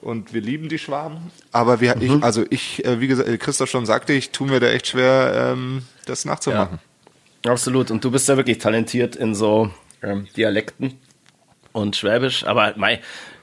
[0.00, 1.32] Und wir lieben die Schwaben.
[1.50, 2.02] Aber wir, Mhm.
[2.02, 5.52] ich, also ich, äh, wie gesagt, Christoph schon sagte, ich tue mir da echt schwer,
[5.56, 6.78] ähm, das nachzumachen.
[7.44, 7.90] Absolut.
[7.90, 9.70] Und du bist ja wirklich talentiert in so
[10.02, 10.98] ähm, Dialekten
[11.72, 12.44] und Schwäbisch.
[12.46, 13.00] Aber mei,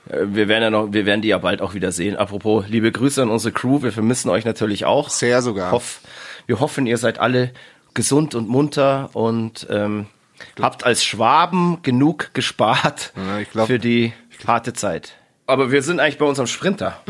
[0.10, 2.16] äh, wir werden ja noch, wir werden die ja bald auch wieder sehen.
[2.16, 3.84] Apropos, liebe Grüße an unsere Crew.
[3.84, 5.10] Wir vermissen euch natürlich auch.
[5.10, 5.72] Sehr sogar.
[5.74, 6.00] Hoff,
[6.46, 7.52] wir hoffen, ihr seid alle
[7.96, 10.06] gesund und munter und ähm,
[10.62, 14.14] habt als Schwaben genug gespart Ja, glaub- für die
[14.46, 15.14] harte Zeit.
[15.48, 17.02] Aber wir sind eigentlich bei unserem Sprinter.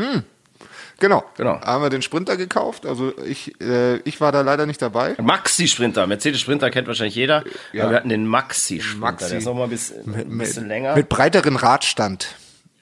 [0.98, 1.24] Genau.
[1.36, 1.60] Genau.
[1.60, 2.86] Haben wir den Sprinter gekauft.
[2.86, 5.14] Also ich, äh, ich war da leider nicht dabei.
[5.20, 6.06] Maxi-Sprinter.
[6.06, 7.44] Mercedes-Sprinter kennt wahrscheinlich jeder.
[7.72, 7.90] Ja.
[7.90, 9.00] Wir hatten den Maxi-Sprinter.
[9.12, 9.28] Maxi.
[9.28, 10.94] Der ist noch mal ein bisschen, ein bisschen länger.
[10.96, 12.28] Mit breiteren Radstand.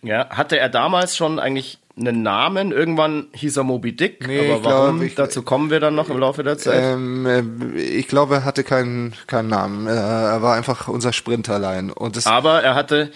[0.02, 2.72] Ja, hatte er damals schon eigentlich einen Namen?
[2.72, 4.26] Irgendwann hieß er Moby Dick.
[4.26, 5.02] Nee, aber ich glaub, warum?
[5.02, 6.82] ich- Dazu kommen wir dann noch im Laufe der Zeit.
[6.82, 9.86] Ähm, äh, ich glaube, er hatte keinen, keinen Namen.
[9.86, 11.90] Er war einfach unser Sprinterlein.
[11.90, 13.10] Und das, Aber er hatte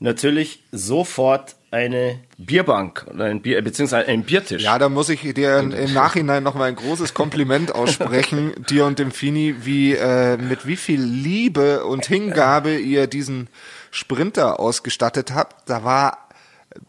[0.00, 4.62] natürlich sofort eine Bierbank oder ein Bier, beziehungsweise einen Biertisch.
[4.62, 8.98] ja, da muss ich dir im Nachhinein noch mal ein großes Kompliment aussprechen, dir und
[9.00, 13.48] dem Fini, wie, äh, mit wie viel Liebe und Hingabe ihr diesen
[13.90, 15.68] Sprinter ausgestattet habt.
[15.68, 16.23] Da war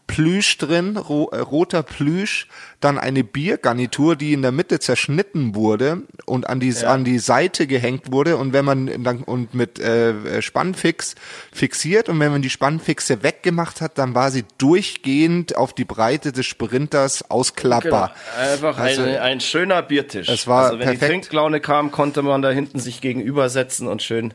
[0.06, 2.48] Plüsch drin, ro äh, roter Plüsch,
[2.80, 7.66] dann eine Biergarnitur, die in der Mitte zerschnitten wurde und an die an die Seite
[7.66, 11.14] gehängt wurde und wenn man dann und mit äh, Spannfix
[11.52, 16.32] fixiert und wenn man die Spannfixe weggemacht hat, dann war sie durchgehend auf die Breite
[16.32, 18.14] des Sprinters ausklappbar.
[18.14, 18.52] Genau.
[18.52, 20.28] Einfach Also, eine, ein schöner Biertisch.
[20.28, 21.24] es war also wenn die perfekt.
[21.24, 24.34] Trinklaune kam, konnte man da hinten sich gegenübersetzen und schön,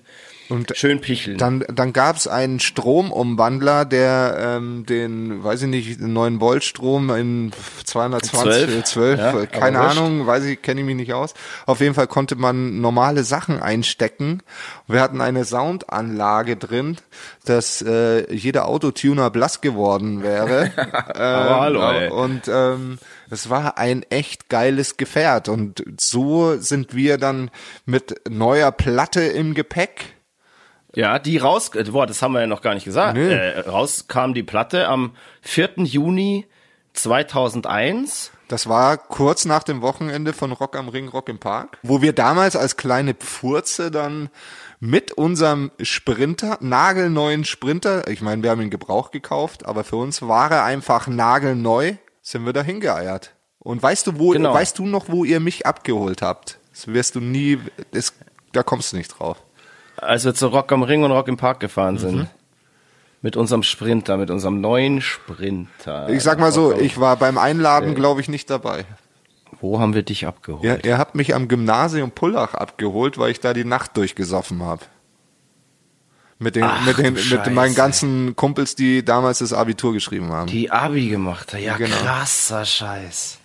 [0.51, 1.37] Und schön picheln.
[1.37, 7.53] Dann, dann gab's einen Stromumwandler, der ähm, den, weiß ich nicht, 9 Volt Strom in
[7.85, 9.99] 220, 12, 12, ja, äh, keine aber wurscht.
[9.99, 11.35] Ahnung, weiß ich, kenne ich mich nicht aus.
[11.67, 14.43] Auf jeden Fall konnte man normale Sachen einstecken.
[14.87, 16.97] Wir hatten eine Soundanlage drin,
[17.45, 20.73] dass äh, jeder Autotuner blass geworden wäre.
[21.15, 22.09] Aber hallo, ey.
[22.09, 22.99] Und ähm,
[23.29, 25.47] es war ein echt geiles Gefährt.
[25.47, 27.51] Und so sind wir dann
[27.85, 30.17] mit neuer Platte im Gepäck.
[30.95, 33.17] Ja, die raus, äh, boah, das haben wir ja noch gar nicht gesagt.
[33.17, 35.11] Äh, raus kam die Platte am
[35.41, 35.71] 4.
[35.83, 36.45] Juni
[36.93, 38.31] 2001.
[38.47, 42.11] Das war kurz nach dem Wochenende von Rock am Ring, Rock im Park, wo wir
[42.11, 44.29] damals als kleine Pfurze dann
[44.81, 50.21] mit unserem Sprinter, nagelneuen Sprinter, ich meine, wir haben ihn Gebrauch gekauft, aber für uns
[50.23, 53.33] war er einfach nagelneu, sind wir da hingeeiert.
[53.59, 54.53] Und weißt du, wo, Genau.
[54.53, 56.57] weißt du noch, wo ihr mich abgeholt habt?
[56.71, 57.59] Das wirst du nie,
[57.91, 58.13] das,
[58.51, 59.37] da kommst du nicht drauf.
[60.01, 62.15] Als wir zu Rock am Ring und Rock im Park gefahren sind.
[62.15, 62.27] Mhm.
[63.21, 66.09] Mit unserem Sprinter, mit unserem neuen Sprinter.
[66.09, 68.83] Ich sag mal so, ich war beim Einladen, glaube ich, nicht dabei.
[69.59, 70.63] Wo haben wir dich abgeholt?
[70.63, 74.81] Ja, ihr habt mich am Gymnasium Pullach abgeholt, weil ich da die Nacht durchgesoffen habe.
[76.39, 80.47] Mit den, Ach, mit den, mit meinen ganzen Kumpels, die damals das Abitur geschrieben haben.
[80.47, 81.53] Die Abi gemacht.
[81.53, 81.95] Ja, Genau.
[81.95, 83.37] krasser Scheiß.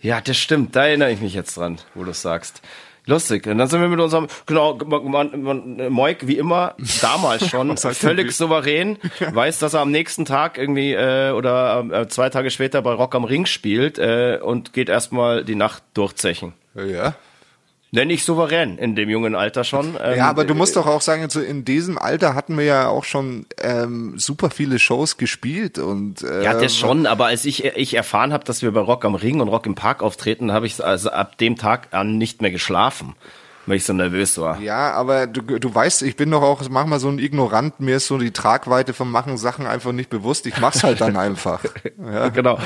[0.00, 0.76] Ja, das stimmt.
[0.76, 2.62] Da erinnere ich mich jetzt dran, wo du es sagst.
[3.06, 3.46] Lustig.
[3.46, 8.32] Und dann sind wir mit unserem, genau, man, man, Moik, wie immer, damals schon, völlig
[8.32, 12.92] souverän, weiß, dass er am nächsten Tag irgendwie äh, oder äh, zwei Tage später bei
[12.92, 16.54] Rock am Ring spielt äh, und geht erstmal die Nacht durchzechen.
[16.74, 17.14] Ja.
[17.94, 19.96] Nenne ich souverän in dem jungen Alter schon.
[20.02, 22.88] Ähm, ja, aber du musst doch auch sagen, so in diesem Alter hatten wir ja
[22.88, 27.06] auch schon ähm, super viele Shows gespielt und äh, ja, das schon.
[27.06, 29.76] Aber als ich ich erfahren habe, dass wir bei Rock am Ring und Rock im
[29.76, 33.14] Park auftreten, habe ich also ab dem Tag an nicht mehr geschlafen
[33.66, 34.60] weil ich so nervös war.
[34.60, 38.06] Ja, aber du, du weißt, ich bin doch auch manchmal so ein Ignorant, mir ist
[38.06, 40.46] so die Tragweite vom Machen Sachen einfach nicht bewusst.
[40.46, 41.64] Ich mach's halt dann einfach.
[42.04, 42.28] Ja.
[42.28, 42.58] Genau.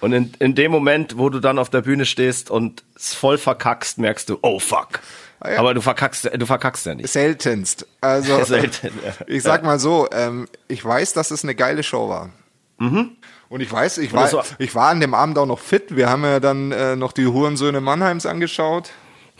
[0.00, 3.36] Und in, in dem Moment, wo du dann auf der Bühne stehst und es voll
[3.36, 5.00] verkackst, merkst du, oh fuck.
[5.40, 5.58] Ah, ja.
[5.58, 7.08] Aber du verkackst, du verkackst ja nicht.
[7.08, 7.86] Seltenst.
[8.00, 9.12] Also, Selten, ja.
[9.26, 12.30] ich sag mal so, ähm, ich weiß, dass es eine geile Show war.
[12.78, 13.16] Mhm.
[13.48, 15.94] Und ich weiß, ich war, ich war an dem Abend auch noch fit.
[15.96, 18.90] Wir haben ja dann äh, noch die Hurensöhne Mannheims angeschaut.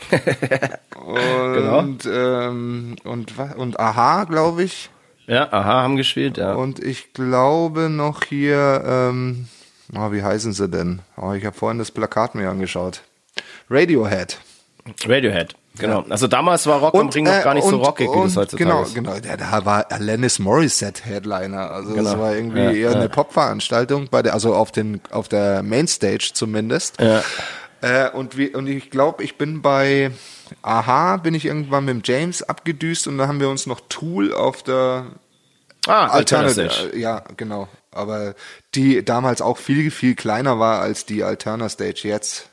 [1.07, 1.79] Genau.
[1.79, 2.49] und, genau.
[2.49, 4.89] ähm, und, und Aha, glaube ich.
[5.25, 6.53] Ja, Aha haben gespielt, ja.
[6.53, 9.47] Und ich glaube noch hier, ähm,
[9.95, 10.99] oh, wie heißen sie denn?
[11.15, 13.03] Oh, ich habe vorhin das Plakat mir angeschaut.
[13.69, 14.37] Radiohead.
[15.05, 15.55] Radiohead.
[15.79, 16.01] Genau.
[16.01, 16.05] Ja.
[16.09, 18.35] Also damals war Rock und, am Ring noch gar nicht und, so rockig, wie das
[18.35, 18.95] heutzutage genau, ist.
[18.95, 19.35] Genau, genau.
[19.37, 21.71] Da war Alanis Morissette Headliner.
[21.71, 22.03] Also genau.
[22.03, 22.95] das war irgendwie ja, eher ja.
[22.97, 26.99] eine Popveranstaltung bei der, also auf den, auf der Mainstage zumindest.
[26.99, 27.23] Ja.
[27.81, 30.11] Äh, und, wie, und ich glaube, ich bin bei
[30.61, 34.33] Aha, bin ich irgendwann mit dem James abgedüst und da haben wir uns noch Tool
[34.33, 35.07] auf der
[35.87, 36.93] ah, Alternative.
[36.93, 37.67] Äh, ja, genau.
[37.91, 38.35] Aber
[38.75, 42.49] die damals auch viel, viel kleiner war als die Alterna Stage jetzt.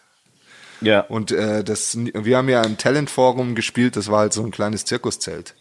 [0.81, 1.01] Ja.
[1.01, 4.85] Und äh, das, wir haben ja im Talent-Forum gespielt, das war halt so ein kleines
[4.85, 5.55] Zirkuszelt.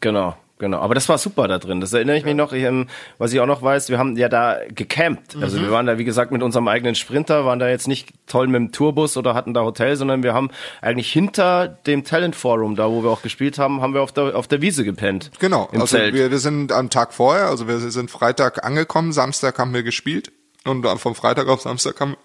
[0.00, 0.36] Genau.
[0.62, 1.80] Genau, aber das war super da drin.
[1.80, 2.52] Das erinnere ich mich noch.
[2.52, 2.86] Ich, ähm,
[3.18, 5.34] was ich auch noch weiß, wir haben ja da gecampt.
[5.40, 5.62] Also mhm.
[5.62, 8.54] wir waren da, wie gesagt, mit unserem eigenen Sprinter, waren da jetzt nicht toll mit
[8.54, 12.88] dem Tourbus oder hatten da Hotel, sondern wir haben eigentlich hinter dem Talent Forum, da
[12.88, 15.32] wo wir auch gespielt haben, haben wir auf der, auf der Wiese gepennt.
[15.40, 19.74] Genau, also Wir, wir sind am Tag vorher, also wir sind Freitag angekommen, Samstag haben
[19.74, 20.30] wir gespielt
[20.64, 22.16] und vom Freitag auf Samstag haben,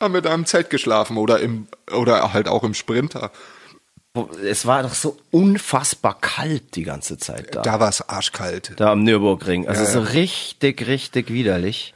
[0.00, 3.30] haben wir da im Zelt geschlafen oder im, oder halt auch im Sprinter.
[4.44, 7.62] Es war doch so unfassbar kalt die ganze Zeit da.
[7.62, 8.74] Da war es arschkalt.
[8.76, 9.66] Da am Nürburgring.
[9.66, 11.94] Also ja, so richtig, richtig widerlich.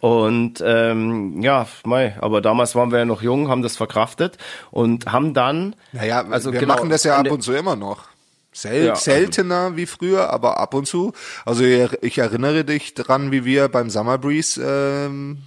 [0.00, 4.36] Und ähm, ja, mei, aber damals waren wir ja noch jung, haben das verkraftet
[4.72, 5.76] und haben dann.
[5.92, 8.08] Naja, also wir genau, machen das ja ab und zu immer noch.
[8.52, 11.12] Sel ja, seltener also, wie früher, aber ab und zu.
[11.46, 15.38] Also ich erinnere dich dran, wie wir beim Summer Breeze ähm,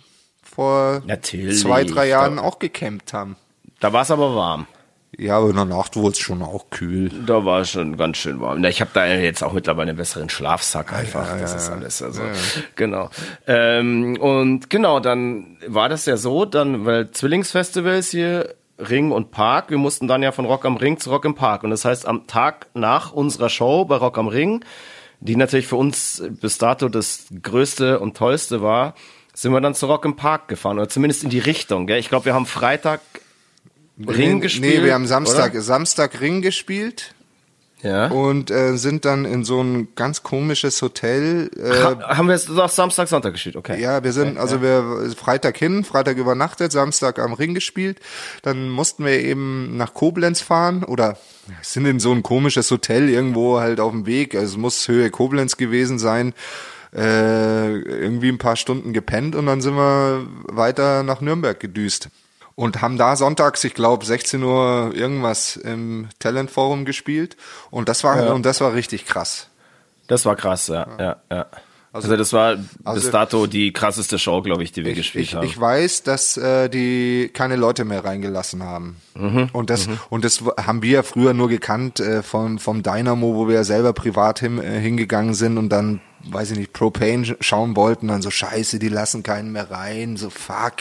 [0.42, 1.04] vor
[1.52, 3.36] zwei, drei Jahren auch gecampt haben.
[3.80, 4.68] Da war es aber warm.
[5.16, 7.10] Ja, aber in der Nacht wurde es schon auch kühl.
[7.26, 8.64] Da war es schon ganz schön warm.
[8.66, 11.26] Ich habe da jetzt auch mittlerweile einen besseren Schlafsack einfach.
[11.28, 12.02] Ja, ja, das ist alles.
[12.02, 12.22] Also
[12.76, 13.10] genau.
[13.48, 19.70] Ähm, und genau, dann war das ja so, dann weil Zwillingsfestivals hier Ring und Park.
[19.70, 21.64] Wir mussten dann ja von Rock am Ring zu Rock im Park.
[21.64, 24.64] Und das heißt, am Tag nach unserer Show bei Rock am Ring,
[25.20, 28.94] die natürlich für uns bis dato das größte und tollste war,
[29.34, 31.88] sind wir dann zu Rock im Park gefahren oder zumindest in die Richtung.
[31.88, 32.00] Gell?
[32.00, 33.02] Ich glaube, wir haben Freitag
[34.06, 34.80] Ring nee, gespielt?
[34.80, 35.61] Nee, wir haben Samstag, oder?
[35.61, 37.14] Samstag Ring gespielt.
[37.84, 38.07] Ja.
[38.07, 41.52] Und äh, sind dann in so ein ganz komisches Hotel.
[41.56, 43.80] Äh, ha, haben wir jetzt doch Samstag, Sonntag gespielt, okay.
[43.80, 44.61] Ja, wir sind, okay, also ja.
[44.64, 47.99] wir Freitag hin, Freitag übernachtet, Samstag am Ring gespielt.
[48.41, 51.18] Dann mussten wir eben nach Koblenz fahren oder
[51.61, 54.34] sind in so ein komisches Hotel irgendwo halt auf dem Weg.
[54.34, 56.34] Also es muss Höhe Koblenz gewesen sein.
[56.95, 62.10] Äh, irgendwie ein paar Stunden gepennt und dann sind wir weiter nach Nürnberg gedüst
[62.58, 67.38] und haben da sonntags, ich glaube 16 Uhr irgendwas im Talentforum gespielt
[67.70, 68.34] und das war ja.
[68.34, 69.48] und das war richtig krass.
[70.08, 71.46] Das war krass, ja, ja, ja.
[71.94, 74.98] Also, also das war also, bis dato die krasseste Show, glaube ich, die wir ich,
[74.98, 75.46] gespielt ich, haben.
[75.46, 78.98] Ich weiß, dass äh, die keine Leute mehr reingelassen haben.
[79.16, 80.00] Mhm, und das mhm.
[80.10, 83.64] und das haben wir ja früher nur gekannt äh, vom vom Dynamo, wo wir ja
[83.64, 88.24] selber privat hin, äh, hingegangen sind und dann weiß ich nicht Propane schauen wollten, dann
[88.24, 90.74] so Scheiße, die lassen keinen mehr rein, so fuck.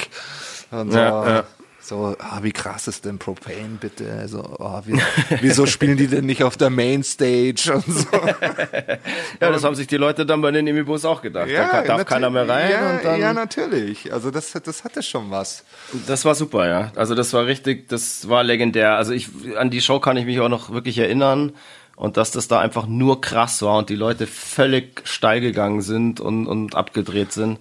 [0.70, 0.98] Und so.
[0.98, 1.44] Ja, ja.
[1.86, 4.10] So, ah, wie krass ist denn Propane bitte?
[4.18, 5.00] Also, oh, wie,
[5.40, 8.08] wieso spielen die denn nicht auf der Mainstage und so?
[9.40, 11.48] ja, das haben sich die Leute dann bei den Imibus auch gedacht.
[11.48, 12.72] Ja, da darf keiner mehr rein.
[12.72, 14.12] Ja, dann, ja, natürlich.
[14.12, 15.62] Also das, das hatte schon was.
[16.08, 16.90] Das war super, ja.
[16.96, 18.96] Also das war richtig, das war legendär.
[18.96, 21.52] Also ich an die Show kann ich mich auch noch wirklich erinnern
[21.94, 26.18] und dass das da einfach nur krass war und die Leute völlig steil gegangen sind
[26.18, 27.60] und, und abgedreht sind.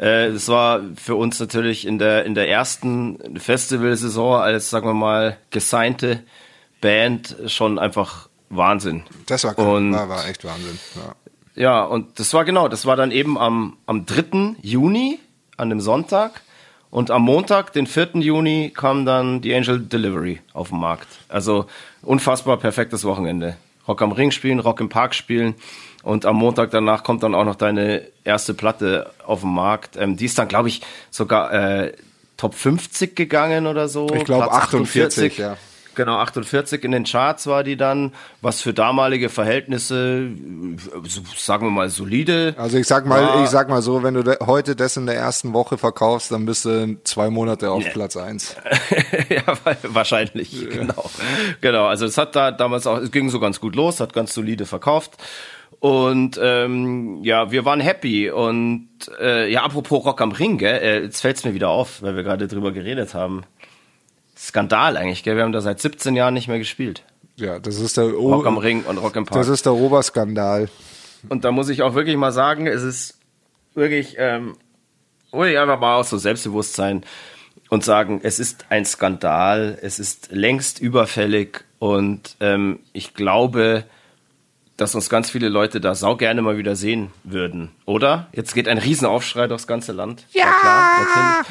[0.00, 4.94] Äh, es war für uns natürlich in der, in der ersten Festivalsaison als, sagen wir
[4.94, 6.22] mal, gesignte
[6.80, 9.02] Band schon einfach Wahnsinn.
[9.26, 10.78] Das war, und, war, war echt Wahnsinn.
[10.94, 11.62] Ja.
[11.62, 14.56] ja, und das war genau, das war dann eben am, am 3.
[14.62, 15.18] Juni,
[15.56, 16.42] an dem Sonntag.
[16.90, 18.12] Und am Montag, den 4.
[18.14, 21.08] Juni, kam dann die Angel Delivery auf den Markt.
[21.28, 21.66] Also
[22.02, 23.58] unfassbar perfektes Wochenende.
[23.86, 25.54] Rock am Ring spielen, Rock im Park spielen.
[26.08, 29.98] Und am Montag danach kommt dann auch noch deine erste Platte auf den Markt.
[29.98, 30.80] Ähm, die ist dann, glaube ich,
[31.10, 31.92] sogar äh,
[32.38, 34.08] Top 50 gegangen oder so.
[34.14, 35.58] Ich glaube 48, 48, ja.
[35.96, 40.30] Genau, 48 in den Charts war die dann, was für damalige Verhältnisse,
[41.36, 42.54] sagen wir mal, solide.
[42.56, 43.44] Also ich sag mal, war.
[43.44, 46.64] ich sag mal so, wenn du heute das in der ersten Woche verkaufst, dann bist
[46.64, 47.90] du zwei Monate auf nee.
[47.90, 48.56] Platz eins.
[49.28, 49.42] ja,
[49.82, 50.68] wahrscheinlich, ja.
[50.70, 51.10] genau.
[51.60, 54.32] Genau, also es hat da damals auch, es ging so ganz gut los, hat ganz
[54.32, 55.18] solide verkauft.
[55.80, 58.30] Und ähm, ja, wir waren happy.
[58.30, 58.88] Und
[59.20, 60.80] äh, ja, apropos Rock am Ring, gell?
[60.80, 63.44] Äh, jetzt fällt's mir wieder auf, weil wir gerade drüber geredet haben.
[64.36, 65.36] Skandal eigentlich, gell?
[65.36, 67.04] Wir haben da seit 17 Jahren nicht mehr gespielt.
[67.36, 69.40] Ja, das ist der o Rock am Ring und Rock im Park.
[69.40, 70.68] Das ist der Oberskandal.
[71.28, 73.18] Und da muss ich auch wirklich mal sagen, es ist
[73.74, 74.56] wirklich, ähm,
[75.32, 77.04] hol ich einfach mal aus so Selbstbewusstsein
[77.68, 83.84] und sagen, es ist ein Skandal, es ist längst überfällig und ähm, ich glaube,
[84.78, 88.28] dass uns ganz viele Leute da sau gerne mal wieder sehen würden, oder?
[88.32, 90.24] Jetzt geht ein Riesenaufschrei durchs ganze Land.
[90.32, 91.44] Ja, ja klar.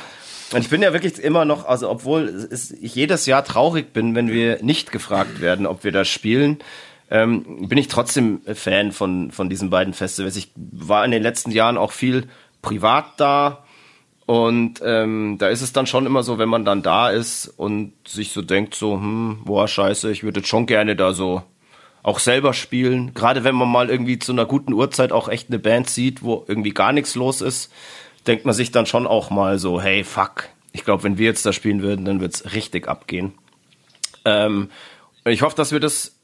[0.54, 4.30] Und ich bin ja wirklich immer noch, also obwohl ich jedes Jahr traurig bin, wenn
[4.30, 6.60] wir nicht gefragt werden, ob wir da spielen,
[7.12, 10.38] ähm, bin ich trotzdem Fan von, von diesen beiden Festivals.
[10.38, 12.28] Ich war in den letzten Jahren auch viel
[12.62, 13.66] privat da.
[14.26, 17.94] Und ähm, da ist es dann schon immer so, wenn man dann da ist und
[18.08, 21.44] sich so denkt, so, hm, boah, scheiße, ich würde schon gerne da so
[22.08, 23.14] auch selber spielen.
[23.14, 26.46] Gerade wenn man mal irgendwie zu einer guten Uhrzeit auch echt eine Band sieht, wo
[26.48, 27.72] irgendwie gar nichts los ist
[28.28, 31.46] denkt man sich dann schon auch mal so, hey, fuck, ich glaube, wenn wir jetzt
[31.46, 33.34] da spielen würden, dann wird's richtig abgehen.
[34.26, 34.70] Ähm,
[35.26, 36.16] ich hoffe, dass wir das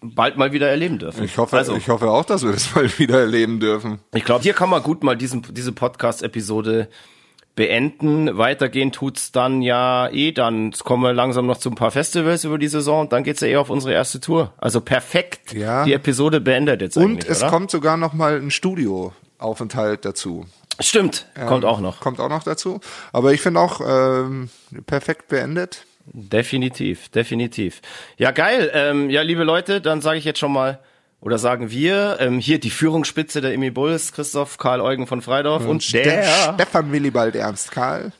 [0.00, 1.24] bald mal wieder erleben dürfen.
[1.24, 4.00] Ich hoffe, also, ich hoffe auch, dass wir das mal wieder erleben dürfen.
[4.14, 6.88] Ich glaube, hier kann man gut mal diesen, diese Podcast-Episode
[7.56, 8.38] beenden.
[8.38, 10.66] Weitergehen tut's dann ja eh dann.
[10.66, 13.40] Jetzt kommen wir langsam noch zu ein paar Festivals über die Saison und dann geht's
[13.40, 14.52] ja eh auf unsere erste Tour.
[14.58, 15.52] Also perfekt.
[15.52, 15.84] Ja.
[15.84, 17.50] Die Episode beendet jetzt Und es oder?
[17.50, 20.46] kommt sogar noch mal ein Studioaufenthalt dazu.
[20.78, 22.00] Stimmt, kommt ähm, auch noch.
[22.00, 22.80] Kommt auch noch dazu.
[23.12, 24.50] Aber ich finde auch ähm,
[24.86, 25.86] perfekt beendet.
[26.04, 27.80] Definitiv, definitiv.
[28.18, 28.70] Ja, geil.
[28.74, 30.78] Ähm, ja, liebe Leute, dann sage ich jetzt schon mal,
[31.20, 35.62] oder sagen wir, ähm, hier die Führungsspitze der Emi Bulls, Christoph Karl Eugen von Freidorf
[35.62, 38.12] und, und der Stefan Willibald Ernst Karl.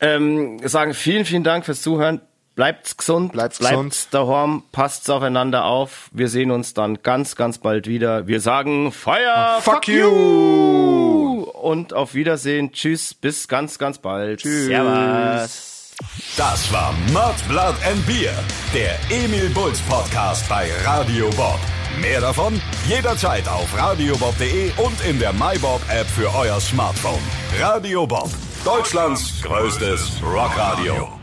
[0.00, 2.20] Ähm, sagen vielen, vielen Dank fürs Zuhören.
[2.54, 4.08] Bleibt's gesund, Bleibt's bleibt gesund.
[4.12, 6.08] daheim, passt aufeinander auf.
[6.12, 8.26] Wir sehen uns dann ganz, ganz bald wieder.
[8.26, 11.42] Wir sagen Feuer, fuck, fuck you!
[11.52, 12.72] Und auf Wiedersehen.
[12.72, 14.40] Tschüss, bis ganz, ganz bald.
[14.40, 14.66] Tschüss.
[14.68, 15.92] Servus.
[16.36, 18.32] Das war Mud, Blood and Beer,
[18.74, 21.58] der Emil Bulls Podcast bei Radio Bob.
[22.00, 27.22] Mehr davon jederzeit auf radiobob.de und in der MyBob App für euer Smartphone.
[27.58, 28.30] Radio Bob,
[28.64, 31.15] Deutschlands größtes Rockradio.